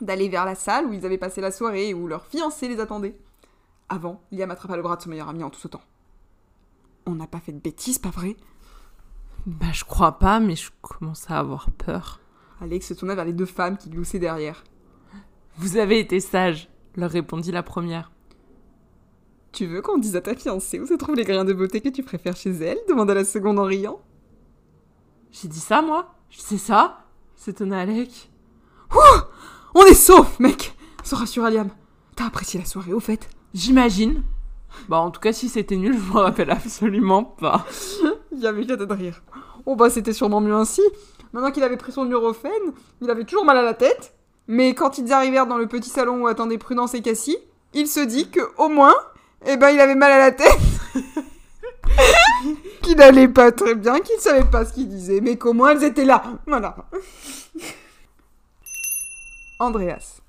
d'aller 0.00 0.28
vers 0.28 0.44
la 0.44 0.54
salle 0.54 0.86
où 0.86 0.92
ils 0.92 1.06
avaient 1.06 1.18
passé 1.18 1.40
la 1.40 1.50
soirée 1.50 1.90
et 1.90 1.94
où 1.94 2.06
leur 2.06 2.26
fiancé 2.26 2.68
les 2.68 2.80
attendait. 2.80 3.16
Avant, 3.88 4.22
Liam 4.32 4.50
attrapa 4.50 4.76
le 4.76 4.82
bras 4.82 4.96
de 4.96 5.02
son 5.02 5.10
meilleur 5.10 5.28
ami 5.28 5.44
en 5.44 5.50
tout 5.50 5.60
sautant. 5.60 5.82
On 7.06 7.14
n'a 7.14 7.26
pas 7.26 7.40
fait 7.40 7.52
de 7.52 7.58
bêtises, 7.58 7.98
pas 7.98 8.10
vrai? 8.10 8.36
Bah, 9.46 9.66
je 9.72 9.84
crois 9.84 10.18
pas, 10.18 10.40
mais 10.40 10.56
je 10.56 10.70
commence 10.80 11.30
à 11.30 11.38
avoir 11.38 11.70
peur. 11.70 12.20
Alex 12.60 12.88
se 12.88 12.94
tourna 12.94 13.14
vers 13.14 13.26
les 13.26 13.34
deux 13.34 13.46
femmes 13.46 13.76
qui 13.76 13.90
gloussaient 13.90 14.18
derrière. 14.18 14.64
Vous 15.58 15.76
avez 15.76 16.00
été 16.00 16.18
sages, 16.18 16.68
leur 16.96 17.10
répondit 17.10 17.52
la 17.52 17.62
première. 17.62 18.10
Tu 19.52 19.66
veux 19.66 19.82
qu'on 19.82 19.98
dise 19.98 20.16
à 20.16 20.20
ta 20.20 20.34
fiancée 20.34 20.80
où 20.80 20.86
se 20.86 20.94
trouvent 20.94 21.14
les 21.14 21.24
grains 21.24 21.44
de 21.44 21.52
beauté 21.52 21.80
que 21.80 21.88
tu 21.88 22.02
préfères 22.02 22.36
chez 22.36 22.50
elle? 22.50 22.78
demanda 22.88 23.14
la 23.14 23.24
seconde 23.24 23.58
en 23.58 23.64
riant. 23.64 24.00
J'ai 25.34 25.48
dit 25.48 25.58
ça, 25.58 25.82
moi 25.82 26.14
C'est 26.30 26.58
ça 26.58 27.00
s'étonna 27.34 27.80
Alec. 27.80 28.30
On 29.74 29.84
est 29.84 29.94
sauf, 29.94 30.38
mec 30.38 30.76
se 31.02 31.14
rassura 31.14 31.50
Liam. 31.50 31.68
T'as 32.16 32.26
apprécié 32.26 32.60
la 32.60 32.64
soirée, 32.64 32.92
au 32.94 33.00
fait 33.00 33.28
J'imagine. 33.52 34.22
Bah, 34.88 34.98
en 34.98 35.10
tout 35.10 35.20
cas, 35.20 35.32
si 35.32 35.48
c'était 35.48 35.76
nul, 35.76 35.92
je 35.98 36.12
me 36.12 36.18
rappelle 36.18 36.50
absolument 36.50 37.24
pas. 37.24 37.66
Il 38.32 38.38
y 38.38 38.46
avait 38.46 38.62
éclaté 38.62 38.86
de 38.86 38.92
rire. 38.92 39.22
Oh 39.66 39.76
bah 39.76 39.90
c'était 39.90 40.12
sûrement 40.12 40.40
mieux 40.40 40.54
ainsi. 40.54 40.82
Maintenant 41.32 41.50
qu'il 41.50 41.62
avait 41.62 41.76
pris 41.76 41.92
son 41.92 42.04
neurophène, 42.04 42.72
il 43.00 43.10
avait 43.10 43.24
toujours 43.24 43.44
mal 43.44 43.56
à 43.56 43.62
la 43.62 43.74
tête. 43.74 44.14
Mais 44.46 44.74
quand 44.74 44.98
ils 44.98 45.12
arrivèrent 45.12 45.46
dans 45.46 45.58
le 45.58 45.66
petit 45.66 45.90
salon 45.90 46.22
où 46.22 46.26
attendaient 46.26 46.58
Prudence 46.58 46.94
et 46.94 47.02
Cassie, 47.02 47.38
il 47.72 47.88
se 47.88 48.00
dit 48.00 48.30
que 48.30 48.40
au 48.58 48.68
moins, 48.68 48.94
eh 49.46 49.56
ben 49.56 49.70
il 49.70 49.80
avait 49.80 49.94
mal 49.94 50.12
à 50.12 50.18
la 50.18 50.32
tête. 50.32 50.60
qu'il 52.82 52.96
n'allait 52.96 53.28
pas 53.28 53.52
très 53.52 53.74
bien, 53.74 54.00
qu'il 54.00 54.18
savait 54.20 54.48
pas 54.48 54.64
ce 54.64 54.72
qu'il 54.72 54.88
disait, 54.88 55.20
mais 55.20 55.36
qu'au 55.36 55.52
moins 55.52 55.70
elles 55.70 55.84
étaient 55.84 56.04
là. 56.04 56.22
Voilà. 56.46 56.76
Andreas. 59.58 60.20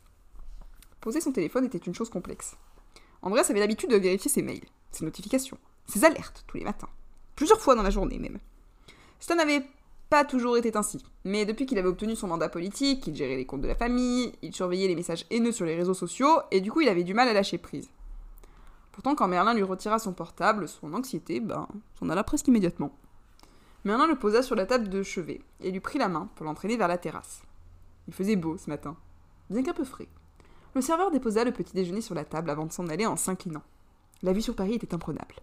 Poser 1.02 1.22
son 1.22 1.32
téléphone 1.32 1.66
était 1.66 1.78
une 1.78 1.94
chose 1.94 2.10
complexe. 2.10 2.56
Andreas 3.22 3.48
avait 3.50 3.60
l'habitude 3.60 3.90
de 3.90 3.98
vérifier 3.98 4.30
ses 4.30 4.42
mails, 4.42 4.66
ses 4.92 5.06
notifications, 5.06 5.58
ses 5.88 6.06
alertes 6.06 6.44
tous 6.48 6.58
les 6.58 6.64
matins. 6.64 6.90
Plusieurs 7.36 7.60
fois 7.60 7.76
dans 7.76 7.84
la 7.84 7.90
journée 7.90 8.20
même. 8.20 8.40
Cela 9.20 9.44
n'avait 9.44 9.66
pas 10.10 10.24
toujours 10.24 10.58
été 10.58 10.76
ainsi, 10.76 11.04
mais 11.24 11.46
depuis 11.46 11.66
qu'il 11.66 11.78
avait 11.80 11.88
obtenu 11.88 12.16
son 12.16 12.28
mandat 12.28 12.50
politique, 12.50 13.08
il 13.08 13.16
gérait 13.16 13.36
les 13.36 13.46
comptes 13.46 13.62
de 13.62 13.68
la 13.68 13.76
famille, 13.76 14.34
il 14.42 14.54
surveillait 14.54 14.88
les 14.88 14.96
messages 14.96 15.26
haineux 15.32 15.52
sur 15.52 15.66
les 15.66 15.76
réseaux 15.76 15.96
sociaux, 15.96 16.42
et 16.52 16.62
du 16.62 16.72
coup 16.72 16.82
il 16.82 16.90
avait 16.90 17.04
du 17.04 17.14
mal 17.14 17.28
à 17.28 17.34
lâcher 17.34 17.58
prise. 17.58 17.90
Pourtant, 18.96 19.14
quand 19.14 19.28
Merlin 19.28 19.54
lui 19.54 19.64
retira 19.64 20.00
son 20.00 20.14
portable, 20.14 20.70
son 20.70 20.94
anxiété, 20.94 21.42
ben, 21.42 21.68
s'en 22.00 22.08
alla 22.08 22.24
presque 22.24 22.48
immédiatement. 22.48 22.96
Merlin 23.84 24.08
le 24.08 24.16
posa 24.16 24.42
sur 24.42 24.56
la 24.56 24.66
table 24.66 24.88
de 24.88 25.04
chevet 25.04 25.42
et 25.60 25.70
lui 25.70 25.82
prit 25.82 26.00
la 26.00 26.08
main 26.08 26.30
pour 26.36 26.46
l'entraîner 26.46 26.78
vers 26.78 26.88
la 26.88 26.98
terrasse. 26.98 27.42
Il 28.08 28.14
faisait 28.14 28.38
beau 28.38 28.56
ce 28.56 28.70
matin, 28.70 28.96
bien 29.50 29.64
qu'un 29.64 29.74
peu 29.74 29.84
frais. 29.84 30.08
Le 30.76 30.82
serveur 30.82 31.12
déposa 31.12 31.44
le 31.44 31.52
petit 31.52 31.74
déjeuner 31.74 32.00
sur 32.00 32.16
la 32.16 32.24
table 32.24 32.50
avant 32.50 32.66
de 32.66 32.72
s'en 32.72 32.88
aller 32.88 33.06
en 33.06 33.18
s'inclinant. 33.18 33.64
La 34.24 34.32
vue 34.32 34.42
sur 34.42 34.56
Paris 34.56 34.76
était 34.76 34.94
imprenable. 34.94 35.36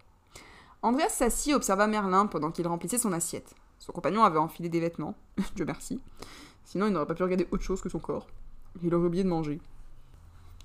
Andreas 0.81 1.09
s'assit 1.09 1.51
et 1.51 1.55
observa 1.55 1.85
Merlin 1.85 2.25
pendant 2.25 2.49
qu'il 2.49 2.67
remplissait 2.67 2.97
son 2.97 3.13
assiette. 3.13 3.53
Son 3.77 3.91
compagnon 3.91 4.23
avait 4.23 4.39
enfilé 4.39 4.67
des 4.67 4.79
vêtements, 4.79 5.13
Dieu 5.55 5.65
merci. 5.65 6.01
Sinon, 6.65 6.87
il 6.87 6.93
n'aurait 6.93 7.05
pas 7.05 7.13
pu 7.13 7.21
regarder 7.21 7.47
autre 7.51 7.63
chose 7.63 7.83
que 7.83 7.89
son 7.89 7.99
corps. 7.99 8.25
Il 8.81 8.95
aurait 8.95 9.05
oublié 9.05 9.23
de 9.23 9.29
manger. 9.29 9.61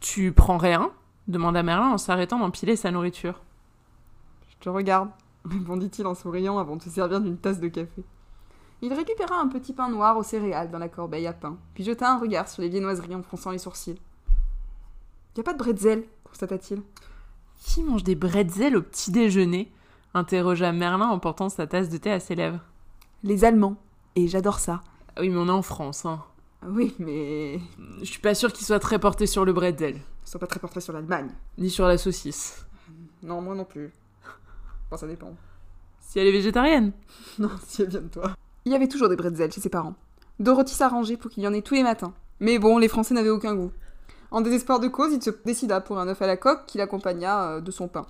Tu 0.01 0.33
prends 0.33 0.57
rien? 0.57 0.91
Demanda 1.29 1.63
Merlin 1.63 1.91
en 1.91 1.99
s'arrêtant 1.99 2.39
d'empiler 2.39 2.75
sa 2.75 2.91
nourriture. 2.91 3.41
Je 4.51 4.57
te 4.65 4.69
regarde, 4.69 5.11
répondit-il 5.45 6.07
en 6.07 6.15
souriant 6.15 6.59
avant 6.59 6.77
de 6.77 6.83
se 6.83 6.91
servir 6.91 7.21
d'une 7.21 7.39
tasse 7.39 7.61
de 7.61 7.69
café. 7.69 8.03
Il 8.81 8.93
récupéra 8.93 9.37
un 9.41 9.49
petit 9.49 9.73
pain 9.73 9.89
noir 9.89 10.17
aux 10.17 10.23
céréales 10.23 10.71
dans 10.71 10.79
la 10.79 10.89
corbeille 10.89 11.27
à 11.27 11.33
pain, 11.33 11.57
puis 11.75 11.85
jeta 11.85 12.11
un 12.11 12.19
regard 12.19 12.49
sur 12.49 12.63
les 12.63 12.69
viennoiseries 12.69 13.15
en 13.15 13.23
fronçant 13.23 13.51
les 13.51 13.59
sourcils. 13.59 14.01
Y 15.37 15.41
a 15.41 15.45
pas 15.45 15.53
de 15.53 15.59
bretzel, 15.59 16.05
constata-t-il. 16.25 16.83
Qui 17.63 17.83
mange 17.85 18.03
des 18.03 18.17
bretzels 18.17 18.77
au 18.77 18.83
petit 18.83 19.13
déjeuner? 19.13 19.73
interrogea 20.15 20.73
Merlin 20.73 21.09
en 21.09 21.19
portant 21.19 21.49
sa 21.49 21.67
tasse 21.67 21.89
de 21.89 21.97
thé 21.97 22.11
à 22.11 22.19
ses 22.19 22.35
lèvres. 22.35 22.65
Les 23.23 23.45
Allemands. 23.45 23.77
Et 24.17 24.27
j'adore 24.27 24.59
ça. 24.59 24.81
Ah 25.15 25.21
oui, 25.21 25.29
mais 25.29 25.39
on 25.39 25.47
est 25.47 25.53
en 25.53 25.63
France, 25.63 26.07
hein. 26.07 26.25
Oui, 26.67 26.95
mais. 26.99 27.61
Je 28.01 28.05
suis 28.05 28.21
pas 28.21 28.35
sûr 28.35 28.53
qu'ils 28.53 28.67
soient 28.67 28.81
très 28.81 28.99
portés 28.99 29.27
sur 29.27 29.45
le 29.45 29.53
bretzel, 29.53 29.95
Ils 29.97 30.31
sont 30.31 30.39
pas 30.39 30.47
très 30.47 30.61
portés 30.61 30.81
sur 30.81 30.93
l'Allemagne. 30.93 31.31
ni 31.57 31.71
sur 31.71 31.87
la 31.87 31.99
saucisse. 31.99 32.65
Non, 33.23 33.41
moi 33.41 33.55
non 33.55 33.65
plus. 33.65 33.91
Bon, 34.91 34.97
ça 34.97 35.07
dépend. 35.07 35.35
Si 36.01 36.19
elle 36.19 36.27
est 36.27 36.33
végétarienne. 36.33 36.93
Non, 37.39 37.51
si 37.67 37.83
elle 37.83 37.89
vient 37.91 38.01
de 38.01 38.09
toi. 38.09 38.35
Il 38.65 38.73
y 38.73 38.75
avait 38.75 38.89
toujours 38.89 39.09
des 39.09 39.17
bretzels 39.17 39.53
chez 39.53 39.61
ses 39.61 39.69
parents. 39.69 39.95
Dorothy 40.41 40.75
s'arrangeait 40.75 41.17
pour 41.17 41.31
qu'il 41.31 41.43
y 41.43 41.49
en 41.49 41.53
ait 41.55 41.63
tous 41.63 41.75
les 41.75 41.83
matins. 41.83 42.13
Mais 42.41 42.59
bon, 42.59 42.79
les 42.79 42.89
Français 42.89 43.15
n'avaient 43.15 43.29
aucun 43.31 43.55
goût. 43.55 43.71
En 44.31 44.41
désespoir 44.41 44.79
de 44.81 44.89
cause, 44.89 45.13
il 45.13 45.23
se 45.23 45.31
décida 45.45 45.81
pour 45.81 45.99
un 45.99 46.09
œuf 46.09 46.21
à 46.21 46.27
la 46.27 46.37
coque 46.37 46.67
qui 46.67 46.79
l'accompagna 46.79 47.51
euh, 47.53 47.61
de 47.61 47.71
son 47.71 47.89
pain. 47.89 48.07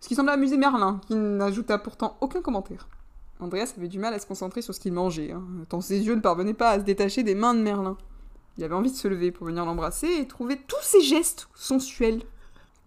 Ce 0.00 0.08
qui 0.08 0.14
semblait 0.14 0.32
amuser 0.32 0.56
Merlin, 0.56 1.00
qui 1.06 1.14
n'ajouta 1.14 1.78
pourtant 1.78 2.16
aucun 2.20 2.40
commentaire. 2.42 2.88
Andreas 3.42 3.74
avait 3.76 3.88
du 3.88 3.98
mal 3.98 4.14
à 4.14 4.20
se 4.20 4.26
concentrer 4.26 4.62
sur 4.62 4.72
ce 4.72 4.78
qu'il 4.78 4.92
mangeait, 4.92 5.32
hein, 5.32 5.42
tant 5.68 5.80
ses 5.80 6.00
yeux 6.00 6.14
ne 6.14 6.20
parvenaient 6.20 6.54
pas 6.54 6.70
à 6.70 6.78
se 6.78 6.84
détacher 6.84 7.24
des 7.24 7.34
mains 7.34 7.54
de 7.54 7.60
Merlin. 7.60 7.98
Il 8.56 8.62
avait 8.62 8.74
envie 8.74 8.92
de 8.92 8.96
se 8.96 9.08
lever 9.08 9.32
pour 9.32 9.46
venir 9.46 9.64
l'embrasser 9.64 10.06
et 10.06 10.28
trouver 10.28 10.60
tous 10.68 10.82
ses 10.82 11.00
gestes 11.00 11.48
sensuels. 11.54 12.22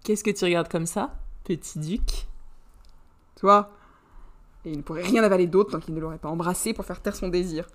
Qu'est-ce 0.03 0.23
que 0.23 0.31
tu 0.31 0.45
regardes 0.45 0.69
comme 0.69 0.85
ça, 0.85 1.13
petit 1.43 1.79
duc? 1.79 2.27
Toi 3.35 3.69
Et 4.63 4.71
il 4.71 4.77
ne 4.77 4.81
pourrait 4.81 5.03
rien 5.03 5.23
avaler 5.23 5.47
d'autre 5.47 5.71
tant 5.71 5.79
qu'il 5.79 5.93
ne 5.93 5.99
l'aurait 5.99 6.19
pas 6.19 6.29
embrassé 6.29 6.73
pour 6.73 6.85
faire 6.85 7.01
taire 7.01 7.15
son 7.15 7.27
désir. 7.27 7.67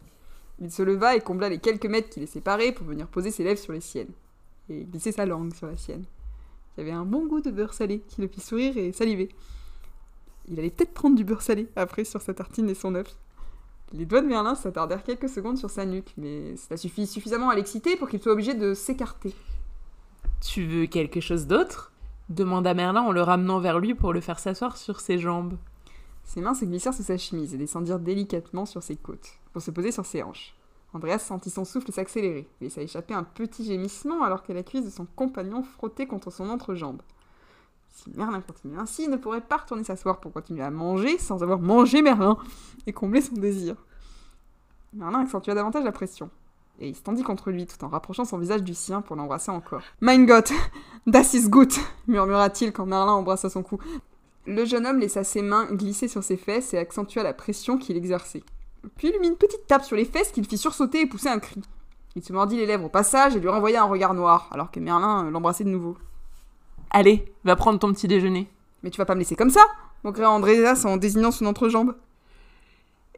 Il 0.59 0.70
se 0.70 0.83
leva 0.83 1.14
et 1.16 1.20
combla 1.20 1.51
les 1.51 1.59
quelques 1.59 1.87
mètres 1.87 2.09
qui 2.09 2.20
les 2.20 2.26
séparaient 2.26 2.72
pour 2.72 2.87
venir 2.87 3.09
poser 3.09 3.31
ses 3.31 3.45
lèvres 3.45 3.61
sur 3.61 3.74
les 3.74 3.81
siennes. 3.81 4.12
Et 4.70 4.85
glisser 4.85 5.12
sa 5.12 5.26
langue 5.26 5.55
sur 5.55 5.66
la 5.66 5.76
sienne. 5.76 6.05
Il 6.76 6.81
y 6.81 6.89
avait 6.89 6.97
un 6.97 7.05
bon 7.05 7.26
goût 7.26 7.41
de 7.41 7.51
beurre 7.51 7.74
salé 7.74 8.01
qui 8.09 8.22
le 8.22 8.28
fit 8.28 8.41
sourire 8.41 8.78
et 8.78 8.93
saliver. 8.93 9.28
Il 10.51 10.59
allait 10.59 10.71
peut-être 10.71 10.93
prendre 10.93 11.17
du 11.17 11.25
beurre 11.25 11.43
salé 11.43 11.69
après 11.77 12.05
sur 12.05 12.21
sa 12.21 12.35
tartine 12.35 12.69
et 12.69 12.75
son 12.75 12.97
œuf. 12.97 13.17
Les 13.93 14.05
doigts 14.05 14.21
de 14.21 14.27
Merlin 14.27 14.55
s'attardèrent 14.55 15.05
quelques 15.05 15.29
secondes 15.29 15.59
sur 15.59 15.71
sa 15.71 15.85
nuque, 15.85 16.13
mais 16.17 16.57
cela 16.57 16.77
suffit 16.77 17.07
suffisamment 17.07 17.51
à 17.51 17.55
l'exciter 17.55 17.97
pour 17.97 18.09
qu'il 18.09 18.21
soit 18.21 18.33
obligé 18.33 18.55
de 18.55 18.75
s'écarter. 18.75 19.35
Tu 20.41 20.67
veux 20.67 20.87
quelque 20.87 21.21
chose 21.21 21.47
d'autre? 21.47 21.93
Demanda 22.29 22.75
Merlin 22.75 23.03
en 23.03 23.13
le 23.13 23.23
ramenant 23.23 23.61
vers 23.61 23.79
lui 23.79 23.95
pour 23.95 24.13
le 24.13 24.21
faire 24.21 24.39
s'asseoir 24.39 24.77
sur 24.77 25.01
ses 25.01 25.19
jambes. 25.19 25.57
Ses 26.25 26.41
mains 26.41 26.55
se 26.55 26.65
glissèrent 26.65 26.95
sous 26.95 27.03
sa 27.03 27.19
chemise 27.19 27.55
et 27.55 27.59
descendirent 27.59 27.99
délicatement 27.99 28.67
sur 28.67 28.83
ses 28.83 28.97
côtes, 28.97 29.39
pour 29.53 29.63
se 29.63 29.71
poser 29.71 29.91
sur 29.91 30.07
ses 30.07 30.23
hanches. 30.23 30.55
Andreas 30.93 31.19
sentit 31.19 31.51
son 31.51 31.65
souffle 31.65 31.93
s'accélérer, 31.93 32.49
et 32.61 32.65
laissa 32.65 32.83
échapper 32.83 33.15
un 33.15 33.25
petit 33.25 33.65
gémissement 33.65 34.23
alors 34.23 34.43
que 34.43 34.53
la 34.53 34.63
cuisse 34.63 34.85
de 34.85 34.91
son 34.91 35.07
compagnon 35.07 35.63
frottait 35.63 36.07
contre 36.07 36.31
son 36.31 36.49
entrejambe. 36.49 37.03
Si 37.93 38.11
Merlin 38.14 38.41
continuait 38.41 38.78
ainsi, 38.78 39.05
il 39.05 39.11
ne 39.11 39.16
pourrait 39.16 39.41
pas 39.41 39.59
retourner 39.59 39.84
s'asseoir 39.84 40.20
pour 40.20 40.32
continuer 40.32 40.62
à 40.62 40.70
manger 40.70 41.18
sans 41.18 41.43
avoir 41.43 41.59
mangé 41.59 42.03
Merlin 42.03 42.38
et 42.86 42.93
combler 42.93 43.20
son 43.20 43.34
désir. 43.34 43.76
Merlin 44.93 45.20
accentua 45.20 45.55
davantage 45.55 45.84
la 45.84 45.93
pression, 45.93 46.30
et 46.78 46.88
il 46.88 46.97
se 46.97 47.03
tendit 47.03 47.22
contre 47.22 47.51
lui 47.51 47.66
tout 47.66 47.84
en 47.84 47.88
rapprochant 47.88 48.24
son 48.24 48.38
visage 48.38 48.62
du 48.62 48.74
sien 48.74 49.03
pour 49.03 49.16
l'embrasser 49.16 49.51
encore. 49.51 49.82
Mein 50.01 50.26
Gott, 50.26 50.53
das 51.07 51.34
ist 51.34 51.51
gut, 51.51 51.78
murmura-t-il 52.07 52.72
quand 52.72 52.86
Merlin 52.86 53.12
embrassa 53.12 53.51
son 53.51 53.62
cou. 53.62 53.78
Le 54.47 54.64
jeune 54.64 54.86
homme 54.86 54.99
laissa 54.99 55.22
ses 55.22 55.43
mains 55.43 55.66
glisser 55.66 56.09
sur 56.09 56.24
ses 56.24 56.36
fesses 56.36 56.72
et 56.74 56.78
accentua 56.78 57.22
la 57.22 57.34
pression 57.34 57.76
qu'il 57.76 57.97
exerçait. 57.97 58.43
Puis 58.97 59.09
il 59.09 59.12
lui 59.12 59.20
mit 59.20 59.28
une 59.28 59.36
petite 59.36 59.66
tape 59.66 59.84
sur 59.84 59.97
les 59.97 60.07
fesses 60.07 60.32
qui 60.32 60.41
le 60.41 60.49
fit 60.49 60.57
sursauter 60.59 61.03
et 61.03 61.07
pousser 61.07 61.28
un 61.28 61.38
cri. 61.38 61.61
Il 62.16 62.24
se 62.24 62.32
mordit 62.32 62.57
les 62.57 62.66
lèvres 62.66 62.86
au 62.86 62.88
passage 62.88 63.36
et 63.36 63.41
lui 63.41 63.49
renvoya 63.49 63.82
un 63.82 63.86
regard 63.86 64.14
noir, 64.14 64.49
alors 64.51 64.70
que 64.70 64.80
Merlin 64.80 65.30
l'embrassait 65.30 65.64
de 65.64 65.68
nouveau. 65.68 65.97
Allez, 66.91 67.32
va 67.45 67.57
prendre 67.57 67.78
ton 67.78 67.93
petit 67.93 68.09
déjeuner. 68.09 68.49
Mais 68.82 68.91
tu 68.91 68.99
vas 68.99 69.05
pas 69.05 69.14
me 69.14 69.20
laisser 69.20 69.36
comme 69.36 69.51
ça 69.51 69.64
moquera 70.05 70.30
Andreas 70.30 70.84
en 70.84 70.97
désignant 70.97 71.30
son 71.30 71.47
entrejambe. 71.47 71.97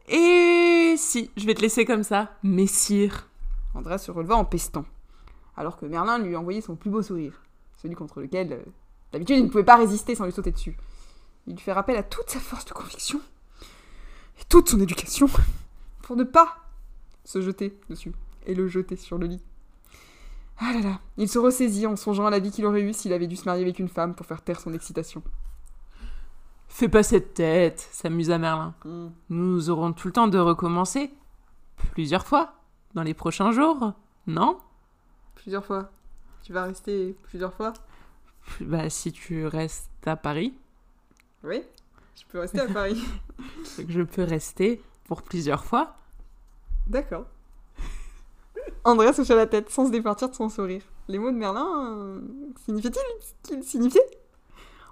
Et 0.09 0.95
si, 0.97 1.31
je 1.37 1.45
vais 1.45 1.53
te 1.53 1.61
laisser 1.61 1.85
comme 1.85 2.03
ça, 2.03 2.31
messire. 2.43 3.29
Andreas 3.73 3.99
se 3.99 4.11
releva 4.11 4.35
en 4.35 4.45
pestant, 4.45 4.85
alors 5.55 5.77
que 5.77 5.85
Merlin 5.85 6.19
lui 6.19 6.35
envoyait 6.35 6.61
son 6.61 6.75
plus 6.75 6.89
beau 6.89 7.01
sourire, 7.01 7.41
celui 7.77 7.95
contre 7.95 8.21
lequel, 8.21 8.53
euh, 8.53 8.63
d'habitude, 9.11 9.37
il 9.37 9.45
ne 9.45 9.49
pouvait 9.49 9.63
pas 9.63 9.77
résister 9.77 10.13
sans 10.13 10.25
lui 10.25 10.31
sauter 10.31 10.51
dessus. 10.51 10.77
Il 11.47 11.53
lui 11.53 11.61
fait 11.61 11.73
rappel 11.73 11.97
à 11.97 12.03
toute 12.03 12.29
sa 12.29 12.39
force 12.39 12.65
de 12.65 12.73
conviction 12.73 13.19
et 14.39 14.43
toute 14.47 14.69
son 14.69 14.79
éducation 14.79 15.27
pour 16.03 16.15
ne 16.15 16.23
pas 16.23 16.57
se 17.25 17.41
jeter 17.41 17.77
dessus 17.89 18.13
et 18.45 18.53
le 18.53 18.67
jeter 18.67 18.95
sur 18.95 19.17
le 19.17 19.27
lit. 19.27 19.41
Ah 20.65 20.71
là 20.71 20.79
là, 20.79 20.99
il 21.17 21.27
se 21.27 21.37
ressaisit 21.39 21.85
en 21.87 21.97
songeant 21.97 22.25
à 22.25 22.29
la 22.29 22.39
vie 22.39 22.49
qu'il 22.49 22.65
aurait 22.65 22.81
eue 22.81 22.93
s'il 22.93 23.11
avait 23.11 23.27
dû 23.27 23.35
se 23.35 23.43
marier 23.43 23.63
avec 23.63 23.79
une 23.79 23.89
femme 23.89 24.15
pour 24.15 24.25
faire 24.25 24.41
taire 24.41 24.61
son 24.61 24.73
excitation. 24.73 25.21
Fais 26.69 26.87
pas 26.87 27.03
cette 27.03 27.33
tête, 27.33 27.85
s'amusa 27.91 28.37
Merlin. 28.37 28.73
Nous 29.29 29.69
aurons 29.69 29.91
tout 29.91 30.07
le 30.07 30.13
temps 30.13 30.29
de 30.29 30.39
recommencer. 30.39 31.11
Plusieurs 31.91 32.25
fois. 32.25 32.53
Dans 32.93 33.03
les 33.03 33.13
prochains 33.13 33.51
jours. 33.51 33.91
Non? 34.25 34.57
Plusieurs 35.35 35.65
fois. 35.65 35.91
Tu 36.43 36.53
vas 36.53 36.63
rester 36.63 37.17
plusieurs 37.23 37.53
fois? 37.53 37.73
Bah, 38.61 38.89
si 38.89 39.11
tu 39.11 39.45
restes 39.45 39.91
à 40.05 40.15
Paris, 40.15 40.53
Oui. 41.43 41.61
Je 42.15 42.23
peux 42.29 42.39
rester 42.39 42.61
à 42.61 42.67
Paris. 42.67 43.03
je 43.89 44.01
peux 44.01 44.23
rester 44.23 44.81
pour 45.03 45.23
plusieurs 45.23 45.65
fois. 45.65 45.97
D'accord. 46.87 47.25
Andreas 48.85 49.17
hocha 49.17 49.35
la 49.35 49.47
tête 49.47 49.69
sans 49.69 49.85
se 49.87 49.91
départir 49.91 50.29
de 50.29 50.35
son 50.35 50.49
sourire. 50.49 50.83
Les 51.07 51.17
mots 51.17 51.31
de 51.31 51.37
Merlin 51.37 51.97
euh, 51.97 52.21
signifiaient-ils? 52.65 53.25
Qu'ils 53.43 53.63
signifiaient 53.63 54.01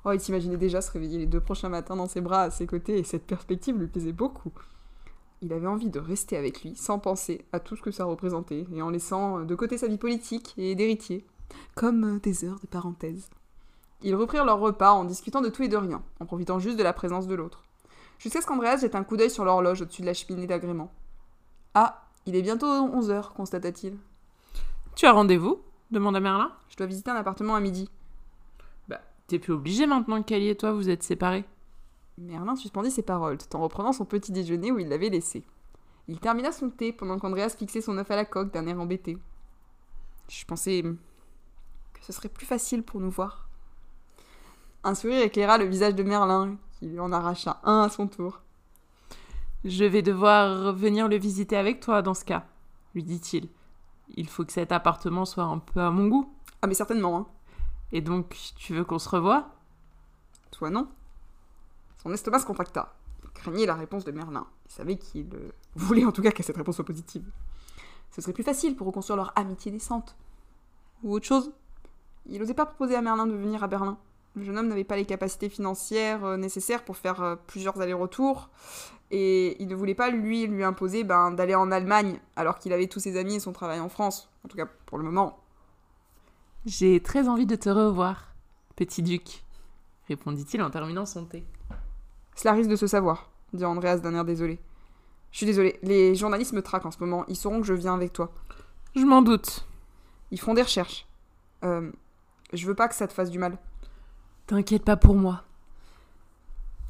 Oh, 0.05 0.11
il 0.13 0.19
s'imaginait 0.19 0.57
déjà 0.57 0.81
se 0.81 0.91
réveiller 0.91 1.19
les 1.19 1.25
deux 1.25 1.41
prochains 1.41 1.69
matins 1.69 1.95
dans 1.95 2.07
ses 2.07 2.21
bras 2.21 2.43
à 2.43 2.51
ses 2.51 2.65
côtés 2.65 2.97
et 2.97 3.03
cette 3.03 3.27
perspective 3.27 3.77
lui 3.77 3.87
plaisait 3.87 4.13
beaucoup. 4.13 4.53
Il 5.41 5.53
avait 5.53 5.67
envie 5.67 5.89
de 5.89 5.99
rester 5.99 6.37
avec 6.37 6.63
lui 6.63 6.75
sans 6.75 6.99
penser 6.99 7.45
à 7.51 7.59
tout 7.59 7.75
ce 7.75 7.81
que 7.81 7.91
ça 7.91 8.05
représentait 8.05 8.65
et 8.73 8.81
en 8.81 8.89
laissant 8.89 9.41
de 9.41 9.55
côté 9.55 9.77
sa 9.77 9.87
vie 9.87 9.97
politique 9.97 10.53
et 10.57 10.73
d'héritier, 10.73 11.25
comme 11.75 12.19
des 12.19 12.45
heures 12.45 12.59
de 12.61 12.67
parenthèse. 12.67 13.29
Ils 14.03 14.15
reprirent 14.15 14.45
leur 14.45 14.59
repas 14.59 14.91
en 14.91 15.03
discutant 15.03 15.41
de 15.41 15.49
tout 15.49 15.63
et 15.63 15.67
de 15.67 15.77
rien, 15.77 16.01
en 16.19 16.25
profitant 16.25 16.59
juste 16.59 16.77
de 16.77 16.83
la 16.83 16.93
présence 16.93 17.27
de 17.27 17.35
l'autre. 17.35 17.63
Jusqu'à 18.17 18.41
ce 18.41 18.47
qu'Andreas 18.47 18.77
jette 18.77 18.95
un 18.95 19.03
coup 19.03 19.17
d'œil 19.17 19.29
sur 19.29 19.45
l'horloge 19.45 19.81
au-dessus 19.81 20.01
de 20.01 20.07
la 20.07 20.13
cheminée 20.13 20.47
d'agrément. 20.47 20.91
Ah, 21.73 22.07
il 22.25 22.35
est 22.35 22.41
bientôt 22.41 22.67
11 22.67 23.09
heures, 23.11 23.33
constata-t-il. 23.33 23.97
Tu 24.95 25.05
as 25.05 25.11
rendez-vous? 25.11 25.61
demanda 25.91 26.19
Merlin. 26.19 26.51
Je 26.69 26.77
dois 26.77 26.87
visiter 26.87 27.11
un 27.11 27.15
appartement 27.15 27.55
à 27.55 27.59
midi. 27.59 27.89
Bah, 28.87 29.01
t'es 29.27 29.39
plus 29.39 29.53
obligé 29.53 29.85
maintenant 29.85 30.21
qu'Ali 30.23 30.49
et 30.49 30.55
toi 30.55 30.71
vous 30.71 30.89
êtes 30.89 31.03
séparés. 31.03 31.45
Merlin 32.17 32.55
suspendit 32.55 32.91
ses 32.91 33.01
paroles, 33.01 33.37
tout 33.37 33.55
en 33.55 33.61
reprenant 33.61 33.93
son 33.93 34.05
petit 34.05 34.31
déjeuner 34.31 34.71
où 34.71 34.79
il 34.79 34.89
l'avait 34.89 35.09
laissé. 35.09 35.43
Il 36.07 36.19
termina 36.19 36.51
son 36.51 36.69
thé 36.69 36.93
pendant 36.93 37.19
qu'Andreas 37.19 37.55
fixait 37.57 37.81
son 37.81 37.97
œuf 37.97 38.11
à 38.11 38.15
la 38.15 38.25
coque 38.25 38.53
d'un 38.53 38.67
air 38.67 38.79
embêté. 38.79 39.17
Je 40.29 40.45
pensais 40.45 40.81
que 40.81 42.03
ce 42.05 42.13
serait 42.13 42.29
plus 42.29 42.45
facile 42.45 42.83
pour 42.83 42.99
nous 42.99 43.09
voir. 43.09 43.49
Un 44.83 44.95
sourire 44.95 45.21
éclaira 45.21 45.57
le 45.57 45.65
visage 45.65 45.95
de 45.95 46.03
Merlin, 46.03 46.57
qui 46.79 46.87
lui 46.87 46.99
en 46.99 47.11
arracha 47.11 47.59
un 47.63 47.83
à 47.83 47.89
son 47.89 48.07
tour. 48.07 48.41
Je 49.63 49.85
vais 49.85 50.01
devoir 50.01 50.73
venir 50.73 51.07
le 51.07 51.17
visiter 51.17 51.55
avec 51.55 51.81
toi 51.81 52.01
dans 52.01 52.15
ce 52.15 52.25
cas, 52.25 52.45
lui 52.95 53.03
dit-il. 53.03 53.47
Il 54.15 54.27
faut 54.27 54.43
que 54.43 54.51
cet 54.51 54.71
appartement 54.71 55.25
soit 55.25 55.43
un 55.43 55.59
peu 55.59 55.79
à 55.79 55.91
mon 55.91 56.07
goût. 56.07 56.33
Ah 56.61 56.67
mais 56.67 56.73
certainement, 56.73 57.17
hein. 57.17 57.27
Et 57.91 58.01
donc, 58.01 58.35
tu 58.55 58.73
veux 58.73 58.83
qu'on 58.83 58.99
se 58.99 59.09
revoie? 59.09 59.49
Toi 60.51 60.69
non. 60.69 60.87
Son 62.01 62.11
estomac 62.11 62.39
se 62.39 62.45
contracta. 62.45 62.95
Il 63.23 63.29
craignait 63.29 63.65
la 63.65 63.75
réponse 63.75 64.03
de 64.03 64.11
Merlin. 64.11 64.47
Il 64.65 64.71
savait 64.71 64.97
qu'il 64.97 65.29
euh, 65.35 65.51
voulait 65.75 66.05
en 66.05 66.11
tout 66.11 66.21
cas 66.21 66.31
que 66.31 66.43
cette 66.43 66.57
réponse 66.57 66.75
soit 66.75 66.85
positive. 66.85 67.29
Ce 68.09 68.21
serait 68.21 68.33
plus 68.33 68.43
facile 68.43 68.75
pour 68.75 68.87
reconstruire 68.87 69.17
leur 69.17 69.31
amitié 69.37 69.71
décente. 69.71 70.15
Ou 71.03 71.13
autre 71.13 71.25
chose. 71.25 71.51
Il 72.25 72.39
n'osait 72.39 72.53
pas 72.53 72.65
proposer 72.65 72.95
à 72.95 73.01
Merlin 73.01 73.27
de 73.27 73.33
venir 73.33 73.63
à 73.63 73.67
Berlin. 73.67 73.97
Le 74.35 74.43
jeune 74.43 74.57
homme 74.57 74.67
n'avait 74.67 74.83
pas 74.83 74.95
les 74.95 75.05
capacités 75.05 75.49
financières 75.49 76.23
euh, 76.23 76.37
nécessaires 76.37 76.85
pour 76.85 76.97
faire 76.97 77.21
euh, 77.21 77.35
plusieurs 77.47 77.79
allers-retours. 77.81 78.49
Et 79.11 79.61
il 79.61 79.67
ne 79.67 79.75
voulait 79.75 79.95
pas, 79.95 80.09
lui, 80.09 80.47
lui 80.47 80.63
imposer 80.63 81.03
ben, 81.03 81.31
d'aller 81.31 81.55
en 81.55 81.69
Allemagne, 81.71 82.19
alors 82.37 82.59
qu'il 82.59 82.71
avait 82.71 82.87
tous 82.87 83.01
ses 83.01 83.17
amis 83.17 83.35
et 83.35 83.39
son 83.41 83.51
travail 83.51 83.81
en 83.81 83.89
France. 83.89 84.29
En 84.45 84.47
tout 84.47 84.55
cas, 84.55 84.67
pour 84.85 84.97
le 84.97 85.03
moment. 85.03 85.37
J'ai 86.65 87.01
très 87.01 87.27
envie 87.27 87.45
de 87.45 87.55
te 87.55 87.69
revoir, 87.69 88.33
petit 88.75 89.01
duc, 89.01 89.43
répondit-il 90.07 90.61
en 90.61 90.69
terminant 90.69 91.05
son 91.05 91.25
thé. 91.25 91.43
Cela 92.35 92.53
risque 92.53 92.69
de 92.69 92.75
se 92.75 92.87
savoir, 92.87 93.31
dit 93.51 93.65
Andreas 93.65 93.97
d'un 93.97 94.15
air 94.15 94.23
désolé. 94.23 94.59
Je 95.31 95.37
suis 95.37 95.45
désolé, 95.45 95.79
les 95.81 96.15
journalistes 96.15 96.53
me 96.53 96.61
traquent 96.61 96.85
en 96.85 96.91
ce 96.91 96.99
moment. 96.99 97.25
Ils 97.27 97.35
sauront 97.35 97.61
que 97.61 97.67
je 97.67 97.73
viens 97.73 97.95
avec 97.95 98.13
toi. 98.13 98.31
Je 98.95 99.05
m'en 99.05 99.21
doute. 99.21 99.65
Ils 100.29 100.39
font 100.39 100.53
des 100.53 100.61
recherches. 100.61 101.07
Euh, 101.63 101.91
je 102.53 102.67
veux 102.67 102.75
pas 102.75 102.87
que 102.87 102.95
ça 102.95 103.07
te 103.07 103.13
fasse 103.13 103.31
du 103.31 103.39
mal. 103.39 103.57
T'inquiète 104.51 104.83
pas 104.83 104.97
pour 104.97 105.15
moi. 105.15 105.43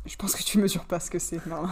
Je 0.08 0.16
pense 0.16 0.34
que 0.34 0.42
tu 0.42 0.58
mesures 0.58 0.86
pas 0.86 1.00
ce 1.00 1.12
que 1.12 1.20
c'est, 1.20 1.46
Merlin. 1.46 1.70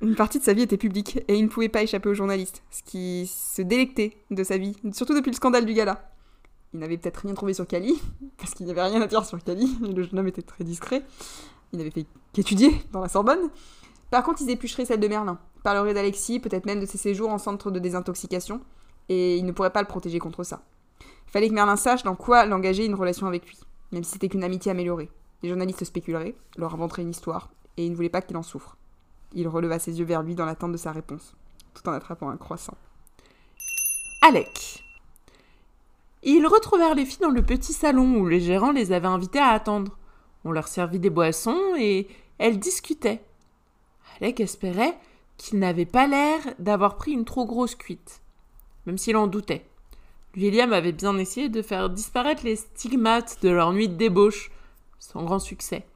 Une 0.00 0.14
partie 0.14 0.38
de 0.38 0.44
sa 0.44 0.52
vie 0.52 0.62
était 0.62 0.76
publique 0.76 1.16
et 1.26 1.34
il 1.34 1.42
ne 1.42 1.48
pouvait 1.48 1.68
pas 1.68 1.82
échapper 1.82 2.08
aux 2.08 2.14
journalistes, 2.14 2.62
ce 2.70 2.84
qui 2.84 3.26
se 3.26 3.60
délectait 3.60 4.16
de 4.30 4.44
sa 4.44 4.56
vie, 4.56 4.76
surtout 4.92 5.16
depuis 5.16 5.32
le 5.32 5.34
scandale 5.34 5.66
du 5.66 5.74
gala. 5.74 6.12
Il 6.72 6.78
n'avait 6.78 6.96
peut-être 6.96 7.22
rien 7.24 7.34
trouvé 7.34 7.54
sur 7.54 7.66
Cali, 7.66 8.00
parce 8.38 8.54
qu'il 8.54 8.66
n'y 8.66 8.70
avait 8.70 8.84
rien 8.84 9.02
à 9.02 9.08
dire 9.08 9.24
sur 9.24 9.42
Cali, 9.42 9.76
le 9.80 10.00
jeune 10.04 10.16
homme 10.16 10.28
était 10.28 10.42
très 10.42 10.62
discret. 10.62 11.02
Il 11.72 11.80
n'avait 11.80 11.90
fait 11.90 12.06
qu'étudier 12.32 12.70
dans 12.92 13.00
la 13.00 13.08
Sorbonne. 13.08 13.50
Par 14.12 14.22
contre, 14.22 14.42
ils 14.42 14.50
éplucheraient 14.50 14.84
celle 14.84 15.00
de 15.00 15.08
Merlin, 15.08 15.40
parleraient 15.64 15.94
d'Alexis, 15.94 16.38
peut-être 16.38 16.66
même 16.66 16.78
de 16.78 16.86
ses 16.86 16.98
séjours 16.98 17.30
en 17.30 17.38
centre 17.38 17.72
de 17.72 17.80
désintoxication, 17.80 18.60
et 19.08 19.38
ils 19.38 19.44
ne 19.44 19.50
pourraient 19.50 19.72
pas 19.72 19.82
le 19.82 19.88
protéger 19.88 20.20
contre 20.20 20.44
ça. 20.44 20.62
Fallait 21.26 21.48
que 21.48 21.54
Merlin 21.54 21.74
sache 21.74 22.04
dans 22.04 22.14
quoi 22.14 22.46
l'engager 22.46 22.86
une 22.86 22.94
relation 22.94 23.26
avec 23.26 23.44
lui, 23.44 23.58
même 23.94 24.04
si 24.04 24.10
c'était 24.10 24.28
qu'une 24.28 24.44
amitié 24.44 24.72
améliorée. 24.72 25.08
Les 25.42 25.48
journalistes 25.48 25.84
spéculeraient, 25.84 26.34
leur 26.56 26.74
inventeraient 26.74 27.02
une 27.02 27.10
histoire, 27.10 27.50
et 27.76 27.86
ils 27.86 27.90
ne 27.90 27.96
voulaient 27.96 28.08
pas 28.08 28.22
qu'il 28.22 28.36
en 28.36 28.42
souffre. 28.42 28.76
Il 29.34 29.46
releva 29.46 29.78
ses 29.78 29.98
yeux 29.98 30.04
vers 30.04 30.22
lui 30.22 30.34
dans 30.34 30.44
l'attente 30.44 30.72
de 30.72 30.76
sa 30.76 30.90
réponse, 30.90 31.34
tout 31.74 31.88
en 31.88 31.92
attrapant 31.92 32.28
un 32.28 32.36
croissant. 32.36 32.76
Alec. 34.20 34.84
Ils 36.24 36.46
retrouvèrent 36.46 36.94
les 36.94 37.04
filles 37.04 37.20
dans 37.20 37.30
le 37.30 37.44
petit 37.44 37.72
salon 37.72 38.16
où 38.16 38.26
les 38.26 38.40
gérants 38.40 38.72
les 38.72 38.92
avaient 38.92 39.06
invitées 39.06 39.38
à 39.38 39.50
attendre. 39.50 39.96
On 40.44 40.50
leur 40.50 40.66
servit 40.66 40.98
des 40.98 41.10
boissons 41.10 41.74
et 41.78 42.08
elles 42.38 42.58
discutaient. 42.58 43.22
Alec 44.20 44.40
espérait 44.40 44.98
qu'il 45.36 45.58
n'avait 45.60 45.86
pas 45.86 46.06
l'air 46.06 46.40
d'avoir 46.58 46.96
pris 46.96 47.12
une 47.12 47.24
trop 47.24 47.44
grosse 47.44 47.74
cuite, 47.74 48.22
même 48.86 48.98
s'il 48.98 49.16
en 49.16 49.26
doutait. 49.28 49.66
William 50.36 50.72
avait 50.72 50.92
bien 50.92 51.16
essayé 51.18 51.48
de 51.48 51.62
faire 51.62 51.90
disparaître 51.90 52.44
les 52.44 52.56
stigmates 52.56 53.38
de 53.42 53.50
leur 53.50 53.72
nuit 53.72 53.88
de 53.88 53.94
débauche, 53.94 54.50
sans 54.98 55.22
grand 55.24 55.38
succès. 55.38 55.86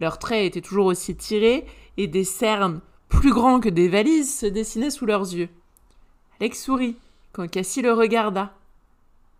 Leurs 0.00 0.18
traits 0.18 0.46
étaient 0.46 0.66
toujours 0.66 0.86
aussi 0.86 1.16
tirés 1.16 1.66
et 1.96 2.06
des 2.06 2.24
cernes 2.24 2.80
plus 3.08 3.32
grands 3.32 3.60
que 3.60 3.68
des 3.68 3.88
valises 3.88 4.38
se 4.38 4.46
dessinaient 4.46 4.90
sous 4.90 5.06
leurs 5.06 5.32
yeux. 5.34 5.48
Alex 6.40 6.62
sourit 6.62 6.96
quand 7.32 7.48
Cassie 7.50 7.82
le 7.82 7.92
regarda. 7.92 8.52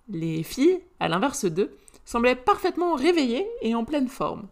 Les 0.08 0.42
filles, 0.42 0.80
à 1.00 1.08
l'inverse 1.08 1.44
d'eux, 1.44 1.76
semblaient 2.04 2.34
parfaitement 2.34 2.94
réveillées 2.94 3.46
et 3.60 3.74
en 3.74 3.84
pleine 3.84 4.08
forme. 4.08 4.48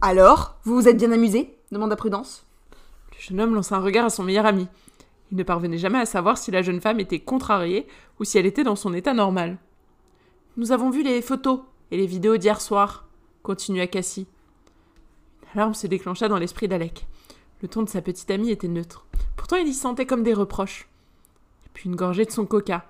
Alors, 0.00 0.56
vous 0.64 0.74
vous 0.74 0.88
êtes 0.88 0.98
bien 0.98 1.10
amusé 1.10 1.54
demanda 1.72 1.96
Prudence. 1.96 2.44
Le 3.12 3.20
jeune 3.20 3.40
homme 3.40 3.54
lança 3.54 3.76
un 3.76 3.80
regard 3.80 4.06
à 4.06 4.10
son 4.10 4.22
meilleur 4.22 4.46
ami. 4.46 4.68
Il 5.30 5.36
ne 5.36 5.42
parvenait 5.42 5.78
jamais 5.78 5.98
à 5.98 6.06
savoir 6.06 6.38
si 6.38 6.50
la 6.50 6.62
jeune 6.62 6.80
femme 6.80 7.00
était 7.00 7.20
contrariée 7.20 7.86
ou 8.18 8.24
si 8.24 8.38
elle 8.38 8.46
était 8.46 8.64
dans 8.64 8.76
son 8.76 8.94
état 8.94 9.14
normal. 9.14 9.58
Nous 10.56 10.72
avons 10.72 10.90
vu 10.90 11.02
les 11.02 11.22
photos 11.22 11.60
et 11.90 11.96
les 11.96 12.06
vidéos 12.06 12.36
d'hier 12.36 12.60
soir, 12.60 13.06
continua 13.42 13.86
Cassie. 13.86 14.26
Une 15.42 15.60
alarme 15.60 15.74
se 15.74 15.86
déclencha 15.86 16.28
dans 16.28 16.38
l'esprit 16.38 16.68
d'Alec. 16.68 17.06
Le 17.62 17.68
ton 17.68 17.82
de 17.82 17.88
sa 17.88 18.02
petite 18.02 18.30
amie 18.30 18.50
était 18.50 18.68
neutre. 18.68 19.06
Pourtant, 19.36 19.56
il 19.56 19.68
y 19.68 19.74
sentait 19.74 20.06
comme 20.06 20.22
des 20.22 20.34
reproches. 20.34 20.88
Puis 21.74 21.88
une 21.88 21.96
gorgée 21.96 22.24
de 22.24 22.30
son 22.30 22.46
coca. 22.46 22.84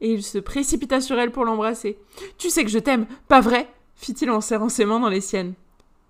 Et 0.00 0.12
il 0.12 0.22
se 0.22 0.38
précipita 0.38 1.00
sur 1.00 1.18
elle 1.18 1.32
pour 1.32 1.44
l'embrasser. 1.44 1.98
Tu 2.38 2.50
sais 2.50 2.64
que 2.64 2.70
je 2.70 2.78
t'aime, 2.78 3.06
pas 3.28 3.40
vrai? 3.40 3.68
fit-il 3.96 4.30
en 4.30 4.40
serrant 4.40 4.68
ses 4.68 4.84
mains 4.84 5.00
dans 5.00 5.08
les 5.08 5.20
siennes. 5.20 5.54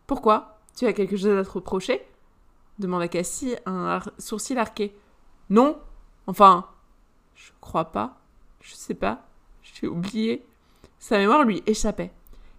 Pourquoi? 0.06 0.58
Tu 0.76 0.86
as 0.86 0.92
quelque 0.92 1.16
chose 1.16 1.38
à 1.38 1.44
te 1.44 1.50
reprocher? 1.50 2.02
demanda 2.78 3.08
Cassie, 3.08 3.54
un 3.66 4.00
sourcil 4.18 4.58
arqué. 4.58 4.94
Non? 5.50 5.78
Enfin, 6.26 6.66
je 7.34 7.50
crois 7.60 7.86
pas. 7.86 8.20
Je 8.60 8.74
sais 8.74 8.94
pas. 8.94 9.26
J'ai 9.62 9.86
oublié. 9.86 10.44
Sa 10.98 11.18
mémoire 11.18 11.44
lui 11.44 11.62
échappait. 11.66 12.12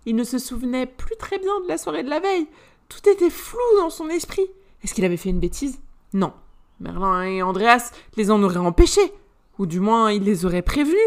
Il 0.05 0.15
ne 0.15 0.23
se 0.23 0.37
souvenait 0.37 0.85
plus 0.85 1.15
très 1.17 1.39
bien 1.39 1.59
de 1.61 1.67
la 1.67 1.77
soirée 1.77 2.03
de 2.03 2.09
la 2.09 2.19
veille. 2.19 2.47
Tout 2.89 3.09
était 3.09 3.31
flou 3.31 3.59
dans 3.79 3.89
son 3.89 4.09
esprit. 4.09 4.45
Est-ce 4.83 4.93
qu'il 4.93 5.05
avait 5.05 5.17
fait 5.17 5.29
une 5.29 5.39
bêtise? 5.39 5.79
Non. 6.13 6.33
Merlin 6.79 7.23
et 7.23 7.41
Andreas 7.41 7.91
les 8.15 8.29
en 8.29 8.43
auraient 8.43 8.57
empêchés. 8.57 9.13
Ou 9.57 9.65
du 9.65 9.79
moins, 9.79 10.11
il 10.11 10.23
les 10.23 10.45
aurait 10.45 10.61
prévenus. 10.61 10.99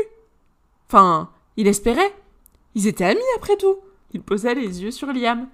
Enfin, 0.89 1.31
il 1.57 1.69
espérait. 1.69 2.15
Ils 2.75 2.87
étaient 2.87 3.05
amis 3.05 3.21
après 3.37 3.57
tout. 3.57 3.77
Il 4.13 4.23
posa 4.23 4.55
les 4.55 4.83
yeux 4.83 4.91
sur 4.91 5.13
Liam, 5.13 5.49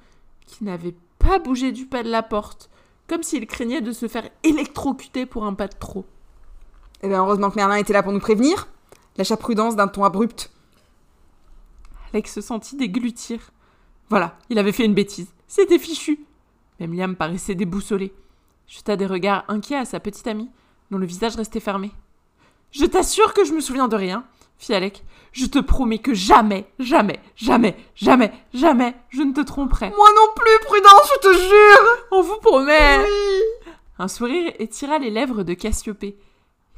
qui 0.47 0.65
n'avait 0.65 0.95
pas 1.19 1.39
bougé 1.39 1.73
du 1.73 1.87
pas 1.87 2.03
de 2.03 2.11
la 2.11 2.23
porte, 2.23 2.71
comme 3.09 3.23
s'il 3.23 3.47
craignait 3.47 3.81
de 3.81 3.93
se 3.93 4.09
faire 4.09 4.29
électrocuter 4.43 5.27
pour 5.27 5.45
un 5.45 5.55
pas 5.55 5.67
de 5.67 5.77
trop. 5.77 6.05
Eh 7.05 7.09
bien, 7.09 7.21
heureusement 7.21 7.51
que 7.51 7.57
Merlin 7.57 7.77
était 7.77 7.93
là 7.93 8.03
pour 8.03 8.13
nous 8.13 8.19
prévenir. 8.19 8.67
Lâcha 9.19 9.37
Prudence 9.37 9.77
d'un 9.77 9.89
ton 9.89 10.05
abrupt. 10.05 10.51
Alex 12.11 12.33
se 12.33 12.41
sentit 12.41 12.77
déglutir. 12.77 13.41
Voilà, 14.09 14.39
il 14.49 14.59
avait 14.59 14.73
fait 14.73 14.87
une 14.87 14.95
bêtise. 14.95 15.29
C'était 15.47 15.79
fichu. 15.79 16.25
Même 16.81 16.95
Liam 16.95 17.15
paraissait 17.15 17.55
déboussolé. 17.55 18.15
Jeta 18.67 18.97
des 18.97 19.05
regards 19.05 19.45
inquiets 19.49 19.77
à 19.77 19.85
sa 19.85 20.01
petite 20.01 20.27
amie, 20.27 20.49
dont 20.91 20.97
le 20.97 21.05
visage 21.05 21.37
restait 21.37 21.61
fermé. 21.61 21.91
Je 22.71 22.87
t'assure 22.87 23.35
que 23.35 23.45
je 23.45 23.53
me 23.53 23.61
souviens 23.61 23.89
de 23.89 23.97
rien, 23.97 24.25
fit 24.57 24.73
Alec. 24.73 25.05
Je 25.33 25.45
te 25.45 25.59
promets 25.59 25.99
que 25.99 26.15
jamais, 26.15 26.67
jamais, 26.79 27.21
jamais, 27.37 27.77
jamais, 27.95 28.33
jamais, 28.55 28.95
je 29.11 29.21
ne 29.21 29.35
te 29.35 29.43
tromperai. 29.43 29.91
Moi 29.91 30.09
non 30.17 30.33
plus, 30.35 30.67
Prudence, 30.67 31.11
je 31.17 31.29
te 31.29 31.35
jure 31.35 32.07
On 32.13 32.23
vous 32.23 32.41
promet 32.41 32.99
Oui 32.99 33.71
Un 33.99 34.09
sourire 34.09 34.55
étira 34.59 34.99
les 34.99 35.11
lèvres 35.11 35.43
de 35.43 35.53
Cassiopée. 35.53 36.17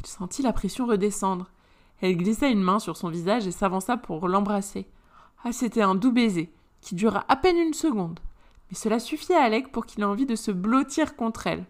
Il 0.01 0.07
sentit 0.07 0.43
la 0.43 0.53
pression 0.53 0.87
redescendre. 0.87 1.51
Elle 2.01 2.17
glissa 2.17 2.49
une 2.49 2.63
main 2.63 2.79
sur 2.79 2.97
son 2.97 3.09
visage 3.09 3.47
et 3.47 3.53
s'avança 3.53 3.97
pour 3.97 4.29
l'embrasser. 4.29 4.87
Ah, 5.45 5.53
c'était 5.53 5.83
un 5.83 5.95
doux 5.95 6.13
baiser, 6.13 6.53
qui 6.81 6.95
dura 6.95 7.25
à 7.29 7.37
peine 7.37 7.57
une 7.57 7.75
seconde. 7.75 8.21
Mais 8.71 8.77
cela 8.77 8.99
suffit 8.99 9.33
à 9.33 9.43
Alec 9.43 9.73
pour 9.73 9.87
qu'il 9.87 10.03
ait 10.03 10.07
envie 10.07 10.27
de 10.27 10.37
se 10.37 10.51
blottir 10.51 11.17
contre 11.17 11.47
elle. 11.47 11.65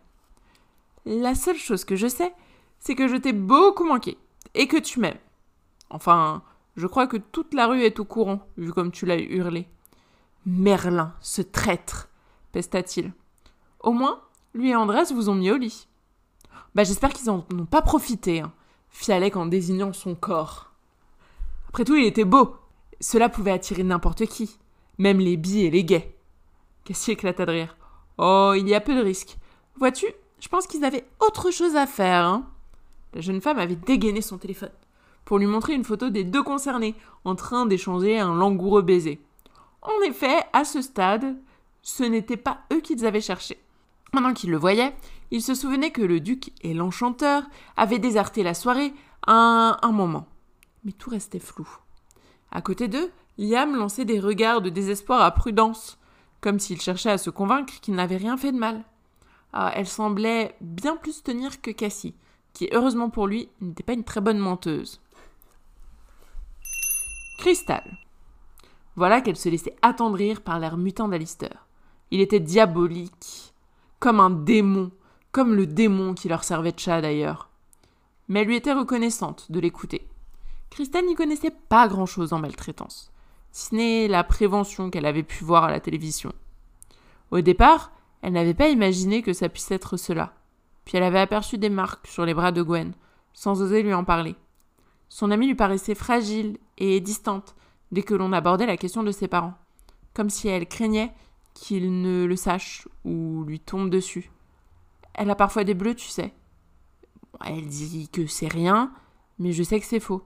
La 1.05 1.35
seule 1.35 1.57
chose 1.57 1.85
que 1.85 1.95
je 1.95 2.09
sais, 2.09 2.35
c'est 2.81 2.95
que 2.95 3.09
je 3.09 3.16
t'ai 3.16 3.33
beaucoup 3.33 3.85
manqué, 3.85 4.18
et 4.55 4.66
que 4.66 4.77
tu 4.77 4.99
m'aimes. 4.99 5.18
Enfin, 5.91 6.43
je 6.77 6.87
crois 6.87 7.07
que 7.07 7.16
toute 7.16 7.55
la 7.55 7.66
rue 7.66 7.83
est 7.83 8.01
au 8.01 8.05
courant, 8.05 8.47
vu 8.57 8.72
comme 8.72 8.91
tu 8.91 9.07
l'as 9.07 9.18
hurlé. 9.18 9.68
Merlin, 10.45 11.14
ce 11.20 11.43
traître 11.43 12.09
pesta-t-il. 12.53 13.12
Au 13.81 13.93
moins, 13.93 14.22
lui 14.55 14.70
et 14.70 14.77
Andrés 14.77 15.12
vous 15.12 15.29
ont 15.29 15.35
mis 15.35 15.51
au 15.51 15.57
lit. 15.57 15.89
Bah, 16.77 16.85
j'espère 16.85 17.14
qu'ils 17.14 17.31
en 17.31 17.47
ont 17.55 17.64
pas 17.64 17.81
profité, 17.81 18.41
hein, 18.41 18.53
fit 18.91 19.11
Alec 19.11 19.37
en 19.37 19.47
désignant 19.47 19.95
son 19.95 20.14
corps. 20.14 20.72
Après 21.70 21.85
tout, 21.85 21.97
il 21.97 22.05
était 22.05 22.27
beau. 22.27 22.55
Cela 23.01 23.31
pouvait 23.31 23.53
attirer 23.53 23.83
n'importe 23.83 24.27
qui, 24.27 24.59
même 24.99 25.18
les 25.18 25.39
billes 25.39 25.64
et 25.64 25.70
les 25.70 25.85
gays. 25.85 26.14
Cassie 26.85 27.12
éclata 27.12 27.47
de 27.47 27.53
rire. 27.53 27.77
Oh, 28.18 28.53
il 28.55 28.68
y 28.68 28.74
a 28.74 28.83
peu 28.83 28.95
de 28.95 29.01
risques. 29.01 29.39
Vois-tu, 29.77 30.05
je 30.39 30.49
pense 30.49 30.66
qu'ils 30.66 30.85
avaient 30.85 31.07
autre 31.18 31.51
chose 31.51 31.77
à 31.77 31.87
faire, 31.87 32.27
hein. 32.27 32.47
La 33.14 33.22
jeune 33.22 33.41
femme 33.41 33.59
avait 33.59 33.77
dégainé 33.77 34.20
son 34.20 34.37
téléphone 34.37 34.68
pour 35.24 35.39
lui 35.39 35.47
montrer 35.47 35.72
une 35.72 35.83
photo 35.83 36.11
des 36.11 36.24
deux 36.24 36.43
concernés 36.43 36.95
en 37.24 37.37
train 37.37 37.64
d'échanger 37.64 38.18
un 38.18 38.35
langoureux 38.35 38.83
baiser. 38.83 39.18
En 39.81 39.99
effet, 40.07 40.45
à 40.53 40.66
ce 40.66 40.83
stade, 40.83 41.37
ce 41.81 42.05
n'était 42.05 42.37
pas 42.37 42.59
eux 42.70 42.81
qu'ils 42.81 43.07
avaient 43.07 43.22
cherché. 43.22 43.59
Maintenant 44.12 44.35
qu'ils 44.35 44.51
le 44.51 44.59
voyaient, 44.59 44.95
ils 45.31 45.43
se 45.43 45.55
souvenaient 45.55 45.91
que 45.91 46.03
le 46.03 46.20
duc 46.20 46.53
et 46.62 46.74
l'enchanteur 46.74 47.43
avaient 47.77 47.99
déserté 47.99 48.43
la 48.43 48.55
soirée 48.55 48.93
un, 49.27 49.79
moment. 49.93 50.27
Mais 50.85 50.93
tout 50.93 51.11
restait 51.11 51.41
flou. 51.41 51.68
À 52.51 52.61
côté 52.61 52.89
d'eux, 52.89 53.11
Liam 53.39 53.74
lançait 53.77 54.05
des 54.05 54.20
regards 54.20 54.62
de 54.62 54.70
désespoir 54.70 55.20
à 55.20 55.31
Prudence, 55.33 55.99
comme 56.41 56.61
s'il 56.61 56.81
cherchait 56.81 57.11
à 57.11 57.18
se 57.18 57.31
convaincre 57.31 57.81
qu'il 57.81 57.95
n'avait 57.95 58.16
rien 58.16 58.37
fait 58.37 58.53
de 58.53 58.59
mal. 58.59 58.85
Ah, 59.53 59.72
elle 59.74 59.89
semblait 59.89 60.55
bien 60.61 60.97
plus 60.97 61.22
tenir 61.22 61.61
que 61.61 61.70
Cassie, 61.70 62.14
qui, 62.53 62.68
heureusement 62.72 63.11
pour 63.11 63.27
lui, 63.27 63.49
n'était 63.61 63.83
pas 63.83 63.95
une 63.95 64.05
très 64.05 64.20
bonne 64.20 64.39
menteuse. 64.39 65.01
Cristal. 67.39 67.99
Voilà 68.95 69.20
qu'elle 69.20 69.37
se 69.37 69.49
laissait 69.49 69.77
attendrir 69.83 70.41
par 70.41 70.59
l'air 70.59 70.77
mutant 70.77 71.09
d'Alistair. 71.09 71.66
Il 72.11 72.20
était 72.20 72.41
diabolique, 72.41 73.53
comme 73.99 74.20
un 74.20 74.31
démon, 74.31 74.91
comme 75.37 75.55
le 75.55 75.66
démon 75.66 76.14
qui 76.14 76.30
leur 76.30 76.45
servait 76.45 76.72
de 76.72 76.78
chat 76.78 77.03
d'ailleurs. 77.03 77.51
Mais 78.26 78.41
elle 78.41 78.47
lui 78.47 78.57
était 78.57 78.72
reconnaissante 78.72 79.53
de 79.53 79.61
l'écouter. 79.61 80.09
Cristal 80.70 81.05
n'y 81.05 81.14
connaissait 81.14 81.53
pas 81.68 81.89
grand-chose 81.89 82.32
en 82.32 82.39
maltraitance, 82.39 83.12
si 83.53 83.66
ce 83.66 83.74
n'est 83.74 84.09
la 84.09 84.24
prévention 84.24 84.89
qu'elle 84.89 85.05
avait 85.05 85.22
pu 85.22 85.45
voir 85.45 85.64
à 85.64 85.70
la 85.70 85.78
télévision. 85.78 86.32
Au 87.32 87.43
départ, 87.43 87.93
elle 88.22 88.32
n'avait 88.32 88.55
pas 88.55 88.70
imaginé 88.70 89.20
que 89.20 89.34
ça 89.34 89.51
puisse 89.51 89.70
être 89.70 89.99
cela. 89.99 90.32
Puis 90.87 90.97
elle 90.97 91.03
avait 91.03 91.20
aperçu 91.20 91.59
des 91.59 91.68
marques 91.68 92.07
sur 92.07 92.24
les 92.24 92.32
bras 92.32 92.51
de 92.51 92.62
Gwen, 92.62 92.95
sans 93.34 93.61
oser 93.61 93.82
lui 93.82 93.93
en 93.93 94.05
parler. 94.05 94.37
Son 95.11 95.30
amie 95.30 95.49
lui 95.49 95.55
paraissait 95.55 95.95
fragile 95.95 96.57
et 96.78 96.99
distante 97.01 97.55
dès 97.93 98.03
que 98.03 98.14
l'on 98.14 98.32
abordait 98.32 98.64
la 98.64 98.78
question 98.78 99.03
de 99.03 99.12
ses 99.12 99.28
parents, 99.28 99.59
comme 100.14 100.30
si 100.30 100.49
elle 100.49 100.66
craignait 100.66 101.12
qu'il 101.53 102.01
ne 102.01 102.24
le 102.24 102.37
sache 102.37 102.89
ou 103.05 103.45
lui 103.47 103.61
tombe 103.61 103.91
dessus. 103.91 104.30
Elle 105.17 105.31
a 105.31 105.35
parfois 105.35 105.64
des 105.64 105.75
bleus, 105.75 105.95
tu 105.95 106.09
sais. 106.09 106.33
Elle 107.45 107.67
dit 107.67 108.09
que 108.12 108.27
c'est 108.27 108.49
rien, 108.49 108.93
mais 109.39 109.53
je 109.53 109.62
sais 109.62 109.81
que 109.81 109.87
c'est 109.87 110.01
faux. 110.01 110.23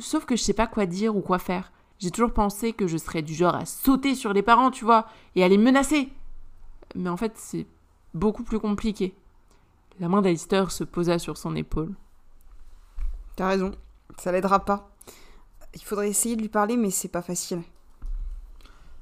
Sauf 0.00 0.26
que 0.26 0.36
je 0.36 0.42
sais 0.42 0.52
pas 0.52 0.66
quoi 0.66 0.86
dire 0.86 1.16
ou 1.16 1.20
quoi 1.22 1.38
faire. 1.38 1.72
J'ai 1.98 2.10
toujours 2.10 2.32
pensé 2.32 2.74
que 2.74 2.86
je 2.86 2.98
serais 2.98 3.22
du 3.22 3.34
genre 3.34 3.54
à 3.54 3.64
sauter 3.64 4.14
sur 4.14 4.32
les 4.32 4.42
parents, 4.42 4.70
tu 4.70 4.84
vois, 4.84 5.08
et 5.34 5.42
à 5.42 5.48
les 5.48 5.58
menacer. 5.58 6.12
Mais 6.94 7.08
en 7.08 7.16
fait, 7.16 7.32
c'est 7.36 7.66
beaucoup 8.14 8.44
plus 8.44 8.60
compliqué. 8.60 9.14
La 9.98 10.08
main 10.08 10.20
d'Alistair 10.20 10.70
se 10.70 10.84
posa 10.84 11.18
sur 11.18 11.38
son 11.38 11.56
épaule. 11.56 11.94
T'as 13.36 13.48
raison, 13.48 13.72
ça 14.18 14.32
l'aidera 14.32 14.64
pas. 14.64 14.90
il 15.74 15.82
faudrait 15.82 16.10
essayer 16.10 16.36
de 16.36 16.42
lui 16.42 16.48
parler, 16.48 16.76
mais 16.76 16.90
c'est 16.90 17.08
pas 17.08 17.22
facile. 17.22 17.62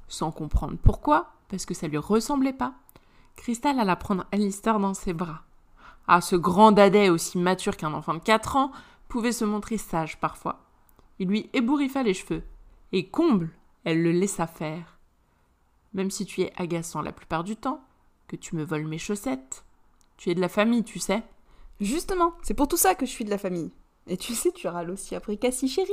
Sans 0.09 0.30
comprendre 0.30 0.78
pourquoi, 0.82 1.32
parce 1.49 1.66
que 1.66 1.74
ça 1.74 1.89
lui 1.89 1.99
ressemblait 1.99 2.53
pas, 2.53 2.74
Crystal 3.37 3.78
alla 3.78 3.97
prendre 3.97 4.26
Alistair 4.32 4.80
dans 4.80 4.95
ses 4.95 5.12
bras. 5.12 5.43
Ah, 6.09 6.20
ce 6.20 6.37
grand 6.37 6.72
dadais 6.72 7.09
aussi 7.09 7.39
mature 7.39 7.76
qu'un 7.76 7.95
enfant 7.95 8.14
de 8.14 8.18
4 8.18 8.57
ans 8.57 8.72
pouvait 9.09 9.32
se 9.32 9.45
montrer 9.45 9.78
sage 9.78 10.18
parfois. 10.18 10.61
Il 11.18 11.28
lui 11.28 11.49
ébouriffa 11.53 12.03
les 12.03 12.14
cheveux, 12.14 12.43
et 12.93 13.09
comble, 13.09 13.51
elle 13.84 14.03
le 14.03 14.12
laissa 14.12 14.47
faire. 14.47 14.99
Même 15.95 16.11
si 16.11 16.26
tu 16.26 16.43
es 16.43 16.53
agaçant 16.57 17.03
la 17.03 17.12
plupart 17.12 17.45
du 17.45 17.57
temps, 17.57 17.82
que 18.28 18.37
tu 18.37 18.57
me 18.57 18.64
voles 18.64 18.87
mes 18.87 18.99
chaussettes, 18.99 19.64
tu 20.16 20.30
es 20.30 20.34
de 20.34 20.41
la 20.41 20.49
famille, 20.49 20.84
tu 20.84 20.99
sais. 20.99 21.22
Justement, 21.80 22.34
c'est 22.43 22.55
pour 22.55 22.68
tout 22.68 22.76
ça 22.76 22.95
que 22.95 23.07
je 23.07 23.11
suis 23.11 23.24
de 23.24 23.30
la 23.30 23.39
famille. 23.39 23.72
Et 24.07 24.16
tu 24.16 24.34
sais, 24.34 24.53
tu 24.53 24.68
râles 24.68 24.91
aussi 24.91 25.14
après 25.14 25.37
Cassie, 25.37 25.68
chérie. 25.68 25.93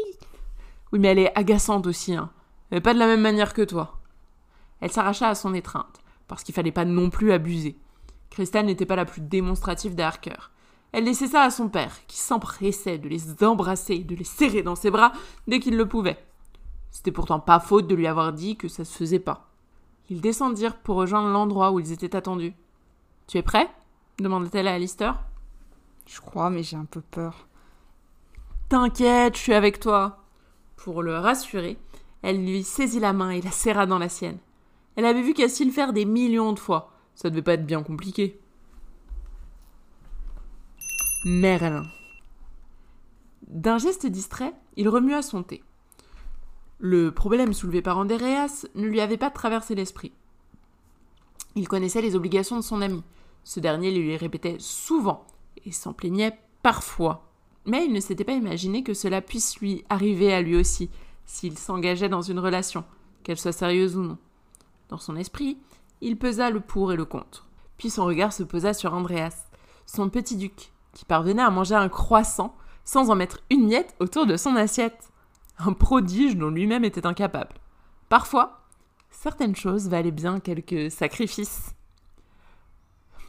Oui, 0.91 0.99
mais 0.99 1.09
elle 1.09 1.19
est 1.19 1.37
agaçante 1.37 1.87
aussi, 1.87 2.15
hein. 2.15 2.31
Mais 2.71 2.81
pas 2.81 2.93
de 2.93 2.99
la 2.99 3.07
même 3.07 3.21
manière 3.21 3.53
que 3.53 3.61
toi. 3.61 3.99
Elle 4.79 4.91
s'arracha 4.91 5.29
à 5.29 5.35
son 5.35 5.53
étreinte, 5.53 6.01
parce 6.33 6.43
qu'il 6.43 6.55
fallait 6.55 6.71
pas 6.71 6.83
non 6.83 7.11
plus 7.11 7.31
abuser. 7.31 7.77
Christelle 8.31 8.65
n'était 8.65 8.87
pas 8.87 8.95
la 8.95 9.05
plus 9.05 9.21
démonstrative 9.21 9.93
des 9.93 10.01
harkers. 10.01 10.49
Elle 10.91 11.03
laissait 11.03 11.27
ça 11.27 11.43
à 11.43 11.51
son 11.51 11.69
père, 11.69 11.95
qui 12.07 12.17
s'empressait 12.17 12.97
de 12.97 13.07
les 13.07 13.43
embrasser, 13.43 13.99
de 13.99 14.15
les 14.15 14.23
serrer 14.23 14.63
dans 14.63 14.73
ses 14.73 14.89
bras 14.89 15.11
dès 15.47 15.59
qu'il 15.59 15.77
le 15.77 15.87
pouvait. 15.87 16.17
C'était 16.89 17.11
pourtant 17.11 17.39
pas 17.39 17.59
faute 17.59 17.85
de 17.85 17.93
lui 17.93 18.07
avoir 18.07 18.33
dit 18.33 18.57
que 18.57 18.67
ça 18.67 18.83
se 18.83 18.97
faisait 18.97 19.19
pas. 19.19 19.51
Ils 20.09 20.21
descendirent 20.21 20.77
pour 20.77 20.95
rejoindre 20.95 21.29
l'endroit 21.29 21.71
où 21.71 21.79
ils 21.79 21.91
étaient 21.91 22.15
attendus. 22.15 22.55
Tu 23.27 23.37
es 23.37 23.43
prêt? 23.43 23.69
demanda-t-elle 24.17 24.67
à 24.67 24.73
Alistair. 24.73 25.19
Je 26.07 26.19
crois, 26.19 26.49
mais 26.49 26.63
j'ai 26.63 26.77
un 26.77 26.85
peu 26.85 27.01
peur. 27.01 27.47
T'inquiète, 28.69 29.37
je 29.37 29.41
suis 29.41 29.53
avec 29.53 29.79
toi. 29.79 30.23
Pour 30.77 31.03
le 31.03 31.15
rassurer, 31.15 31.77
elle 32.23 32.43
lui 32.43 32.63
saisit 32.63 32.99
la 32.99 33.13
main 33.13 33.29
et 33.29 33.41
la 33.41 33.51
serra 33.51 33.85
dans 33.85 33.99
la 33.99 34.09
sienne. 34.09 34.39
Elle 34.95 35.05
avait 35.05 35.21
vu 35.21 35.33
Cassie 35.33 35.65
le 35.65 35.71
faire 35.71 35.93
des 35.93 36.05
millions 36.05 36.53
de 36.53 36.59
fois. 36.59 36.91
Ça 37.15 37.29
devait 37.29 37.41
pas 37.41 37.53
être 37.53 37.65
bien 37.65 37.83
compliqué. 37.83 38.39
Merlin. 41.25 41.83
D'un 43.47 43.77
geste 43.77 44.05
distrait, 44.05 44.53
il 44.75 44.89
remua 44.89 45.21
son 45.21 45.43
thé. 45.43 45.63
Le 46.79 47.11
problème 47.11 47.53
soulevé 47.53 47.81
par 47.81 47.97
Andreas 47.97 48.65
ne 48.75 48.87
lui 48.87 48.99
avait 48.99 49.17
pas 49.17 49.29
traversé 49.29 49.73
l'esprit. 49.73 50.11
Il 51.55 51.67
connaissait 51.67 52.01
les 52.01 52.15
obligations 52.15 52.57
de 52.57 52.61
son 52.61 52.81
ami. 52.81 53.03
Ce 53.43 53.59
dernier 53.59 53.91
les 53.91 53.99
lui 53.99 54.17
répétait 54.17 54.57
souvent 54.59 55.25
et 55.65 55.71
s'en 55.71 55.93
plaignait 55.93 56.37
parfois. 56.61 57.29
Mais 57.65 57.85
il 57.85 57.93
ne 57.93 57.99
s'était 57.99 58.23
pas 58.23 58.33
imaginé 58.33 58.83
que 58.83 58.93
cela 58.93 59.21
puisse 59.21 59.59
lui 59.59 59.85
arriver 59.89 60.33
à 60.33 60.41
lui 60.41 60.55
aussi, 60.55 60.89
s'il 61.25 61.57
s'engageait 61.57 62.09
dans 62.09 62.21
une 62.21 62.39
relation, 62.39 62.83
qu'elle 63.23 63.39
soit 63.39 63.51
sérieuse 63.51 63.95
ou 63.95 64.01
non. 64.01 64.17
Dans 64.89 64.97
son 64.97 65.15
esprit, 65.15 65.57
il 66.01 66.17
pesa 66.17 66.49
le 66.49 66.59
pour 66.59 66.91
et 66.91 66.95
le 66.95 67.05
contre. 67.05 67.47
Puis 67.77 67.89
son 67.89 68.05
regard 68.05 68.33
se 68.33 68.43
posa 68.43 68.73
sur 68.73 68.93
Andreas, 68.93 69.47
son 69.85 70.09
petit 70.09 70.37
duc, 70.37 70.71
qui 70.93 71.05
parvenait 71.05 71.41
à 71.41 71.49
manger 71.49 71.75
un 71.75 71.89
croissant 71.89 72.55
sans 72.83 73.09
en 73.09 73.15
mettre 73.15 73.39
une 73.49 73.67
miette 73.67 73.95
autour 73.99 74.25
de 74.25 74.37
son 74.37 74.55
assiette. 74.55 75.11
Un 75.59 75.73
prodige 75.73 76.35
dont 76.35 76.49
lui-même 76.49 76.83
était 76.83 77.05
incapable. 77.05 77.55
Parfois, 78.09 78.61
certaines 79.09 79.55
choses 79.55 79.87
valaient 79.87 80.11
bien 80.11 80.39
quelques 80.39 80.91
sacrifices. 80.91 81.75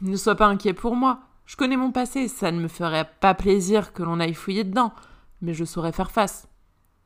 Ne 0.01 0.15
sois 0.15 0.35
pas 0.35 0.47
inquiet 0.47 0.73
pour 0.73 0.95
moi. 0.95 1.19
Je 1.45 1.55
connais 1.55 1.77
mon 1.77 1.91
passé, 1.91 2.27
ça 2.27 2.51
ne 2.51 2.59
me 2.59 2.67
ferait 2.67 3.09
pas 3.19 3.33
plaisir 3.33 3.93
que 3.93 4.03
l'on 4.03 4.19
aille 4.19 4.33
fouiller 4.33 4.63
dedans, 4.63 4.93
mais 5.41 5.53
je 5.53 5.63
saurais 5.63 5.91
faire 5.91 6.11
face. 6.11 6.47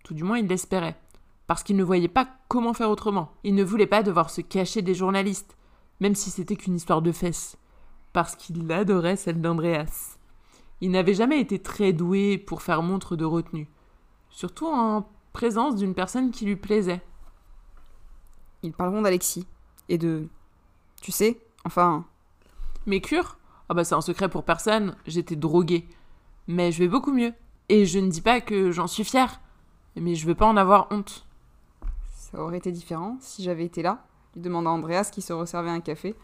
Tout 0.03 0.13
du 0.13 0.23
moins, 0.23 0.39
il 0.39 0.47
l'espérait. 0.47 0.97
Parce 1.49 1.63
qu'il 1.63 1.77
ne 1.77 1.83
voyait 1.83 2.07
pas 2.07 2.27
comment 2.47 2.75
faire 2.75 2.91
autrement. 2.91 3.31
Il 3.43 3.55
ne 3.55 3.63
voulait 3.63 3.87
pas 3.87 4.03
devoir 4.03 4.29
se 4.29 4.41
cacher 4.41 4.83
des 4.83 4.93
journalistes, 4.93 5.57
même 5.99 6.13
si 6.13 6.29
c'était 6.29 6.55
qu'une 6.55 6.75
histoire 6.75 7.01
de 7.01 7.11
fesses. 7.11 7.57
Parce 8.13 8.35
qu'il 8.35 8.71
adorait 8.71 9.15
celle 9.15 9.41
d'Andreas. 9.41 10.19
Il 10.79 10.91
n'avait 10.91 11.15
jamais 11.15 11.41
été 11.41 11.57
très 11.57 11.91
doué 11.91 12.37
pour 12.37 12.61
faire 12.61 12.83
montre 12.83 13.15
de 13.15 13.25
retenue, 13.25 13.67
surtout 14.29 14.67
en 14.67 15.09
présence 15.33 15.75
d'une 15.75 15.95
personne 15.95 16.29
qui 16.29 16.45
lui 16.45 16.55
plaisait. 16.55 17.01
Ils 18.61 18.71
parleront 18.71 19.01
d'Alexis. 19.01 19.47
Et 19.89 19.97
de. 19.97 20.27
Tu 21.01 21.11
sais, 21.11 21.41
enfin. 21.65 22.05
Mes 22.85 23.01
cures 23.01 23.39
Ah 23.69 23.73
bah 23.73 23.83
c'est 23.83 23.95
un 23.95 24.01
secret 24.01 24.29
pour 24.29 24.43
personne, 24.43 24.95
j'étais 25.07 25.35
droguée. 25.35 25.89
Mais 26.45 26.71
je 26.71 26.77
vais 26.77 26.87
beaucoup 26.87 27.11
mieux. 27.11 27.33
Et 27.69 27.87
je 27.87 27.97
ne 27.97 28.11
dis 28.11 28.21
pas 28.21 28.39
que 28.39 28.69
j'en 28.69 28.85
suis 28.85 29.03
fière, 29.03 29.41
mais 29.95 30.13
je 30.13 30.27
veux 30.27 30.35
pas 30.35 30.45
en 30.45 30.55
avoir 30.55 30.87
honte. 30.91 31.25
Ça 32.31 32.41
aurait 32.41 32.57
été 32.57 32.71
différent 32.71 33.17
si 33.21 33.43
j'avais 33.43 33.65
été 33.65 33.81
là. 33.81 34.05
Il 34.35 34.41
demanda 34.41 34.69
Andreas 34.69 35.09
qui 35.11 35.21
se 35.21 35.33
resservait 35.33 35.69
un 35.69 35.81
café. 35.81 36.15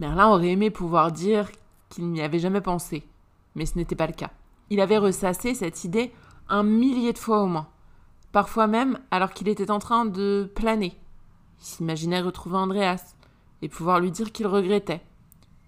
Merlin 0.00 0.28
aurait 0.28 0.50
aimé 0.50 0.70
pouvoir 0.70 1.12
dire 1.12 1.50
qu'il 1.88 2.08
n'y 2.08 2.22
avait 2.22 2.40
jamais 2.40 2.60
pensé, 2.60 3.06
mais 3.54 3.66
ce 3.66 3.76
n'était 3.76 3.94
pas 3.94 4.06
le 4.06 4.14
cas. 4.14 4.30
Il 4.70 4.80
avait 4.80 4.98
ressassé 4.98 5.54
cette 5.54 5.84
idée 5.84 6.12
un 6.48 6.64
millier 6.64 7.12
de 7.12 7.18
fois 7.18 7.42
au 7.42 7.46
moins, 7.46 7.68
parfois 8.32 8.66
même 8.66 8.98
alors 9.10 9.32
qu'il 9.32 9.48
était 9.48 9.70
en 9.70 9.78
train 9.78 10.06
de 10.06 10.50
planer. 10.54 10.98
Il 11.60 11.64
s'imaginait 11.64 12.20
retrouver 12.20 12.56
Andreas 12.56 13.14
et 13.60 13.68
pouvoir 13.68 14.00
lui 14.00 14.10
dire 14.10 14.32
qu'il 14.32 14.46
regrettait. 14.48 15.02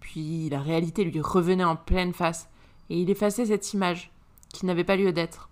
Puis 0.01 0.49
la 0.49 0.61
réalité 0.61 1.05
lui 1.05 1.21
revenait 1.21 1.65
en 1.65 1.77
pleine 1.77 2.13
face, 2.13 2.49
et 2.91 2.99
il 2.99 3.09
effaçait 3.09 3.47
cette 3.47 3.73
image, 3.73 4.11
qui 4.53 4.67
n'avait 4.67 4.85
pas 4.85 4.97
lieu 4.97 5.13
d'être. 5.13 5.49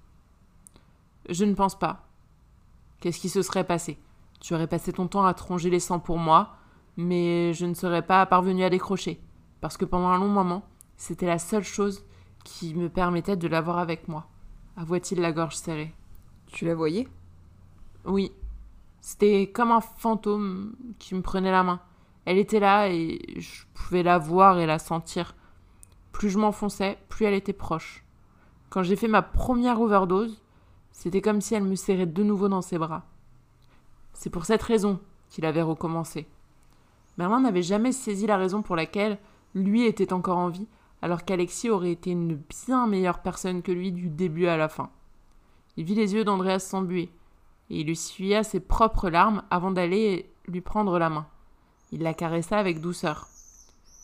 Je 1.28 1.44
ne 1.44 1.54
pense 1.54 1.78
pas. 1.78 2.08
Qu'est-ce 3.02 3.18
qui 3.18 3.28
se 3.28 3.42
serait 3.42 3.66
passé? 3.66 3.98
Tu 4.40 4.54
aurais 4.54 4.68
passé 4.68 4.92
ton 4.92 5.08
temps 5.08 5.24
à 5.24 5.34
tronger 5.34 5.70
les 5.70 5.80
sangs 5.80 5.98
pour 5.98 6.18
moi, 6.18 6.54
mais 6.96 7.52
je 7.52 7.66
ne 7.66 7.74
serais 7.74 8.06
pas 8.06 8.24
parvenu 8.26 8.62
à 8.62 8.70
décrocher, 8.70 9.20
parce 9.60 9.76
que 9.76 9.84
pendant 9.84 10.06
un 10.06 10.18
long 10.18 10.28
moment, 10.28 10.62
c'était 10.96 11.26
la 11.26 11.40
seule 11.40 11.64
chose 11.64 12.04
qui 12.44 12.74
me 12.74 12.88
permettait 12.88 13.36
de 13.36 13.48
l'avoir 13.48 13.78
avec 13.78 14.06
moi, 14.06 14.28
avoua-t-il 14.76 15.20
la 15.20 15.32
gorge 15.32 15.56
serrée. 15.56 15.92
Tu 16.46 16.64
la 16.64 16.76
voyais? 16.76 17.08
Oui. 18.04 18.30
C'était 19.00 19.50
comme 19.50 19.72
un 19.72 19.80
fantôme 19.80 20.76
qui 21.00 21.16
me 21.16 21.22
prenait 21.22 21.50
la 21.50 21.64
main. 21.64 21.80
Elle 22.24 22.38
était 22.38 22.60
là 22.60 22.88
et 22.88 23.18
je 23.36 23.64
pouvais 23.74 24.04
la 24.04 24.18
voir 24.18 24.60
et 24.60 24.66
la 24.66 24.78
sentir. 24.78 25.34
Plus 26.12 26.30
je 26.30 26.38
m'enfonçais, 26.38 26.98
plus 27.08 27.26
elle 27.26 27.34
était 27.34 27.52
proche. 27.52 28.04
Quand 28.70 28.84
j'ai 28.84 28.94
fait 28.94 29.08
ma 29.08 29.22
première 29.22 29.80
overdose, 29.80 30.41
c'était 30.92 31.20
comme 31.20 31.40
si 31.40 31.54
elle 31.54 31.64
me 31.64 31.74
serrait 31.74 32.06
de 32.06 32.22
nouveau 32.22 32.48
dans 32.48 32.62
ses 32.62 32.78
bras. 32.78 33.04
C'est 34.12 34.30
pour 34.30 34.44
cette 34.44 34.62
raison 34.62 35.00
qu'il 35.30 35.44
avait 35.46 35.62
recommencé. 35.62 36.28
Merlin 37.18 37.40
n'avait 37.40 37.62
jamais 37.62 37.92
saisi 37.92 38.26
la 38.26 38.36
raison 38.36 38.62
pour 38.62 38.76
laquelle 38.76 39.18
lui 39.54 39.84
était 39.84 40.12
encore 40.12 40.38
en 40.38 40.48
vie, 40.48 40.68
alors 41.02 41.24
qu'Alexis 41.24 41.68
aurait 41.68 41.92
été 41.92 42.10
une 42.10 42.36
bien 42.36 42.86
meilleure 42.86 43.20
personne 43.20 43.62
que 43.62 43.72
lui 43.72 43.92
du 43.92 44.08
début 44.08 44.46
à 44.46 44.56
la 44.56 44.68
fin. 44.68 44.90
Il 45.76 45.84
vit 45.84 45.94
les 45.94 46.14
yeux 46.14 46.24
d'Andreas 46.24 46.60
s'embuer, 46.60 47.10
et 47.70 47.80
il 47.80 47.90
essuya 47.90 48.44
ses 48.44 48.60
propres 48.60 49.10
larmes 49.10 49.42
avant 49.50 49.72
d'aller 49.72 50.30
lui 50.46 50.60
prendre 50.60 50.98
la 50.98 51.10
main. 51.10 51.26
Il 51.90 52.02
la 52.02 52.14
caressa 52.14 52.58
avec 52.58 52.80
douceur. 52.80 53.28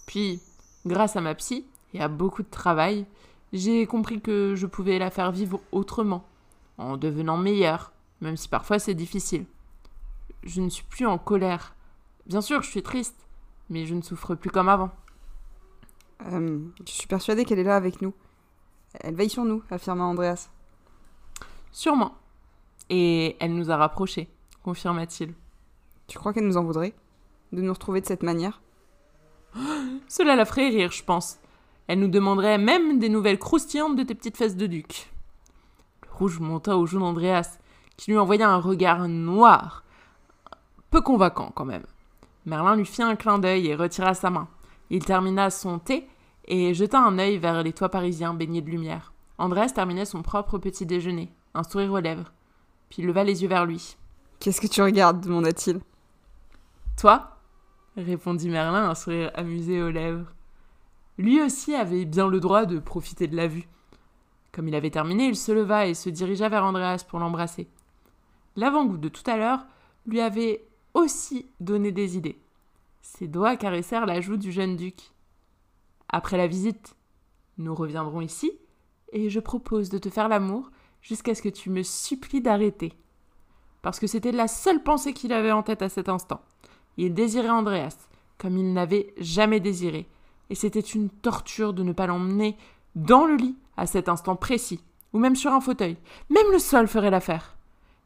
Puis, 0.07 0.41
grâce 0.86 1.16
à 1.16 1.20
ma 1.20 1.34
psy 1.34 1.66
et 1.95 2.01
à 2.01 2.09
beaucoup 2.09 2.43
de 2.43 2.51
travail, 2.51 3.07
j'ai 3.53 3.86
compris 3.86 4.20
que 4.20 4.55
je 4.57 4.66
pouvais 4.66 4.99
la 4.99 5.11
faire 5.11 5.32
vivre 5.32 5.61
autrement, 5.72 6.24
en 6.79 6.97
devenant 6.97 7.37
meilleure, 7.37 7.93
même 8.20 8.37
si 8.37 8.49
parfois 8.49 8.79
c'est 8.79 8.95
difficile. 8.95 9.45
Je 10.45 10.61
ne 10.61 10.68
suis 10.68 10.85
plus 10.85 11.07
en 11.07 11.18
colère. 11.18 11.74
Bien 12.26 12.41
sûr, 12.41 12.62
je 12.62 12.70
suis 12.70 12.83
triste, 12.83 13.26
mais 13.68 13.87
je 13.87 13.95
ne 13.95 14.03
souffre 14.03 14.35
plus 14.35 14.51
comme 14.51 14.68
avant. 14.68 14.91
Euh, 16.26 16.61
je 16.87 16.93
suis 16.93 17.07
persuadée 17.07 17.45
qu'elle 17.45 17.59
est 17.59 17.64
là 17.64 17.76
avec 17.76 18.01
nous. 18.03 18.14
Elle 19.01 19.14
veille 19.14 19.31
sur 19.31 19.45
nous, 19.45 19.62
affirma 19.70 20.05
Andreas. 20.05 20.51
Sûrement. 21.72 22.14
Et 22.91 23.37
elle 23.41 23.55
nous 23.55 23.70
a 23.70 23.76
rapprochés, 23.76 24.29
confirma-t-il. 24.62 25.35
Tu 26.07 26.18
crois 26.18 26.33
qu'elle 26.33 26.47
nous 26.47 26.57
en 26.57 26.64
voudrait 26.64 26.95
De 27.53 27.61
nous 27.61 27.72
retrouver 27.72 28.01
de 28.01 28.07
cette 28.07 28.22
manière? 28.22 28.62
Cela 30.09 30.37
la 30.37 30.47
ferait 30.47 30.68
rire, 30.68 30.91
je 30.91 31.05
pense. 31.05 31.39
Elle 31.87 32.01
nous 32.01 32.09
demanderait 32.09 32.59
même 32.59 32.99
des 32.99 33.09
nouvelles 33.09 33.39
croustillantes 33.39 33.97
de 33.97 34.03
tes 34.03 34.14
petites 34.14 34.37
fesses 34.37 34.57
de 34.57 34.66
duc. 34.66 35.11
Rouge 36.18 36.40
monta 36.40 36.76
aux 36.76 36.84
joues 36.84 36.98
d'Andreas, 36.98 37.58
qui 37.96 38.10
lui 38.10 38.18
envoya 38.18 38.50
un 38.50 38.58
regard 38.58 39.06
noir. 39.06 39.84
Peu 40.90 41.00
convaincant, 41.00 41.52
quand 41.54 41.64
même. 41.64 41.84
Merlin 42.44 42.74
lui 42.74 42.86
fit 42.86 43.02
un 43.02 43.14
clin 43.14 43.38
d'œil 43.38 43.68
et 43.68 43.76
retira 43.76 44.14
sa 44.14 44.28
main. 44.28 44.48
Il 44.90 45.04
termina 45.04 45.48
son 45.50 45.78
thé 45.78 46.08
et 46.46 46.74
jeta 46.74 46.98
un 46.98 47.20
œil 47.20 47.38
vers 47.38 47.62
les 47.62 47.72
toits 47.72 47.90
parisiens 47.90 48.34
baignés 48.34 48.62
de 48.62 48.70
lumière. 48.70 49.12
Andreas 49.38 49.68
terminait 49.68 50.06
son 50.06 50.22
propre 50.22 50.58
petit 50.58 50.86
déjeuner, 50.86 51.30
un 51.54 51.62
sourire 51.62 51.92
aux 51.92 52.00
lèvres. 52.00 52.32
Puis 52.90 53.02
il 53.02 53.06
leva 53.06 53.22
les 53.22 53.42
yeux 53.42 53.48
vers 53.48 53.66
lui. 53.66 53.96
Qu'est-ce 54.40 54.60
que 54.60 54.66
tu 54.66 54.82
regardes 54.82 55.20
demanda-t-il. 55.20 55.80
Toi 56.96 57.36
répondit 57.96 58.48
Merlin, 58.48 58.90
un 58.90 58.94
sourire 58.96 59.30
amusé 59.34 59.80
aux 59.80 59.90
lèvres. 59.90 60.32
Lui 61.16 61.40
aussi 61.40 61.76
avait 61.76 62.04
bien 62.04 62.26
le 62.26 62.40
droit 62.40 62.64
de 62.64 62.80
profiter 62.80 63.28
de 63.28 63.36
la 63.36 63.46
vue. 63.46 63.68
Comme 64.59 64.66
il 64.66 64.74
avait 64.74 64.90
terminé, 64.90 65.28
il 65.28 65.36
se 65.36 65.52
leva 65.52 65.86
et 65.86 65.94
se 65.94 66.11
dirigea 66.11 66.48
vers 66.48 66.64
Andreas 66.64 67.04
pour 67.09 67.20
l'embrasser. 67.20 67.68
L'avant-goût 68.56 68.96
de 68.96 69.09
tout 69.09 69.22
à 69.30 69.36
l'heure 69.36 69.64
lui 70.04 70.20
avait 70.20 70.66
aussi 70.94 71.46
donné 71.61 71.92
des 71.92 72.16
idées. 72.16 72.40
Ses 73.00 73.28
doigts 73.28 73.54
caressèrent 73.54 74.04
la 74.04 74.20
joue 74.20 74.36
du 74.36 74.50
jeune 74.50 74.74
duc. 74.74 75.12
Après 76.09 76.36
la 76.36 76.48
visite, 76.48 76.96
nous 77.56 77.72
reviendrons 77.72 78.20
ici, 78.20 78.50
et 79.12 79.30
je 79.30 79.38
propose 79.38 79.90
de 79.90 79.98
te 79.98 80.11
faire 80.11 80.28
l'amour 80.28 80.72
jusqu'à 81.02 81.36
ce 81.36 81.42
que 81.42 81.48
tu 81.48 81.70
me 81.70 81.84
supplies 81.84 82.42
d'arrêter. 82.42 82.94
Parce 83.80 84.00
que 84.00 84.09
c'était 84.09 84.32
la 84.32 84.48
seule 84.48 84.82
pensée 84.82 85.12
qu'il 85.12 85.32
avait 85.32 85.52
en 85.52 85.62
tête 85.62 85.82
à 85.82 85.88
cet 85.88 86.09
instant. 86.09 86.40
Il 86.96 87.14
désirait 87.14 87.48
Andreas, 87.48 88.09
comme 88.38 88.59
il 88.59 88.72
n'avait 88.72 89.14
jamais 89.18 89.61
désiré, 89.61 90.09
et 90.50 90.56
c'était 90.56 90.80
une 90.80 91.11
torture 91.11 91.74
de 91.74 91.84
ne 91.84 91.92
pas 91.92 92.09
l'emmener 92.09 92.56
dans 92.96 93.24
le 93.24 93.36
lit 93.36 93.56
à 93.79 93.87
cet 93.87 94.09
instant 94.09 94.37
précis, 94.37 94.83
ou 95.12 95.18
même 95.18 95.37
sur 95.37 95.53
un 95.53 95.61
fauteuil. 95.61 95.97
Même 96.29 96.51
le 96.53 96.59
sol 96.59 96.89
ferait 96.89 97.11
l'affaire. 97.11 97.57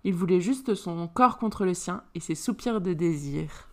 Il 0.04 0.14
voulait 0.14 0.40
juste 0.40 0.74
son 0.74 1.08
corps 1.08 1.38
contre 1.38 1.64
le 1.64 1.74
sien 1.74 2.02
et 2.14 2.20
ses 2.20 2.34
soupirs 2.34 2.80
de 2.80 2.92
désir. 2.92 3.68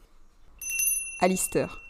Alistair. 1.19 1.81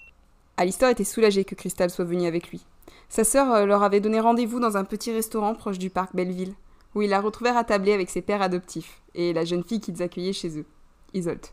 Alistair 0.58 0.90
était 0.90 1.04
soulagé 1.04 1.46
que 1.46 1.56
Crystal 1.56 1.90
soit 1.90 2.06
venue 2.06 2.26
avec 2.26 2.50
lui. 2.50 2.66
Sa 3.08 3.24
sœur 3.24 3.54
euh, 3.54 3.66
leur 3.66 3.84
avait 3.84 4.00
donné 4.02 4.20
rendez-vous 4.20 4.60
dans 4.60 4.78
un 4.78 4.84
petit 4.84 5.12
restaurant 5.12 5.54
proche 5.54 5.78
du 5.78 5.90
parc 5.90 6.16
Belleville, 6.16 6.56
où 6.96 7.02
ils 7.04 7.10
la 7.10 7.22
retrouvèrent 7.22 7.58
attablée 7.58 7.94
avec 7.94 8.10
ses 8.10 8.22
pères 8.22 8.42
adoptifs 8.42 9.02
et 9.14 9.32
la 9.32 9.46
jeune 9.46 9.64
fille 9.64 9.80
qu'ils 9.80 10.02
accueillaient 10.02 10.34
chez 10.34 10.58
eux, 10.58 10.66
Isolde. 11.14 11.46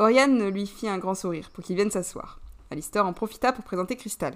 Oriane 0.00 0.48
lui 0.48 0.66
fit 0.66 0.88
un 0.88 0.98
grand 0.98 1.14
sourire 1.14 1.50
pour 1.50 1.62
qu'il 1.62 1.76
vienne 1.76 1.90
s'asseoir. 1.90 2.40
Alistair 2.70 3.06
en 3.06 3.12
profita 3.12 3.52
pour 3.52 3.64
présenter 3.64 3.96
Crystal. 3.96 4.34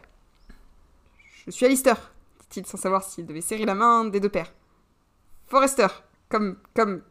Je 1.47 1.51
suis 1.51 1.67
Alistair, 1.67 2.14
dit-il 2.51 2.67
sans 2.67 2.79
savoir 2.79 3.03
s'il 3.03 3.27
devait 3.27 3.41
serrer 3.41 3.65
la 3.65 3.75
main 3.75 4.05
des 4.05 4.21
deux 4.21 4.29
pères. 4.29 4.53
Forrester, 5.47 5.87
comme. 6.29 6.57
comme. 6.75 7.03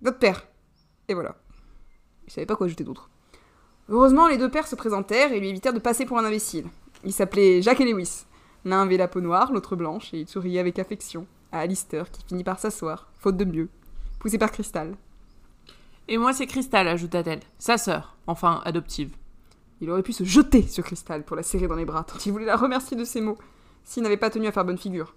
votre 0.00 0.18
père. 0.18 0.46
Et 1.08 1.14
voilà. 1.14 1.36
Il 2.26 2.32
savait 2.32 2.46
pas 2.46 2.56
quoi 2.56 2.66
ajouter 2.66 2.84
d'autre. 2.84 3.10
Heureusement, 3.88 4.28
les 4.28 4.36
deux 4.36 4.50
pères 4.50 4.66
se 4.66 4.76
présentèrent 4.76 5.32
et 5.32 5.40
lui 5.40 5.48
évitèrent 5.48 5.72
de 5.72 5.78
passer 5.78 6.04
pour 6.04 6.18
un 6.18 6.24
imbécile. 6.24 6.66
Ils 7.04 7.12
s'appelaient 7.12 7.62
Jacques 7.62 7.80
et 7.80 7.90
Lewis. 7.90 8.26
L'un 8.64 8.82
avait 8.82 8.96
la 8.96 9.08
peau 9.08 9.20
noire, 9.20 9.52
l'autre 9.52 9.76
blanche, 9.76 10.12
et 10.12 10.20
il 10.20 10.28
souriait 10.28 10.60
avec 10.60 10.78
affection 10.78 11.26
à 11.52 11.60
Alistair 11.60 12.10
qui 12.10 12.22
finit 12.22 12.44
par 12.44 12.58
s'asseoir, 12.58 13.10
faute 13.18 13.36
de 13.36 13.44
mieux, 13.44 13.68
poussé 14.18 14.36
par 14.36 14.52
Crystal. 14.52 14.94
Et 16.08 16.18
moi, 16.18 16.32
c'est 16.32 16.46
Cristal, 16.46 16.88
ajouta-t-elle, 16.88 17.40
sa 17.58 17.78
sœur, 17.78 18.16
enfin 18.26 18.60
adoptive. 18.64 19.16
Il 19.80 19.90
aurait 19.90 20.02
pu 20.02 20.12
se 20.12 20.24
jeter 20.24 20.62
sur 20.62 20.84
Crystal 20.84 21.24
pour 21.24 21.36
la 21.36 21.42
serrer 21.42 21.68
dans 21.68 21.76
les 21.76 21.84
bras, 21.84 22.04
tant 22.04 22.18
il 22.26 22.32
voulait 22.32 22.44
la 22.44 22.56
remercier 22.56 22.96
de 22.96 23.04
ses 23.04 23.20
mots, 23.20 23.38
s'il 23.88 24.02
n'avait 24.02 24.18
pas 24.18 24.28
tenu 24.28 24.46
à 24.46 24.52
faire 24.52 24.66
bonne 24.66 24.76
figure. 24.76 25.16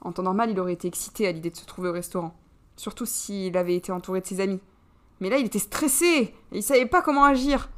En 0.00 0.12
temps 0.12 0.22
normal, 0.22 0.50
il 0.50 0.60
aurait 0.60 0.74
été 0.74 0.86
excité 0.86 1.26
à 1.26 1.32
l'idée 1.32 1.50
de 1.50 1.56
se 1.56 1.66
trouver 1.66 1.88
au 1.88 1.92
restaurant, 1.92 2.34
surtout 2.76 3.04
s'il 3.04 3.56
avait 3.56 3.74
été 3.74 3.90
entouré 3.90 4.20
de 4.20 4.26
ses 4.26 4.40
amis. 4.40 4.60
Mais 5.20 5.28
là, 5.28 5.38
il 5.38 5.46
était 5.46 5.58
stressé, 5.58 6.06
et 6.06 6.34
il 6.52 6.62
savait 6.62 6.86
pas 6.86 7.02
comment 7.02 7.24
agir. 7.24 7.68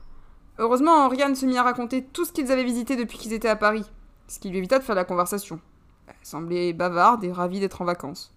Heureusement, 0.59 1.07
Oriane 1.07 1.35
se 1.35 1.47
mit 1.47 1.57
à 1.57 1.63
raconter 1.63 2.05
tout 2.05 2.27
ce 2.27 2.33
qu'ils 2.33 2.53
avaient 2.53 2.63
visité 2.63 2.95
depuis 2.95 3.17
qu'ils 3.17 3.33
étaient 3.33 3.49
à 3.49 3.57
Paris, 3.57 3.85
ce 4.29 4.39
qui 4.39 4.51
lui 4.51 4.59
évita 4.59 4.79
de 4.79 4.85
faire 4.85 4.95
la 4.95 5.05
conversation. 5.05 5.61
Elle 6.07 6.15
semblait 6.23 6.75
bavarde 6.75 7.25
et 7.25 7.33
ravie 7.33 7.61
d'être 7.61 7.81
en 7.81 7.87
vacances. 7.87 8.35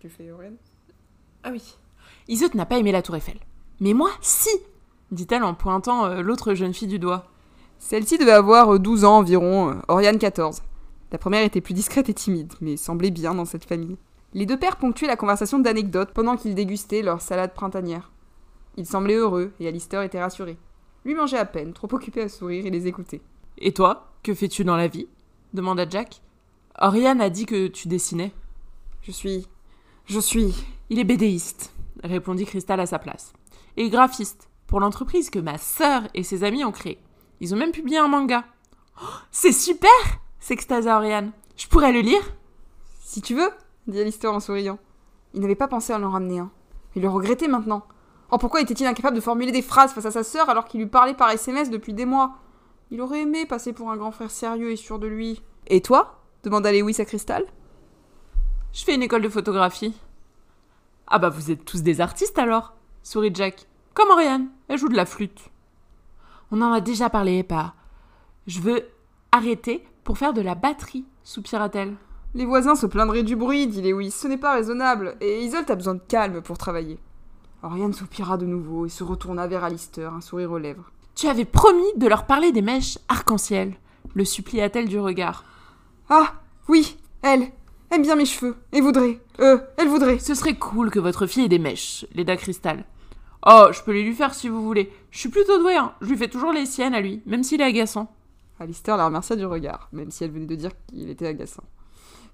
Tu 0.00 0.08
fais, 0.08 0.30
Oriane? 0.30 0.56
Ah 1.42 1.50
oui. 1.52 1.76
Isotte 2.28 2.54
n'a 2.54 2.66
pas 2.66 2.78
aimé 2.78 2.92
la 2.92 3.02
tour 3.02 3.14
Eiffel. 3.14 3.38
Mais 3.80 3.92
moi, 3.92 4.10
si 4.20 4.50
dit-elle 5.10 5.42
en 5.42 5.54
pointant 5.54 6.06
euh, 6.06 6.22
l'autre 6.22 6.54
jeune 6.54 6.74
fille 6.74 6.88
du 6.88 6.98
doigt. 6.98 7.26
Celle-ci 7.78 8.18
devait 8.18 8.32
avoir 8.32 8.74
euh, 8.74 8.78
12 8.78 9.04
ans 9.04 9.18
environ, 9.18 9.70
euh, 9.70 9.74
Oriane 9.88 10.18
14. 10.18 10.62
La 11.10 11.18
première 11.18 11.42
était 11.42 11.60
plus 11.60 11.74
discrète 11.74 12.08
et 12.08 12.14
timide, 12.14 12.52
mais 12.60 12.76
semblait 12.76 13.10
bien 13.10 13.34
dans 13.34 13.44
cette 13.44 13.64
famille. 13.64 13.96
Les 14.34 14.44
deux 14.44 14.58
pères 14.58 14.76
ponctuaient 14.76 15.06
la 15.06 15.16
conversation 15.16 15.58
d'anecdotes 15.58 16.12
pendant 16.12 16.36
qu'ils 16.36 16.54
dégustaient 16.54 17.02
leur 17.02 17.22
salade 17.22 17.54
printanière. 17.54 18.10
Ils 18.76 18.86
semblaient 18.86 19.14
heureux 19.14 19.52
et 19.58 19.68
Alistair 19.68 20.02
était 20.02 20.20
rassuré. 20.20 20.58
Lui 21.04 21.14
mangeait 21.14 21.38
à 21.38 21.46
peine, 21.46 21.72
trop 21.72 21.88
occupé 21.92 22.22
à 22.22 22.28
sourire 22.28 22.66
et 22.66 22.70
les 22.70 22.86
écouter. 22.86 23.22
Et 23.56 23.72
toi, 23.72 24.12
que 24.22 24.34
fais-tu 24.34 24.64
dans 24.64 24.76
la 24.76 24.88
vie? 24.88 25.08
demanda 25.54 25.88
Jack. 25.88 26.20
Oriane 26.78 27.22
a 27.22 27.30
dit 27.30 27.46
que 27.46 27.68
tu 27.68 27.88
dessinais. 27.88 28.32
Je 29.00 29.10
suis. 29.10 29.48
Je 30.04 30.20
suis. 30.20 30.54
Il 30.90 30.98
est 30.98 31.04
bédéiste, 31.04 31.72
répondit 32.04 32.44
Cristal 32.44 32.80
à 32.80 32.86
sa 32.86 32.98
place. 32.98 33.32
Et 33.76 33.88
graphiste, 33.88 34.48
pour 34.66 34.80
l'entreprise 34.80 35.30
que 35.30 35.38
ma 35.38 35.56
sœur 35.56 36.02
et 36.14 36.22
ses 36.22 36.44
amis 36.44 36.64
ont 36.64 36.72
créée. 36.72 36.98
Ils 37.40 37.54
ont 37.54 37.58
même 37.58 37.72
publié 37.72 37.98
un 37.98 38.08
manga. 38.08 38.44
Oh, 39.02 39.06
c'est 39.30 39.52
super 39.52 39.90
s'extasia 40.40 40.96
Oriane. 40.96 41.32
Je 41.56 41.66
pourrais 41.66 41.92
le 41.92 42.00
lire 42.00 42.22
Si 43.00 43.22
tu 43.22 43.34
veux, 43.34 43.50
dit 43.86 44.00
Alistair 44.00 44.32
en 44.32 44.40
souriant. 44.40 44.78
Il 45.34 45.40
n'avait 45.40 45.54
pas 45.54 45.68
pensé 45.68 45.92
à 45.92 45.98
en 45.98 46.10
ramener 46.10 46.38
un. 46.38 46.50
Il 46.94 47.02
le 47.02 47.08
regrettait 47.08 47.48
maintenant. 47.48 47.86
Oh, 48.30 48.38
pourquoi 48.38 48.60
était-il 48.60 48.86
incapable 48.86 49.16
de 49.16 49.20
formuler 49.20 49.52
des 49.52 49.62
phrases 49.62 49.92
face 49.92 50.06
à 50.06 50.10
sa 50.10 50.22
sœur 50.22 50.48
alors 50.50 50.66
qu'il 50.66 50.80
lui 50.80 50.86
parlait 50.86 51.14
par 51.14 51.30
SMS 51.30 51.70
depuis 51.70 51.94
des 51.94 52.06
mois? 52.06 52.36
Il 52.90 53.00
aurait 53.00 53.22
aimé 53.22 53.46
passer 53.46 53.72
pour 53.72 53.90
un 53.90 53.96
grand 53.96 54.10
frère 54.10 54.30
sérieux 54.30 54.70
et 54.70 54.76
sûr 54.76 54.98
de 54.98 55.06
lui. 55.06 55.42
Et 55.66 55.80
toi? 55.80 56.22
demanda 56.44 56.72
Lewis 56.72 57.00
à 57.00 57.04
Crystal. 57.04 57.44
Je 58.72 58.84
fais 58.84 58.94
une 58.94 59.02
école 59.02 59.22
de 59.22 59.28
photographie. 59.28 59.94
Ah 61.06 61.18
bah 61.18 61.30
vous 61.30 61.50
êtes 61.50 61.64
tous 61.64 61.82
des 61.82 62.00
artistes 62.00 62.38
alors 62.38 62.74
sourit 63.02 63.30
Jack. 63.34 63.66
Comme 63.94 64.10
Oriane, 64.10 64.48
elle 64.68 64.78
joue 64.78 64.88
de 64.88 64.96
la 64.96 65.06
flûte. 65.06 65.50
On 66.50 66.60
en 66.60 66.72
a 66.72 66.80
déjà 66.80 67.10
parlé, 67.10 67.42
pas. 67.42 67.74
Je 68.46 68.60
veux 68.60 68.84
arrêter 69.32 69.86
pour 70.04 70.18
faire 70.18 70.32
de 70.32 70.40
la 70.40 70.54
batterie, 70.54 71.04
soupira-t-elle. 71.22 71.96
Les 72.34 72.44
voisins 72.44 72.74
se 72.74 72.86
plaindraient 72.86 73.22
du 73.22 73.36
bruit, 73.36 73.66
dit 73.66 73.82
Lewis. 73.82 74.10
Ce 74.10 74.28
n'est 74.28 74.36
pas 74.36 74.54
raisonnable, 74.54 75.16
et 75.20 75.42
Isolde 75.42 75.70
a 75.70 75.74
besoin 75.74 75.94
de 75.94 76.02
calme 76.06 76.42
pour 76.42 76.58
travailler. 76.58 76.98
Oriane 77.62 77.92
soupira 77.92 78.36
de 78.36 78.46
nouveau 78.46 78.86
et 78.86 78.90
se 78.90 79.02
retourna 79.02 79.46
vers 79.46 79.64
Alistair, 79.64 80.12
un 80.12 80.20
sourire 80.20 80.52
aux 80.52 80.58
lèvres. 80.58 80.92
Tu 81.14 81.26
avais 81.26 81.44
promis 81.44 81.92
de 81.96 82.06
leur 82.06 82.26
parler 82.26 82.52
des 82.52 82.62
mèches 82.62 82.98
arc-en-ciel, 83.08 83.74
le 84.14 84.24
supplia-t-elle 84.24 84.88
du 84.88 85.00
regard. 85.00 85.44
Ah, 86.08 86.34
oui, 86.68 86.96
elle 87.22 87.48
aime 87.90 88.02
bien 88.02 88.14
mes 88.14 88.26
cheveux, 88.26 88.56
et 88.72 88.80
voudrait. 88.80 89.20
Euh, 89.40 89.58
elle 89.76 89.88
voudrait. 89.88 90.18
Ce 90.18 90.34
serait 90.34 90.56
cool 90.56 90.90
que 90.90 91.00
votre 91.00 91.26
fille 91.26 91.46
ait 91.46 91.48
des 91.48 91.58
mèches, 91.58 92.06
Leda 92.14 92.36
Cristal. 92.36 92.84
Oh, 93.46 93.68
je 93.72 93.82
peux 93.82 93.92
les 93.92 94.02
lui 94.02 94.14
faire 94.14 94.34
si 94.34 94.48
vous 94.48 94.62
voulez. 94.62 94.92
Je 95.10 95.18
suis 95.18 95.28
plutôt 95.28 95.58
douée, 95.58 95.76
hein. 95.76 95.94
Je 96.00 96.08
lui 96.08 96.16
fais 96.16 96.28
toujours 96.28 96.52
les 96.52 96.66
siennes 96.66 96.94
à 96.94 97.00
lui, 97.00 97.22
même 97.26 97.42
s'il 97.42 97.60
est 97.60 97.64
agaçant. 97.64 98.12
Alistair 98.60 98.96
la 98.96 99.06
remercia 99.06 99.36
du 99.36 99.46
regard, 99.46 99.88
même 99.92 100.10
si 100.10 100.24
elle 100.24 100.32
venait 100.32 100.46
de 100.46 100.54
dire 100.54 100.72
qu'il 100.86 101.08
était 101.08 101.26
agaçant. 101.26 101.64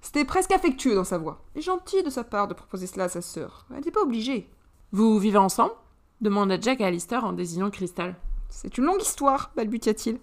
C'était 0.01 0.25
presque 0.25 0.51
affectueux 0.51 0.95
dans 0.95 1.03
sa 1.03 1.17
voix, 1.17 1.41
et 1.55 1.61
gentil 1.61 2.03
de 2.03 2.09
sa 2.09 2.23
part 2.23 2.47
de 2.47 2.53
proposer 2.53 2.87
cela 2.87 3.05
à 3.05 3.09
sa 3.09 3.21
sœur. 3.21 3.65
Elle 3.69 3.77
n'était 3.77 3.91
pas 3.91 4.01
obligée. 4.01 4.49
Vous 4.91 5.17
vivez 5.19 5.37
ensemble? 5.37 5.73
demanda 6.21 6.59
Jack 6.59 6.81
à 6.81 6.87
Alistair 6.87 7.25
en 7.25 7.33
désignant 7.33 7.69
Cristal. 7.69 8.15
C'est 8.49 8.77
une 8.77 8.85
longue 8.85 9.01
histoire, 9.01 9.51
balbutia-t-il. 9.55 10.19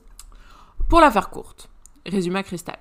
Pour 0.88 1.00
la 1.00 1.10
faire 1.10 1.30
courte, 1.30 1.68
résuma 2.06 2.42
Cristal. 2.42 2.78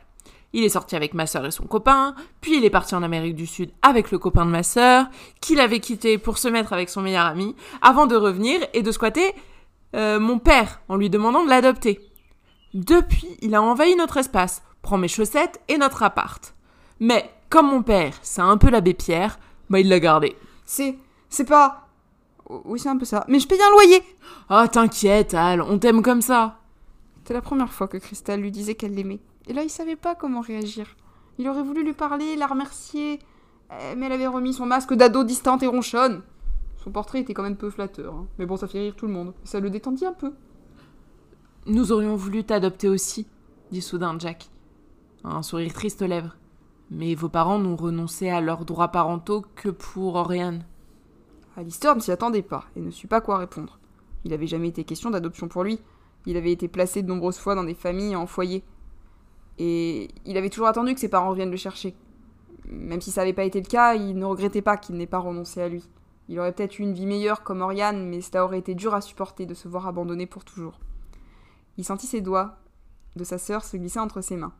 Il 0.53 0.63
est 0.63 0.69
sorti 0.69 0.95
avec 0.95 1.13
ma 1.13 1.28
sœur 1.28 1.45
et 1.45 1.51
son 1.51 1.65
copain, 1.65 2.13
puis 2.41 2.57
il 2.57 2.65
est 2.65 2.69
parti 2.69 2.93
en 2.93 3.03
Amérique 3.03 3.36
du 3.36 3.47
Sud 3.47 3.72
avec 3.82 4.11
le 4.11 4.17
copain 4.17 4.45
de 4.45 4.51
ma 4.51 4.63
sœur, 4.63 5.07
qu'il 5.39 5.59
avait 5.59 5.80
quitté 5.80 6.17
pour 6.17 6.38
se 6.38 6.49
mettre 6.49 6.74
avec 6.74 6.89
son 6.89 7.01
meilleur 7.01 7.26
ami, 7.26 7.55
avant 7.82 8.05
de 8.05 8.15
revenir 8.15 8.59
et 8.74 8.82
de 8.82 8.91
squatter 8.91 9.34
euh, 9.95 10.19
mon 10.19 10.39
père 10.39 10.82
en 10.89 10.97
lui 10.97 11.09
demandant 11.09 11.43
de 11.43 11.49
l'adopter. 11.49 12.11
Depuis, 12.74 13.38
il 13.41 13.53
a 13.55 13.61
envahi 13.61 13.95
notre 13.95 14.17
espace, 14.17 14.63
prend 14.82 14.97
mes 14.97 15.07
chaussettes 15.07 15.59
et 15.67 15.78
notre 15.78 16.03
appart. 16.03 16.53
Mais 16.99 17.30
comme 17.49 17.67
mon 17.67 17.84
père, 17.84 18.13
c'est 18.22 18.41
un 18.41 18.57
peu 18.57 18.69
l'abbé 18.69 18.93
Pierre, 18.93 19.39
bah 19.69 19.80
il 19.80 19.89
l'a 19.89 19.99
gardé. 19.99 20.36
C'est. 20.65 20.97
C'est 21.30 21.45
pas. 21.45 21.88
Oui, 22.49 22.80
c'est 22.80 22.89
un 22.89 22.97
peu 22.97 23.05
ça. 23.05 23.26
Mais 23.28 23.39
je 23.39 23.47
paye 23.47 23.61
un 23.61 23.72
loyer 23.72 24.01
Ah, 24.49 24.67
t'inquiète, 24.67 25.34
Al, 25.34 25.61
on 25.61 25.80
t'aime 25.80 26.01
comme 26.01 26.22
ça. 26.22 26.59
C'était 27.17 27.34
la 27.34 27.41
première 27.41 27.72
fois 27.72 27.88
que 27.88 27.97
Cristal 27.97 28.41
lui 28.41 28.51
disait 28.51 28.76
qu'elle 28.76 28.95
l'aimait. 28.95 29.19
Et 29.47 29.53
là, 29.53 29.63
il 29.63 29.69
savait 29.69 29.95
pas 29.95 30.15
comment 30.15 30.41
réagir. 30.41 30.95
Il 31.38 31.47
aurait 31.47 31.63
voulu 31.63 31.84
lui 31.84 31.93
parler, 31.93 32.36
la 32.36 32.47
remercier, 32.47 33.19
euh, 33.72 33.95
mais 33.97 34.07
elle 34.07 34.11
avait 34.13 34.28
remis 34.28 34.53
son 34.53 34.65
masque 34.65 34.93
d'ado 34.93 35.24
distante 35.24 35.63
et 35.63 35.67
ronchonne. 35.67 36.22
Son 36.84 36.91
portrait 36.91 37.19
était 37.19 37.34
quand 37.34 37.43
même 37.43 37.57
peu 37.57 37.69
flatteur, 37.69 38.13
hein. 38.13 38.28
mais 38.39 38.45
bon, 38.45 38.57
ça 38.57 38.67
fait 38.67 38.80
rire 38.80 38.95
tout 38.95 39.07
le 39.07 39.13
monde. 39.13 39.34
Ça 39.43 39.59
le 39.59 39.69
détendit 39.69 40.05
un 40.05 40.13
peu. 40.13 40.34
Nous 41.68 41.91
aurions 41.91 42.16
voulu 42.16 42.43
t'adopter 42.43 42.89
aussi, 42.89 43.28
dit 43.72 43.84
soudain 43.84 44.16
Jack, 44.18 44.49
un 45.24 45.43
sourire 45.43 45.72
triste 45.74 46.01
aux 46.01 46.07
lèvres. 46.07 46.36
Mais 46.89 47.14
vos 47.14 47.30
parents 47.30 47.59
n'ont 47.59 47.76
renoncé 47.76 48.32
à 48.32 48.41
leurs 48.41 48.66
droits 48.66 48.88
parentaux 48.88 49.45
que 49.53 49.70
pour 49.70 50.16
Oriane. 50.16 50.66
Alistair 51.55 51.95
ne 51.95 52.01
s'y 52.01 52.12
attendait 52.12 52.41
pas 52.41 52.64
et 52.76 52.82
ne 52.82 52.89
sut 52.89 53.07
pas 53.07 53.22
quoi 53.22 53.38
répondre. 53.38 53.78
Il 54.26 54.32
n'avait 54.32 54.47
jamais 54.47 54.70
été 54.70 54.84
question 54.84 55.12
d'adoption 55.12 55.47
pour 55.47 55.64
lui. 55.64 55.80
Il 56.26 56.36
avait 56.36 56.51
été 56.51 56.68
placé 56.68 57.03
de 57.03 57.07
nombreuses 57.07 57.38
fois 57.38 57.53
dans 57.53 57.64
des 57.64 57.76
familles 57.76 58.16
en 58.16 58.26
foyer. 58.26 58.64
Et 59.59 60.07
il 60.26 60.38
avait 60.38 60.49
toujours 60.49 60.68
attendu 60.68 60.95
que 60.95 60.99
ses 60.99 61.09
parents 61.09 61.34
viennent 61.34 61.51
le 61.51 61.57
chercher. 61.57 61.93
Même 62.66 63.01
si 63.01 63.12
ça 63.12 63.22
n'avait 63.22 63.34
pas 63.34 63.43
été 63.43 63.62
le 63.62 63.68
cas, 63.68 63.93
il 63.93 64.18
ne 64.18 64.26
regrettait 64.26 64.64
pas 64.64 64.78
qu'il 64.78 64.95
n'ait 64.95 65.05
pas 65.05 65.20
renoncé 65.20 65.62
à 65.62 65.70
lui. 65.70 65.88
Il 66.28 66.39
aurait 66.39 66.53
peut-être 66.53 66.80
eu 66.80 66.84
une 66.84 66.93
vie 66.93 67.05
meilleure 67.05 67.43
comme 67.43 67.62
Oriane, 67.62 68.09
mais 68.09 68.22
cela 68.22 68.45
aurait 68.45 68.59
été 68.59 68.74
dur 68.74 68.95
à 68.95 69.01
supporter 69.01 69.45
de 69.45 69.53
se 69.53 69.68
voir 69.68 69.88
abandonné 69.88 70.26
pour 70.26 70.43
toujours. 70.43 70.80
Il 71.78 71.86
sentit 71.86 72.07
ses 72.07 72.22
doigts 72.22 72.57
de 73.15 73.24
sa 73.24 73.38
sœur 73.38 73.63
se 73.63 73.78
glisser 73.78 73.99
entre 73.99 74.22
ses 74.22 74.36
mains. 74.36 74.53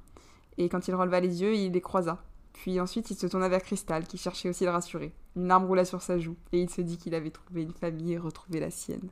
Et 0.58 0.70
quand 0.70 0.88
il 0.88 0.96
releva 0.96 1.20
les 1.20 1.42
yeux, 1.42 1.56
il 1.56 1.72
les 1.72 1.82
croisa. 1.82 2.24
Puis 2.54 2.80
ensuite, 2.80 3.10
il 3.12 3.18
se 3.18 3.28
tourna 3.28 3.50
vers 3.50 3.64
Cristal, 3.64 4.06
qui 4.06 4.18
cherchait 4.18 4.50
aussi 4.50 4.66
le 4.66 4.72
rassurer. 4.72 5.14
Une 5.36 5.48
larme 5.48 5.66
roula 5.66 5.86
sur 5.86 6.02
sa 6.02 6.20
joue, 6.20 6.36
et 6.52 6.62
il 6.62 6.70
se 6.70 6.82
dit 6.82 6.98
qu'il 6.98 7.16
avait 7.16 7.32
trouvé 7.32 7.64
une 7.64 7.74
famille 7.74 8.14
et 8.14 8.18
retrouvé 8.18 8.60
la 8.60 8.70
sienne. 8.70 9.10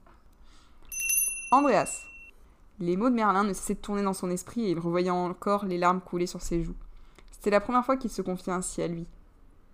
Andreas. 1.51 2.05
Les 2.79 2.95
mots 2.95 3.09
de 3.09 3.15
Merlin 3.15 3.43
ne 3.43 3.53
cessaient 3.53 3.73
de 3.73 3.79
tourner 3.79 4.03
dans 4.03 4.13
son 4.13 4.29
esprit 4.29 4.65
et 4.65 4.71
il 4.71 4.79
revoyait 4.79 5.09
encore 5.09 5.65
les 5.65 5.77
larmes 5.77 5.99
couler 5.99 6.27
sur 6.27 6.41
ses 6.41 6.63
joues. 6.63 6.75
C'était 7.31 7.49
la 7.49 7.59
première 7.59 7.83
fois 7.83 7.97
qu'il 7.97 8.11
se 8.11 8.21
confiait 8.21 8.53
ainsi 8.53 8.81
à 8.81 8.87
lui. 8.87 9.05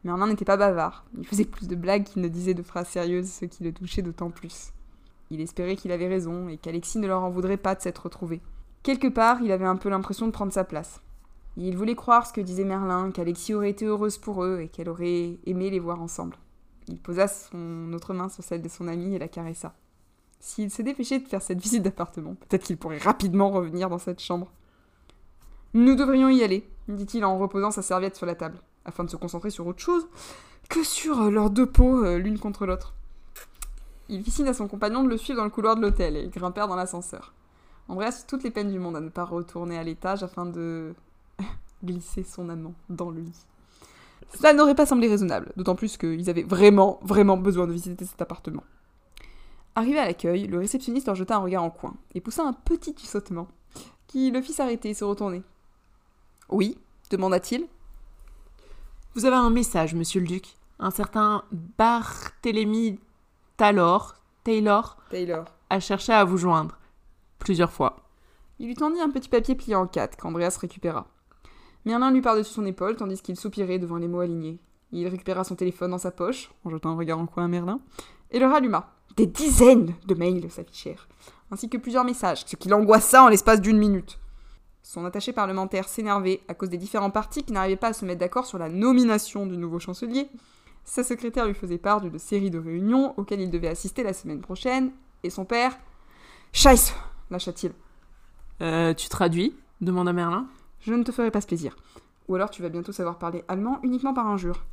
Merlin 0.03 0.27
n'était 0.27 0.45
pas 0.45 0.57
bavard, 0.57 1.05
il 1.17 1.25
faisait 1.25 1.45
plus 1.45 1.67
de 1.67 1.75
blagues 1.75 2.03
qu'il 2.03 2.21
ne 2.21 2.27
disait 2.27 2.53
de 2.53 2.63
phrases 2.63 2.87
sérieuses, 2.87 3.29
ce 3.29 3.45
qui 3.45 3.63
le 3.63 3.73
touchait 3.73 4.01
d'autant 4.01 4.29
plus. 4.29 4.71
Il 5.31 5.41
espérait 5.41 5.75
qu'il 5.75 5.91
avait 5.91 6.07
raison 6.07 6.47
et 6.49 6.57
qu'Alexis 6.57 6.99
ne 6.99 7.07
leur 7.07 7.23
en 7.23 7.29
voudrait 7.29 7.57
pas 7.57 7.75
de 7.75 7.81
s'être 7.81 8.03
retrouvé. 8.03 8.41
Quelque 8.83 9.07
part, 9.07 9.41
il 9.41 9.51
avait 9.51 9.65
un 9.65 9.75
peu 9.75 9.89
l'impression 9.89 10.27
de 10.27 10.31
prendre 10.31 10.53
sa 10.53 10.63
place. 10.63 11.01
Il 11.57 11.77
voulait 11.77 11.95
croire 11.95 12.27
ce 12.27 12.33
que 12.33 12.41
disait 12.41 12.65
Merlin, 12.65 13.11
qu'Alexis 13.11 13.53
aurait 13.53 13.69
été 13.69 13.85
heureuse 13.85 14.17
pour 14.17 14.43
eux 14.43 14.59
et 14.61 14.67
qu'elle 14.67 14.89
aurait 14.89 15.37
aimé 15.45 15.69
les 15.69 15.79
voir 15.79 16.01
ensemble. 16.01 16.37
Il 16.87 16.99
posa 16.99 17.27
son 17.27 17.91
autre 17.93 18.13
main 18.13 18.29
sur 18.29 18.43
celle 18.43 18.61
de 18.61 18.69
son 18.69 18.87
ami 18.87 19.15
et 19.15 19.19
la 19.19 19.27
caressa. 19.27 19.73
S'il 20.39 20.69
se 20.69 20.81
dépêchait 20.81 21.19
de 21.19 21.27
faire 21.27 21.41
cette 21.41 21.61
visite 21.61 21.81
d'appartement, 21.81 22.35
peut-être 22.35 22.63
qu'il 22.63 22.77
pourrait 22.77 22.99
rapidement 22.99 23.49
revenir 23.49 23.89
dans 23.89 23.97
cette 23.97 24.19
chambre. 24.19 24.51
Nous 25.73 25.95
devrions 25.95 26.29
y 26.29 26.43
aller, 26.43 26.69
dit-il 26.87 27.25
en 27.25 27.39
reposant 27.39 27.71
sa 27.71 27.81
serviette 27.81 28.15
sur 28.15 28.25
la 28.25 28.35
table, 28.35 28.59
afin 28.83 29.03
de 29.03 29.09
se 29.09 29.17
concentrer 29.17 29.49
sur 29.49 29.65
autre 29.65 29.81
chose 29.81 30.07
que 30.69 30.83
sur 30.83 31.21
euh, 31.21 31.29
leurs 31.29 31.49
deux 31.49 31.65
peaux 31.65 32.03
euh, 32.03 32.17
l'une 32.17 32.39
contre 32.39 32.65
l'autre. 32.65 32.93
Il 34.09 34.23
fit 34.23 34.31
signe 34.31 34.47
à 34.47 34.53
son 34.53 34.67
compagnon 34.67 35.03
de 35.03 35.09
le 35.09 35.17
suivre 35.17 35.37
dans 35.37 35.43
le 35.43 35.49
couloir 35.49 35.75
de 35.75 35.81
l'hôtel 35.81 36.15
et 36.15 36.23
ils 36.23 36.29
grimpèrent 36.29 36.67
dans 36.67 36.75
l'ascenseur. 36.75 37.33
Andreas 37.87 38.25
toutes 38.27 38.43
les 38.43 38.51
peines 38.51 38.71
du 38.71 38.79
monde 38.79 38.95
à 38.95 39.01
ne 39.01 39.09
pas 39.09 39.25
retourner 39.25 39.77
à 39.77 39.83
l'étage 39.83 40.23
afin 40.23 40.45
de 40.45 40.93
glisser 41.83 42.23
son 42.23 42.49
amant 42.49 42.73
dans 42.89 43.09
le 43.09 43.21
lit. 43.21 43.45
Cela 44.37 44.53
n'aurait 44.53 44.75
pas 44.75 44.85
semblé 44.85 45.07
raisonnable, 45.07 45.51
d'autant 45.55 45.75
plus 45.75 45.97
qu'ils 45.97 46.29
avaient 46.29 46.43
vraiment, 46.43 46.99
vraiment 47.03 47.37
besoin 47.37 47.67
de 47.67 47.73
visiter 47.73 48.05
cet 48.05 48.21
appartement. 48.21 48.63
Arrivé 49.75 49.99
à 49.99 50.05
l'accueil, 50.05 50.47
le 50.47 50.57
réceptionniste 50.57 51.07
leur 51.07 51.15
jeta 51.15 51.35
un 51.35 51.39
regard 51.39 51.63
en 51.63 51.69
coin 51.69 51.95
et 52.13 52.21
poussa 52.21 52.43
un 52.43 52.53
petit 52.53 52.95
sautement 53.05 53.47
qui 54.07 54.31
le 54.31 54.41
fit 54.41 54.53
s'arrêter 54.53 54.89
et 54.89 54.93
se 54.93 55.03
retourner. 55.03 55.43
Oui 56.49 56.77
demanda-t-il. 57.11 57.67
Vous 59.13 59.25
avez 59.25 59.35
un 59.35 59.49
message, 59.49 59.95
monsieur 59.95 60.21
le 60.21 60.27
duc. 60.27 60.55
Un 60.79 60.91
certain 60.91 61.43
Barthélemy 61.77 62.99
Taylor, 63.57 64.15
Taylor 64.43 64.97
Taylor. 65.09 65.45
a 65.69 65.79
cherché 65.79 66.11
à 66.11 66.25
vous 66.25 66.35
joindre. 66.35 66.77
Plusieurs 67.39 67.71
fois. 67.71 67.95
Il 68.59 68.67
lui 68.67 68.75
tendit 68.75 68.99
un 68.99 69.09
petit 69.09 69.29
papier 69.29 69.55
plié 69.55 69.75
en 69.75 69.87
quatre 69.87 70.17
qu'Andreas 70.17 70.57
récupéra. 70.59 71.07
Merlin 71.85 72.11
lui 72.11 72.21
par-dessus 72.21 72.51
son 72.51 72.65
épaule 72.65 72.97
tandis 72.97 73.21
qu'il 73.21 73.37
soupirait 73.37 73.79
devant 73.79 73.95
les 73.95 74.09
mots 74.09 74.19
alignés. 74.19 74.59
Il 74.91 75.07
récupéra 75.07 75.45
son 75.45 75.55
téléphone 75.55 75.91
dans 75.91 75.97
sa 75.97 76.11
poche, 76.11 76.51
en 76.65 76.69
jetant 76.69 76.89
un 76.89 76.97
regard 76.97 77.17
en 77.17 77.27
coin 77.27 77.45
à 77.45 77.47
Merlin, 77.47 77.79
et 78.31 78.39
le 78.39 78.45
ralluma. 78.45 78.91
Des 79.15 79.25
dizaines 79.25 79.95
de 80.05 80.15
mails 80.15 80.51
s'affichèrent, 80.51 81.07
ainsi 81.49 81.69
que 81.69 81.77
plusieurs 81.77 82.03
messages, 82.03 82.43
ce 82.45 82.57
qui 82.57 82.67
l'angoissa 82.67 83.23
en 83.23 83.29
l'espace 83.29 83.61
d'une 83.61 83.77
minute. 83.77 84.19
Son 84.83 85.05
attaché 85.05 85.31
parlementaire 85.31 85.87
s'énervait 85.87 86.41
à 86.49 86.55
cause 86.55 86.69
des 86.69 86.77
différents 86.77 87.09
partis 87.09 87.43
qui 87.43 87.53
n'arrivaient 87.53 87.77
pas 87.77 87.89
à 87.89 87.93
se 87.93 88.03
mettre 88.03 88.19
d'accord 88.19 88.45
sur 88.45 88.57
la 88.57 88.67
nomination 88.67 89.45
du 89.45 89.55
nouveau 89.55 89.79
chancelier. 89.79 90.29
Sa 90.85 91.03
secrétaire 91.03 91.45
lui 91.45 91.55
faisait 91.55 91.77
part 91.77 91.99
d'une 91.99 92.17
série 92.19 92.51
de 92.51 92.59
réunions 92.59 93.13
auxquelles 93.17 93.41
il 93.41 93.49
devait 93.49 93.67
assister 93.67 94.03
la 94.03 94.13
semaine 94.13 94.41
prochaine, 94.41 94.91
et 95.23 95.29
son 95.29 95.43
père. 95.43 95.77
Scheiße 96.53 96.93
lâcha-t-il. 97.31 97.73
Euh, 98.61 98.93
tu 98.93 99.09
traduis? 99.09 99.55
Demanda 99.81 100.13
Merlin. 100.13 100.47
Je 100.79 100.93
ne 100.93 101.03
te 101.03 101.11
ferai 101.11 101.31
pas 101.31 101.41
ce 101.41 101.47
plaisir. 101.47 101.75
Ou 102.27 102.35
alors 102.35 102.49
tu 102.49 102.61
vas 102.61 102.69
bientôt 102.69 102.91
savoir 102.91 103.17
parler 103.17 103.43
allemand 103.47 103.79
uniquement 103.83 104.13
par 104.13 104.27
injure. 104.27 104.63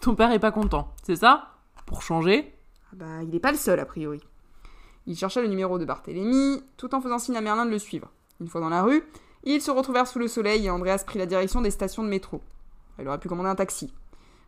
Ton 0.00 0.14
père 0.14 0.30
est 0.30 0.38
pas 0.38 0.52
content, 0.52 0.94
c'est 1.02 1.16
ça? 1.16 1.54
Pour 1.84 2.02
changer? 2.02 2.54
Ah 2.92 2.96
bah, 2.96 3.22
il 3.22 3.30
n'est 3.30 3.40
pas 3.40 3.50
le 3.50 3.58
seul, 3.58 3.80
a 3.80 3.84
priori. 3.84 4.20
Il 5.06 5.16
chercha 5.16 5.40
le 5.42 5.48
numéro 5.48 5.78
de 5.78 5.84
Barthélemy, 5.84 6.62
tout 6.76 6.94
en 6.94 7.00
faisant 7.00 7.18
signe 7.18 7.36
à 7.36 7.40
Merlin 7.40 7.66
de 7.66 7.70
le 7.70 7.78
suivre. 7.78 8.10
Une 8.40 8.48
fois 8.48 8.60
dans 8.60 8.68
la 8.68 8.82
rue, 8.82 9.02
ils 9.42 9.60
se 9.60 9.70
retrouvèrent 9.70 10.06
sous 10.06 10.18
le 10.18 10.28
soleil 10.28 10.66
et 10.66 10.70
Andreas 10.70 11.02
prit 11.04 11.18
la 11.18 11.26
direction 11.26 11.60
des 11.60 11.70
stations 11.70 12.04
de 12.04 12.08
métro. 12.08 12.40
Il 13.00 13.08
aurait 13.08 13.18
pu 13.18 13.28
commander 13.28 13.48
un 13.48 13.54
taxi, 13.54 13.92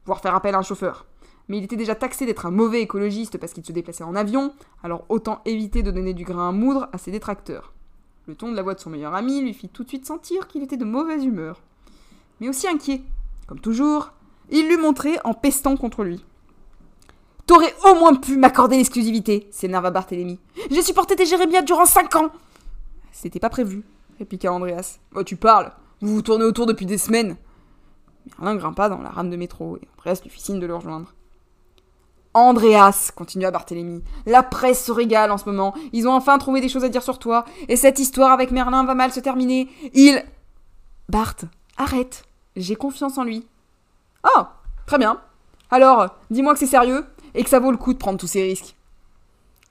voire 0.06 0.20
faire 0.20 0.34
appel 0.34 0.54
à 0.54 0.58
un 0.58 0.62
chauffeur. 0.62 1.06
Mais 1.48 1.58
il 1.58 1.64
était 1.64 1.76
déjà 1.76 1.94
taxé 1.94 2.26
d'être 2.26 2.46
un 2.46 2.50
mauvais 2.50 2.80
écologiste 2.80 3.38
parce 3.38 3.52
qu'il 3.52 3.64
se 3.64 3.72
déplaçait 3.72 4.04
en 4.04 4.14
avion, 4.14 4.52
alors 4.82 5.04
autant 5.08 5.40
éviter 5.44 5.82
de 5.82 5.90
donner 5.90 6.14
du 6.14 6.24
grain 6.24 6.48
à 6.48 6.52
moudre 6.52 6.88
à 6.92 6.98
ses 6.98 7.10
détracteurs. 7.10 7.72
Le 8.26 8.36
ton 8.36 8.50
de 8.50 8.56
la 8.56 8.62
voix 8.62 8.74
de 8.74 8.80
son 8.80 8.90
meilleur 8.90 9.14
ami 9.14 9.40
lui 9.40 9.52
fit 9.52 9.68
tout 9.68 9.82
de 9.82 9.88
suite 9.88 10.06
sentir 10.06 10.46
qu'il 10.46 10.62
était 10.62 10.76
de 10.76 10.84
mauvaise 10.84 11.24
humeur. 11.24 11.60
Mais 12.40 12.48
aussi 12.48 12.68
inquiet. 12.68 13.02
Comme 13.48 13.58
toujours, 13.58 14.12
il 14.50 14.68
l'eut 14.68 14.80
montré 14.80 15.18
en 15.24 15.34
pestant 15.34 15.76
contre 15.76 16.04
lui. 16.04 16.24
T'aurais 17.46 17.74
au 17.84 17.94
moins 17.96 18.14
pu 18.14 18.36
m'accorder 18.36 18.76
l'exclusivité, 18.76 19.48
s'énerva 19.50 19.90
Barthélemy. 19.90 20.38
J'ai 20.70 20.82
supporté 20.82 21.16
tes 21.16 21.26
jérémiades 21.26 21.64
durant 21.64 21.86
cinq 21.86 22.14
ans 22.14 22.30
C'était 23.10 23.40
pas 23.40 23.50
prévu, 23.50 23.82
répliqua 24.18 24.52
Andreas. 24.52 25.00
Oh, 25.16 25.24
tu 25.24 25.34
parles 25.34 25.72
Vous 26.00 26.14
vous 26.14 26.22
tournez 26.22 26.44
autour 26.44 26.66
depuis 26.66 26.86
des 26.86 26.98
semaines 26.98 27.36
Merlin 28.26 28.56
grimpa 28.56 28.88
dans 28.88 29.00
la 29.00 29.10
rame 29.10 29.30
de 29.30 29.36
métro 29.36 29.76
et 29.76 29.88
Andreas 29.98 30.20
lui 30.22 30.30
fit 30.30 30.40
signe 30.40 30.60
de 30.60 30.66
le 30.66 30.74
rejoindre. 30.74 31.12
Andreas, 32.32 33.10
continua 33.14 33.50
Barthélemy, 33.50 34.04
la 34.24 34.42
presse 34.44 34.84
se 34.84 34.92
régale 34.92 35.32
en 35.32 35.38
ce 35.38 35.46
moment. 35.46 35.74
Ils 35.92 36.06
ont 36.06 36.12
enfin 36.12 36.38
trouvé 36.38 36.60
des 36.60 36.68
choses 36.68 36.84
à 36.84 36.88
dire 36.88 37.02
sur 37.02 37.18
toi. 37.18 37.44
Et 37.68 37.76
cette 37.76 37.98
histoire 37.98 38.30
avec 38.30 38.52
Merlin 38.52 38.84
va 38.84 38.94
mal 38.94 39.12
se 39.12 39.18
terminer. 39.18 39.68
Il. 39.94 40.22
Bart, 41.08 41.34
arrête. 41.76 42.24
J'ai 42.54 42.76
confiance 42.76 43.18
en 43.18 43.24
lui. 43.24 43.46
Oh, 44.24 44.42
très 44.86 44.98
bien. 44.98 45.20
Alors, 45.70 46.16
dis-moi 46.30 46.52
que 46.52 46.60
c'est 46.60 46.66
sérieux 46.66 47.04
et 47.34 47.42
que 47.42 47.50
ça 47.50 47.58
vaut 47.58 47.72
le 47.72 47.76
coup 47.76 47.92
de 47.92 47.98
prendre 47.98 48.18
tous 48.18 48.28
ces 48.28 48.42
risques. 48.42 48.76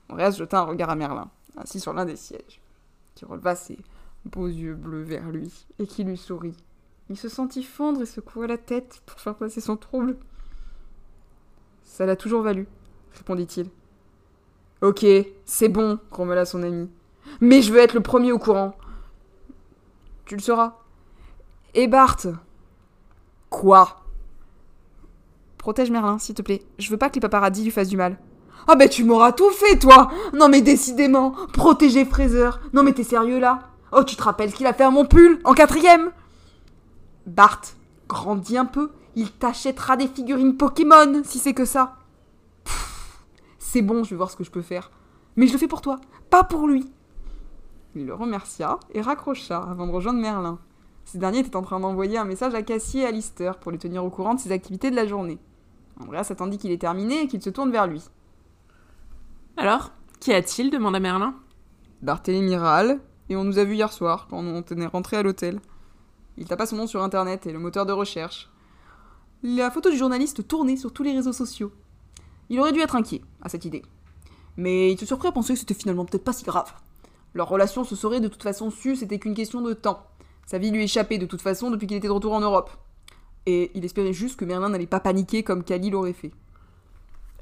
Andreas 0.10 0.32
jeta 0.32 0.60
un 0.60 0.64
regard 0.64 0.90
à 0.90 0.96
Merlin, 0.96 1.30
assis 1.58 1.80
sur 1.80 1.94
l'un 1.94 2.06
des 2.06 2.16
sièges, 2.16 2.60
qui 3.16 3.26
releva 3.26 3.56
ses 3.56 3.78
beaux 4.26 4.48
yeux 4.48 4.76
bleus 4.76 5.04
vers 5.04 5.30
lui 5.30 5.52
et 5.78 5.88
qui 5.88 6.04
lui 6.04 6.18
sourit. 6.18 6.56
Il 7.10 7.18
se 7.18 7.28
sentit 7.28 7.64
fondre 7.64 8.02
et 8.02 8.06
secouer 8.06 8.48
la 8.48 8.58
tête 8.58 9.02
pour 9.06 9.20
faire 9.20 9.36
passer 9.36 9.62
son 9.62 9.78
trouble. 9.78 10.16
Ça 11.84 12.06
l'a 12.06 12.16
toujours 12.16 12.44
valu, 12.44 12.68
répondit-il. 13.14 13.70
Ok, 14.82 15.06
c'est 15.46 15.70
bon, 15.70 16.00
grommela 16.12 16.46
son 16.46 16.64
ami. 16.64 16.90
Mais 17.42 17.62
je 17.62 17.74
veux 17.74 17.80
être 17.80 17.96
le 17.96 18.02
premier 18.02 18.32
au 18.32 18.40
courant. 18.40 18.76
Tu 20.26 20.36
le 20.36 20.42
seras. 20.42 20.78
Et 21.74 21.88
Bart? 21.88 22.18
Quoi? 23.50 24.04
Protège 25.58 25.92
Merlin, 25.92 26.20
s'il 26.20 26.36
te 26.36 26.42
plaît. 26.42 26.64
Je 26.78 26.90
veux 26.90 26.98
pas 26.98 27.10
que 27.10 27.16
les 27.16 27.22
paparazzis 27.22 27.64
lui 27.64 27.72
fassent 27.72 27.90
du 27.90 27.98
mal. 27.98 28.20
Ah 28.68 28.76
ben 28.76 28.88
tu 28.88 29.04
m'auras 29.04 29.32
tout 29.32 29.50
fait, 29.50 29.80
toi 29.80 30.12
Non 30.34 30.48
mais 30.50 30.62
décidément 30.62 31.32
Protéger 31.54 32.06
Fraser 32.06 32.50
Non 32.74 32.84
mais 32.84 32.94
t'es 32.94 33.04
sérieux 33.04 33.40
là? 33.40 33.60
Oh, 33.92 34.04
tu 34.04 34.16
te 34.16 34.22
rappelles 34.22 34.52
ce 34.52 34.56
qu'il 34.56 34.68
a 34.68 34.74
fait 34.74 34.84
à 34.84 34.92
mon 34.92 35.06
pull, 35.06 35.40
en 35.44 35.54
quatrième? 35.54 36.12
Bart, 37.26 37.62
grandis 38.08 38.58
un 38.58 38.66
peu, 38.66 38.92
il 39.16 39.32
t'achètera 39.32 39.98
des 39.98 40.08
figurines 40.08 40.58
Pokémon, 40.58 41.22
si 41.24 41.40
c'est 41.40 41.54
que 41.54 41.66
ça. 41.66 41.98
Pfff, 42.64 43.24
c'est 43.58 43.82
bon, 43.82 44.04
je 44.04 44.12
vais 44.12 44.16
voir 44.16 44.32
ce 44.32 44.38
que 44.38 44.44
je 44.44 44.52
peux 44.52 44.62
faire. 44.62 44.92
Mais 45.36 45.48
je 45.48 45.54
le 45.54 45.60
fais 45.60 45.68
pour 45.68 45.82
toi, 45.82 46.00
pas 46.30 46.44
pour 46.44 46.68
lui. 46.68 46.92
Il 47.96 48.06
le 48.06 48.14
remercia 48.14 48.80
et 48.94 49.02
raccrocha 49.02 49.58
avant 49.58 49.88
de 49.88 49.92
rejoindre 49.92 50.20
Merlin. 50.20 50.60
Ces 51.06 51.18
derniers 51.18 51.40
étaient 51.40 51.56
en 51.56 51.64
train 51.64 51.80
d'envoyer 51.80 52.18
un 52.18 52.26
message 52.26 52.54
à 52.54 52.62
Cassie 52.62 53.00
et 53.00 53.06
à 53.06 53.12
Lister 53.12 53.52
pour 53.60 53.72
les 53.72 53.80
tenir 53.80 54.06
au 54.06 54.10
courant 54.10 54.36
de 54.36 54.40
ses 54.40 54.52
activités 54.52 54.92
de 54.92 54.96
la 54.96 55.08
journée. 55.08 55.40
Andreas 56.00 56.28
attendit 56.30 56.58
qu'il 56.58 56.72
ait 56.72 56.78
terminé 56.78 57.24
et 57.24 57.28
qu'il 57.28 57.42
se 57.42 57.50
tourne 57.50 57.72
vers 57.72 57.88
lui. 57.88 58.04
Alors, 59.58 59.92
qu'y 60.20 60.34
a-t-il 60.34 60.70
demanda 60.70 61.00
Merlin. 61.00 61.34
Barthélemy 62.02 62.56
râle, 62.56 63.00
et 63.28 63.36
on 63.36 63.44
nous 63.44 63.60
a 63.60 63.64
vus 63.64 63.76
hier 63.76 63.92
soir, 63.92 64.28
quand 64.30 64.38
on 64.38 64.64
est 64.64 64.86
rentré 64.86 65.18
à 65.18 65.24
l'hôtel. 65.24 65.60
Il 66.40 66.46
tapa 66.46 66.66
son 66.66 66.78
nom 66.78 66.88
sur 66.88 67.04
internet 67.04 67.46
et 67.48 67.52
le 67.52 67.60
moteur 67.60 67.86
de 67.86 67.92
recherche. 67.92 68.50
La 69.44 69.70
photo 69.70 69.92
du 69.92 69.98
journaliste 69.98 70.48
tournait 70.48 70.78
sur 70.78 70.94
tous 70.94 71.04
les 71.04 71.12
réseaux 71.12 71.34
sociaux. 71.34 71.74
Il 72.50 72.60
aurait 72.62 72.72
dû 72.72 72.80
être 72.80 72.96
inquiet 72.96 73.22
à 73.42 73.50
cette 73.50 73.66
idée. 73.66 73.84
Mais 74.56 74.90
il 74.90 74.98
se 74.98 75.06
surprit 75.06 75.28
à 75.28 75.32
penser 75.34 75.54
que 75.54 75.60
c'était 75.60 75.74
finalement 75.74 76.06
peut-être 76.06 76.24
pas 76.24 76.32
si 76.32 76.46
grave. 76.46 76.74
Leur 77.34 77.50
relation 77.50 77.84
se 77.84 77.96
serait 77.96 78.22
de 78.22 78.30
toute 78.30 78.42
façon 78.42 78.72
su, 78.72 78.96
c'était 78.96 79.20
qu'une 79.20 79.36
question 79.36 79.62
de 79.62 79.74
temps. 79.74 80.08
Sa 80.46 80.58
vie 80.58 80.72
lui 80.72 80.84
échappait 80.84 81.18
de 81.18 81.26
toute 81.26 81.42
façon 81.42 81.72
depuis 81.72 81.88
qu'il 81.88 81.98
était 81.98 82.08
de 82.08 82.14
retour 82.14 82.34
en 82.34 82.40
Europe. 82.40 82.72
Et 83.46 83.72
il 83.76 83.84
espérait 83.84 84.14
juste 84.14 84.40
que 84.40 84.46
Merlin 84.46 84.70
n'allait 84.70 84.88
pas 84.88 85.02
paniquer 85.02 85.44
comme 85.44 85.66
Kali 85.66 85.90
l'aurait 85.90 86.14
fait. 86.14 86.32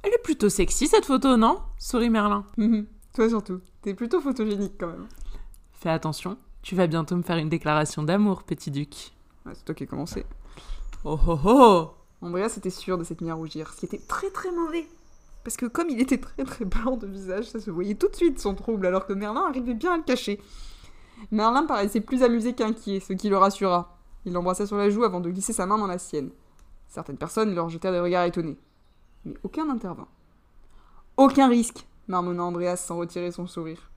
Elle 0.02 0.14
est 0.14 0.24
plutôt 0.24 0.50
sexy 0.50 0.88
cette 0.88 1.06
photo, 1.06 1.38
non? 1.38 1.60
Sourit 1.78 2.10
Merlin. 2.10 2.46
Toi 3.14 3.30
surtout. 3.30 3.62
T'es 3.84 3.94
plutôt 3.94 4.22
photogénique 4.22 4.74
quand 4.80 4.88
même. 4.88 5.08
Fais 5.74 5.90
attention, 5.90 6.38
tu 6.62 6.76
vas 6.76 6.88
bientôt 6.88 7.16
me 7.16 7.24
faire 7.24 7.38
une 7.38 7.50
déclaration 7.50 8.04
d'amour, 8.04 8.44
petit 8.44 8.72
duc. 8.72 9.14
Ouais, 9.46 9.54
c'est 9.56 9.64
toi 9.64 9.76
qui 9.76 9.84
as 9.84 9.88
commencé. 9.88 10.26
Oh 11.04 11.20
oh 11.28 11.40
oh 11.46 11.94
Andreas 12.22 12.56
était 12.58 12.70
sûr 12.70 12.98
de 12.98 13.04
cette 13.04 13.22
mise 13.22 13.30
à 13.30 13.36
rougir, 13.36 13.72
ce 13.72 13.80
qui 13.80 13.86
était 13.86 14.02
très 14.08 14.30
très 14.32 14.52
mauvais. 14.52 14.88
Parce 15.44 15.56
que 15.56 15.66
comme 15.66 15.90
il 15.90 16.02
était 16.02 16.18
très 16.18 16.44
très 16.44 16.66
blanc 16.66 16.98
de 16.98 17.08
visage, 17.08 17.46
ça 17.46 17.60
se 17.60 17.72
voyait 17.72 17.96
tout 17.96 18.10
de 18.10 18.16
suite 18.16 18.40
son 18.40 18.56
trouble, 18.56 18.86
alors 18.86 19.06
que 19.06 19.14
Merlin 19.14 19.46
arrivait 19.48 19.76
bien 19.76 19.94
à 19.94 19.98
le 19.98 20.04
cacher. 20.04 20.42
Merlin 21.32 21.64
paraissait 21.64 22.02
plus 22.02 22.24
amusé 22.24 22.54
qu'inquiet, 22.54 23.00
ce 23.00 23.14
qui 23.14 23.30
le 23.30 23.38
rassura. 23.38 23.98
Il 24.26 24.34
l'embrassa 24.34 24.68
sur 24.68 24.76
la 24.76 24.90
joue 24.90 25.04
avant 25.06 25.22
de 25.22 25.30
glisser 25.30 25.54
sa 25.54 25.66
main 25.66 25.78
dans 25.78 25.88
la 25.88 26.00
sienne. 26.00 26.32
Certaines 26.88 27.18
personnes 27.18 27.56
leur 27.56 27.70
jetèrent 27.70 27.94
des 27.94 28.00
regards 28.00 28.26
étonnés. 28.26 28.58
Mais 29.24 29.36
aucun 29.44 29.66
n'intervint. 29.66 30.08
Aucun 31.16 31.48
risque, 31.48 31.88
marmonna 32.08 32.44
Andreas 32.44 32.78
sans 32.78 32.98
retirer 32.98 33.32
son 33.32 33.48
sourire. 33.48 33.90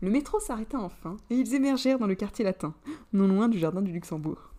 Le 0.00 0.10
métro 0.10 0.38
s'arrêta 0.38 0.78
enfin 0.78 1.16
et 1.30 1.34
ils 1.34 1.54
émergèrent 1.54 1.98
dans 1.98 2.06
le 2.06 2.14
quartier 2.14 2.44
latin, 2.44 2.74
non 3.12 3.26
loin 3.26 3.48
du 3.48 3.58
jardin 3.58 3.82
du 3.82 3.92
Luxembourg. 3.92 4.50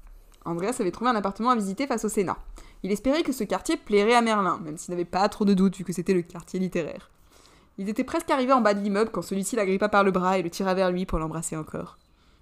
Andreas 0.46 0.78
avait 0.80 0.92
trouvé 0.92 1.10
un 1.10 1.16
appartement 1.16 1.50
à 1.50 1.56
visiter 1.56 1.88
face 1.88 2.06
au 2.06 2.10
Sénat. 2.10 2.38
Il 2.84 2.92
espérait 2.92 3.24
que 3.24 3.32
ce 3.32 3.44
quartier 3.44 3.78
plairait 3.78 4.16
à 4.16 4.22
Merlin, 4.22 4.60
même 4.64 4.78
s'il 4.78 4.92
n'avait 4.92 5.06
pas 5.06 5.28
trop 5.30 5.46
de 5.46 5.54
doutes 5.54 5.78
vu 5.78 5.84
que 5.84 5.94
c'était 5.94 6.14
le 6.14 6.22
quartier 6.22 6.60
littéraire. 6.60 7.10
Ils 7.78 7.88
étaient 7.88 8.04
presque 8.04 8.30
arrivés 8.30 8.54
en 8.54 8.62
bas 8.62 8.74
de 8.74 8.82
l'immeuble 8.82 9.12
quand 9.12 9.22
celui-ci 9.22 9.56
l'agrippa 9.56 9.88
par 9.88 10.04
le 10.04 10.12
bras 10.12 10.38
et 10.38 10.42
le 10.42 10.50
tira 10.50 10.74
vers 10.74 10.92
lui 10.92 11.06
pour 11.06 11.20
l'embrasser 11.20 11.56
encore. 11.56 11.98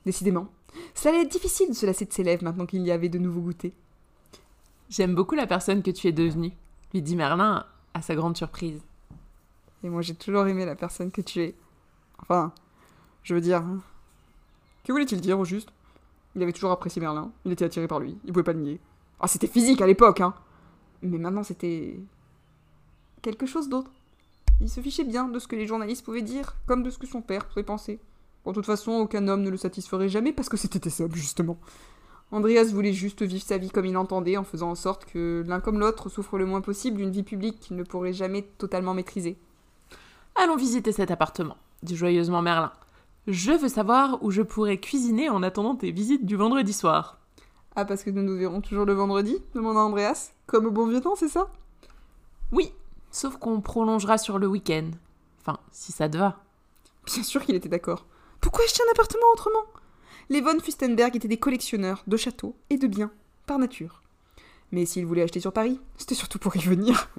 Décidément, 0.06 0.48
ça 0.96 1.10
allait 1.10 1.22
être 1.22 1.32
difficile 1.32 1.70
de 1.70 1.76
se 1.76 1.86
lasser 1.86 2.06
de 2.06 2.14
ses 2.14 2.24
lèvres 2.24 2.44
maintenant 2.44 2.66
qu'il 2.66 2.82
y 2.82 2.92
avait 2.92 3.10
de 3.10 3.20
nouveaux 3.20 3.42
goûters. 3.42 3.74
J'aime 4.90 5.14
beaucoup 5.14 5.36
la 5.36 5.48
personne 5.48 5.84
que 5.84 5.92
tu 5.92 6.08
es 6.08 6.12
devenue, 6.12 6.54
lui 6.94 7.02
dit 7.02 7.16
Merlin 7.16 7.66
à 7.94 8.02
sa 8.02 8.16
grande 8.16 8.38
surprise. 8.38 8.82
Et 9.84 9.90
moi 9.90 10.02
j'ai 10.02 10.16
toujours 10.16 10.48
aimé 10.48 10.66
la 10.66 10.76
personne 10.76 11.12
que 11.12 11.22
tu 11.22 11.42
es. 11.42 11.56
Enfin, 12.20 12.54
je 13.28 13.34
veux 13.34 13.42
dire. 13.42 13.62
Que 14.86 14.94
voulait-il 14.94 15.20
dire 15.20 15.38
au 15.38 15.44
juste? 15.44 15.70
Il 16.36 16.42
avait 16.44 16.54
toujours 16.54 16.72
apprécié 16.72 17.02
Merlin, 17.02 17.32
il 17.44 17.52
était 17.52 17.66
attiré 17.66 17.88
par 17.88 18.00
lui, 18.00 18.18
il 18.24 18.32
pouvait 18.32 18.44
pas 18.44 18.54
le 18.54 18.62
nier. 18.62 18.80
Ah, 19.20 19.28
c'était 19.28 19.48
physique 19.48 19.82
à 19.82 19.88
l'époque, 19.88 20.22
hein 20.22 20.34
Mais 21.02 21.18
maintenant 21.18 21.44
c'était. 21.44 22.00
quelque 23.22 23.46
chose 23.46 23.68
d'autre. 23.68 23.92
Il 24.62 24.70
se 24.70 24.80
fichait 24.80 25.04
bien 25.04 25.28
de 25.28 25.40
ce 25.40 25.48
que 25.48 25.58
les 25.58 25.68
journalistes 25.68 26.06
pouvaient 26.06 26.22
dire, 26.22 26.56
comme 26.68 26.84
de 26.84 26.90
ce 26.90 26.98
que 26.98 27.06
son 27.06 27.22
père 27.22 27.46
pouvait 27.48 27.64
penser. 27.64 28.00
Bon, 28.46 28.52
de 28.52 28.56
toute 28.56 28.66
façon, 28.66 28.94
aucun 28.94 29.28
homme 29.28 29.42
ne 29.42 29.50
le 29.50 29.58
satisferait 29.58 30.10
jamais 30.10 30.32
parce 30.32 30.48
que 30.48 30.58
c'était 30.58 30.90
ça, 30.90 31.04
justement. 31.12 31.58
Andreas 32.32 32.72
voulait 32.72 32.94
juste 32.94 33.24
vivre 33.24 33.44
sa 33.44 33.58
vie 33.58 33.70
comme 33.70 33.86
il 33.86 33.94
l'entendait, 33.94 34.38
en 34.38 34.46
faisant 34.46 34.72
en 34.72 34.76
sorte 34.76 35.06
que 35.06 35.44
l'un 35.46 35.60
comme 35.60 35.80
l'autre 35.80 36.08
souffre 36.08 36.38
le 36.38 36.46
moins 36.46 36.62
possible 36.62 36.98
d'une 36.98 37.12
vie 37.12 37.24
publique 37.24 37.60
qu'il 37.60 37.76
ne 37.76 37.84
pourrait 37.84 38.14
jamais 38.14 38.44
totalement 38.58 38.94
maîtriser. 38.94 39.38
Allons 40.36 40.56
visiter 40.56 40.92
cet 40.94 41.12
appartement, 41.12 41.58
dit 41.84 41.98
joyeusement 41.98 42.42
Merlin. 42.42 42.72
Je 43.28 43.52
veux 43.52 43.68
savoir 43.68 44.24
où 44.24 44.32
je 44.32 44.42
pourrais 44.42 44.78
cuisiner 44.78 45.30
en 45.30 45.44
attendant 45.44 45.76
tes 45.76 45.92
visites 45.92 46.26
du 46.26 46.38
vendredi 46.38 46.72
soir. 46.72 47.20
Ah, 47.76 47.84
parce 47.84 48.04
que 48.04 48.10
nous 48.10 48.24
nous 48.24 48.38
verrons 48.38 48.62
toujours 48.62 48.86
le 48.86 48.94
vendredi 48.94 49.38
demanda 49.54 49.82
Andreas. 49.82 50.32
Comme 50.46 50.66
au 50.66 50.72
bon 50.72 50.88
vieux 50.88 51.02
temps, 51.02 51.18
c'est 51.18 51.28
ça? 51.28 51.50
Oui, 52.54 52.72
sauf 53.12 53.36
qu'on 53.36 53.60
prolongera 53.60 54.18
sur 54.18 54.40
le 54.40 54.48
week-end. 54.48 54.92
Enfin, 55.42 55.60
si 55.74 55.92
ça 55.92 56.08
te 56.08 56.18
va. 56.18 56.38
Bien 57.06 57.22
sûr 57.22 57.44
qu'il 57.44 57.56
était 57.56 57.68
d'accord. 57.68 58.06
Pourquoi 58.40 58.64
acheter 58.64 58.82
un 58.88 58.92
appartement 58.94 59.28
autrement? 59.34 59.66
Les 60.30 60.40
von 60.40 60.58
Fustenberg 60.62 61.14
étaient 61.14 61.28
des 61.28 61.36
collectionneurs 61.36 62.04
de 62.08 62.16
châteaux 62.16 62.56
et 62.70 62.78
de 62.78 62.88
biens, 62.88 63.12
par 63.46 63.60
nature. 63.60 64.04
Mais 64.72 64.86
s'ils 64.86 65.06
voulaient 65.06 65.24
acheter 65.24 65.42
sur 65.42 65.52
Paris, 65.52 65.82
c'était 65.98 66.16
surtout 66.16 66.40
pour 66.40 66.56
y 66.56 66.60
venir. 66.60 67.10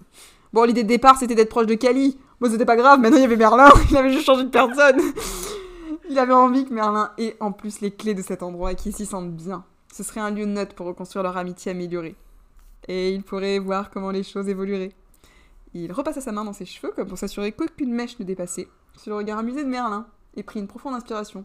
Bon, 0.54 0.64
l'idée 0.64 0.84
de 0.84 0.88
départ, 0.88 1.18
c'était 1.18 1.34
d'être 1.34 1.50
proche 1.50 1.66
de 1.66 1.74
Cali. 1.74 2.16
Bon, 2.40 2.50
c'était 2.50 2.64
pas 2.64 2.76
grave, 2.76 2.98
maintenant 2.98 3.18
il 3.18 3.22
y 3.22 3.26
avait 3.26 3.36
Merlin, 3.36 3.68
il 3.90 3.96
avait 3.98 4.10
juste 4.10 4.24
changé 4.24 4.44
de 4.44 4.48
personne. 4.48 5.02
Il 6.10 6.18
avait 6.18 6.32
envie 6.32 6.64
que 6.64 6.72
Merlin 6.72 7.12
ait 7.18 7.36
en 7.38 7.52
plus 7.52 7.80
les 7.80 7.90
clés 7.90 8.14
de 8.14 8.22
cet 8.22 8.42
endroit 8.42 8.72
et 8.72 8.76
qu'ils 8.76 8.94
s'y 8.94 9.04
sentent 9.04 9.34
bien. 9.34 9.64
Ce 9.92 10.02
serait 10.02 10.20
un 10.20 10.30
lieu 10.30 10.46
neutre 10.46 10.74
pour 10.74 10.86
reconstruire 10.86 11.22
leur 11.22 11.36
amitié 11.36 11.72
améliorée. 11.72 12.16
Et 12.88 13.12
il 13.12 13.22
pourrait 13.22 13.58
voir 13.58 13.90
comment 13.90 14.10
les 14.10 14.22
choses 14.22 14.48
évolueraient. 14.48 14.94
Il 15.74 15.92
repassa 15.92 16.22
sa 16.22 16.32
main 16.32 16.44
dans 16.44 16.54
ses 16.54 16.64
cheveux 16.64 16.92
comme 16.96 17.08
pour 17.08 17.18
s'assurer 17.18 17.52
qu'aucune 17.52 17.92
mèche 17.92 18.18
ne 18.18 18.24
dépassait, 18.24 18.68
sur 18.96 19.10
le 19.10 19.16
regard 19.16 19.38
amusé 19.38 19.64
de 19.64 19.68
Merlin, 19.68 20.06
et 20.34 20.42
prit 20.42 20.60
une 20.60 20.66
profonde 20.66 20.94
inspiration. 20.94 21.44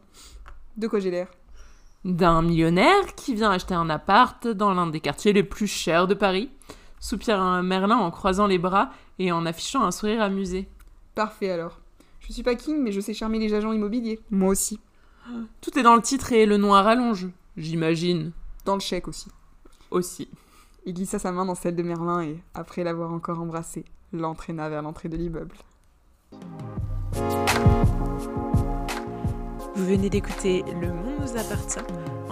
De 0.77 0.87
quoi 0.87 0.99
j'ai 0.99 1.11
l'air 1.11 1.27
D'un 2.05 2.41
millionnaire 2.41 3.15
qui 3.15 3.35
vient 3.35 3.51
acheter 3.51 3.73
un 3.73 3.89
appart 3.89 4.47
dans 4.47 4.73
l'un 4.73 4.87
des 4.87 5.01
quartiers 5.01 5.33
les 5.33 5.43
plus 5.43 5.67
chers 5.67 6.07
de 6.07 6.13
Paris, 6.13 6.49
soupira 7.01 7.61
Merlin 7.61 7.97
en 7.97 8.11
croisant 8.11 8.47
les 8.47 8.59
bras 8.59 8.91
et 9.19 9.33
en 9.33 9.45
affichant 9.45 9.83
un 9.83 9.91
sourire 9.91 10.21
amusé. 10.21 10.69
Parfait 11.15 11.51
alors. 11.51 11.82
Je 12.27 12.33
suis 12.33 12.43
pas 12.43 12.55
king, 12.55 12.81
mais 12.81 12.91
je 12.91 13.01
sais 13.01 13.13
charmer 13.13 13.39
les 13.39 13.53
agents 13.53 13.73
immobiliers. 13.73 14.19
Moi 14.31 14.49
aussi. 14.49 14.79
Tout 15.61 15.77
est 15.77 15.83
dans 15.83 15.95
le 15.95 16.01
titre 16.01 16.31
et 16.31 16.45
le 16.45 16.57
noir 16.57 16.87
allonge, 16.87 17.27
j'imagine. 17.57 18.31
Dans 18.65 18.75
le 18.75 18.79
chèque 18.79 19.07
aussi. 19.07 19.27
Aussi. 19.91 20.29
Il 20.85 20.93
glissa 20.93 21.19
sa 21.19 21.31
main 21.31 21.45
dans 21.45 21.55
celle 21.55 21.75
de 21.75 21.83
Merlin 21.83 22.21
et, 22.21 22.39
après 22.53 22.83
l'avoir 22.83 23.11
encore 23.13 23.39
embrassée, 23.39 23.85
l'entraîna 24.11 24.69
vers 24.69 24.81
l'entrée 24.81 25.09
de 25.09 25.17
l'immeuble. 25.17 25.55
Vous 29.75 29.85
venez 29.85 30.09
d'écouter 30.09 30.63
Le 30.79 30.87
Monde 30.93 31.19
nous 31.21 31.37
appartient 31.37 31.79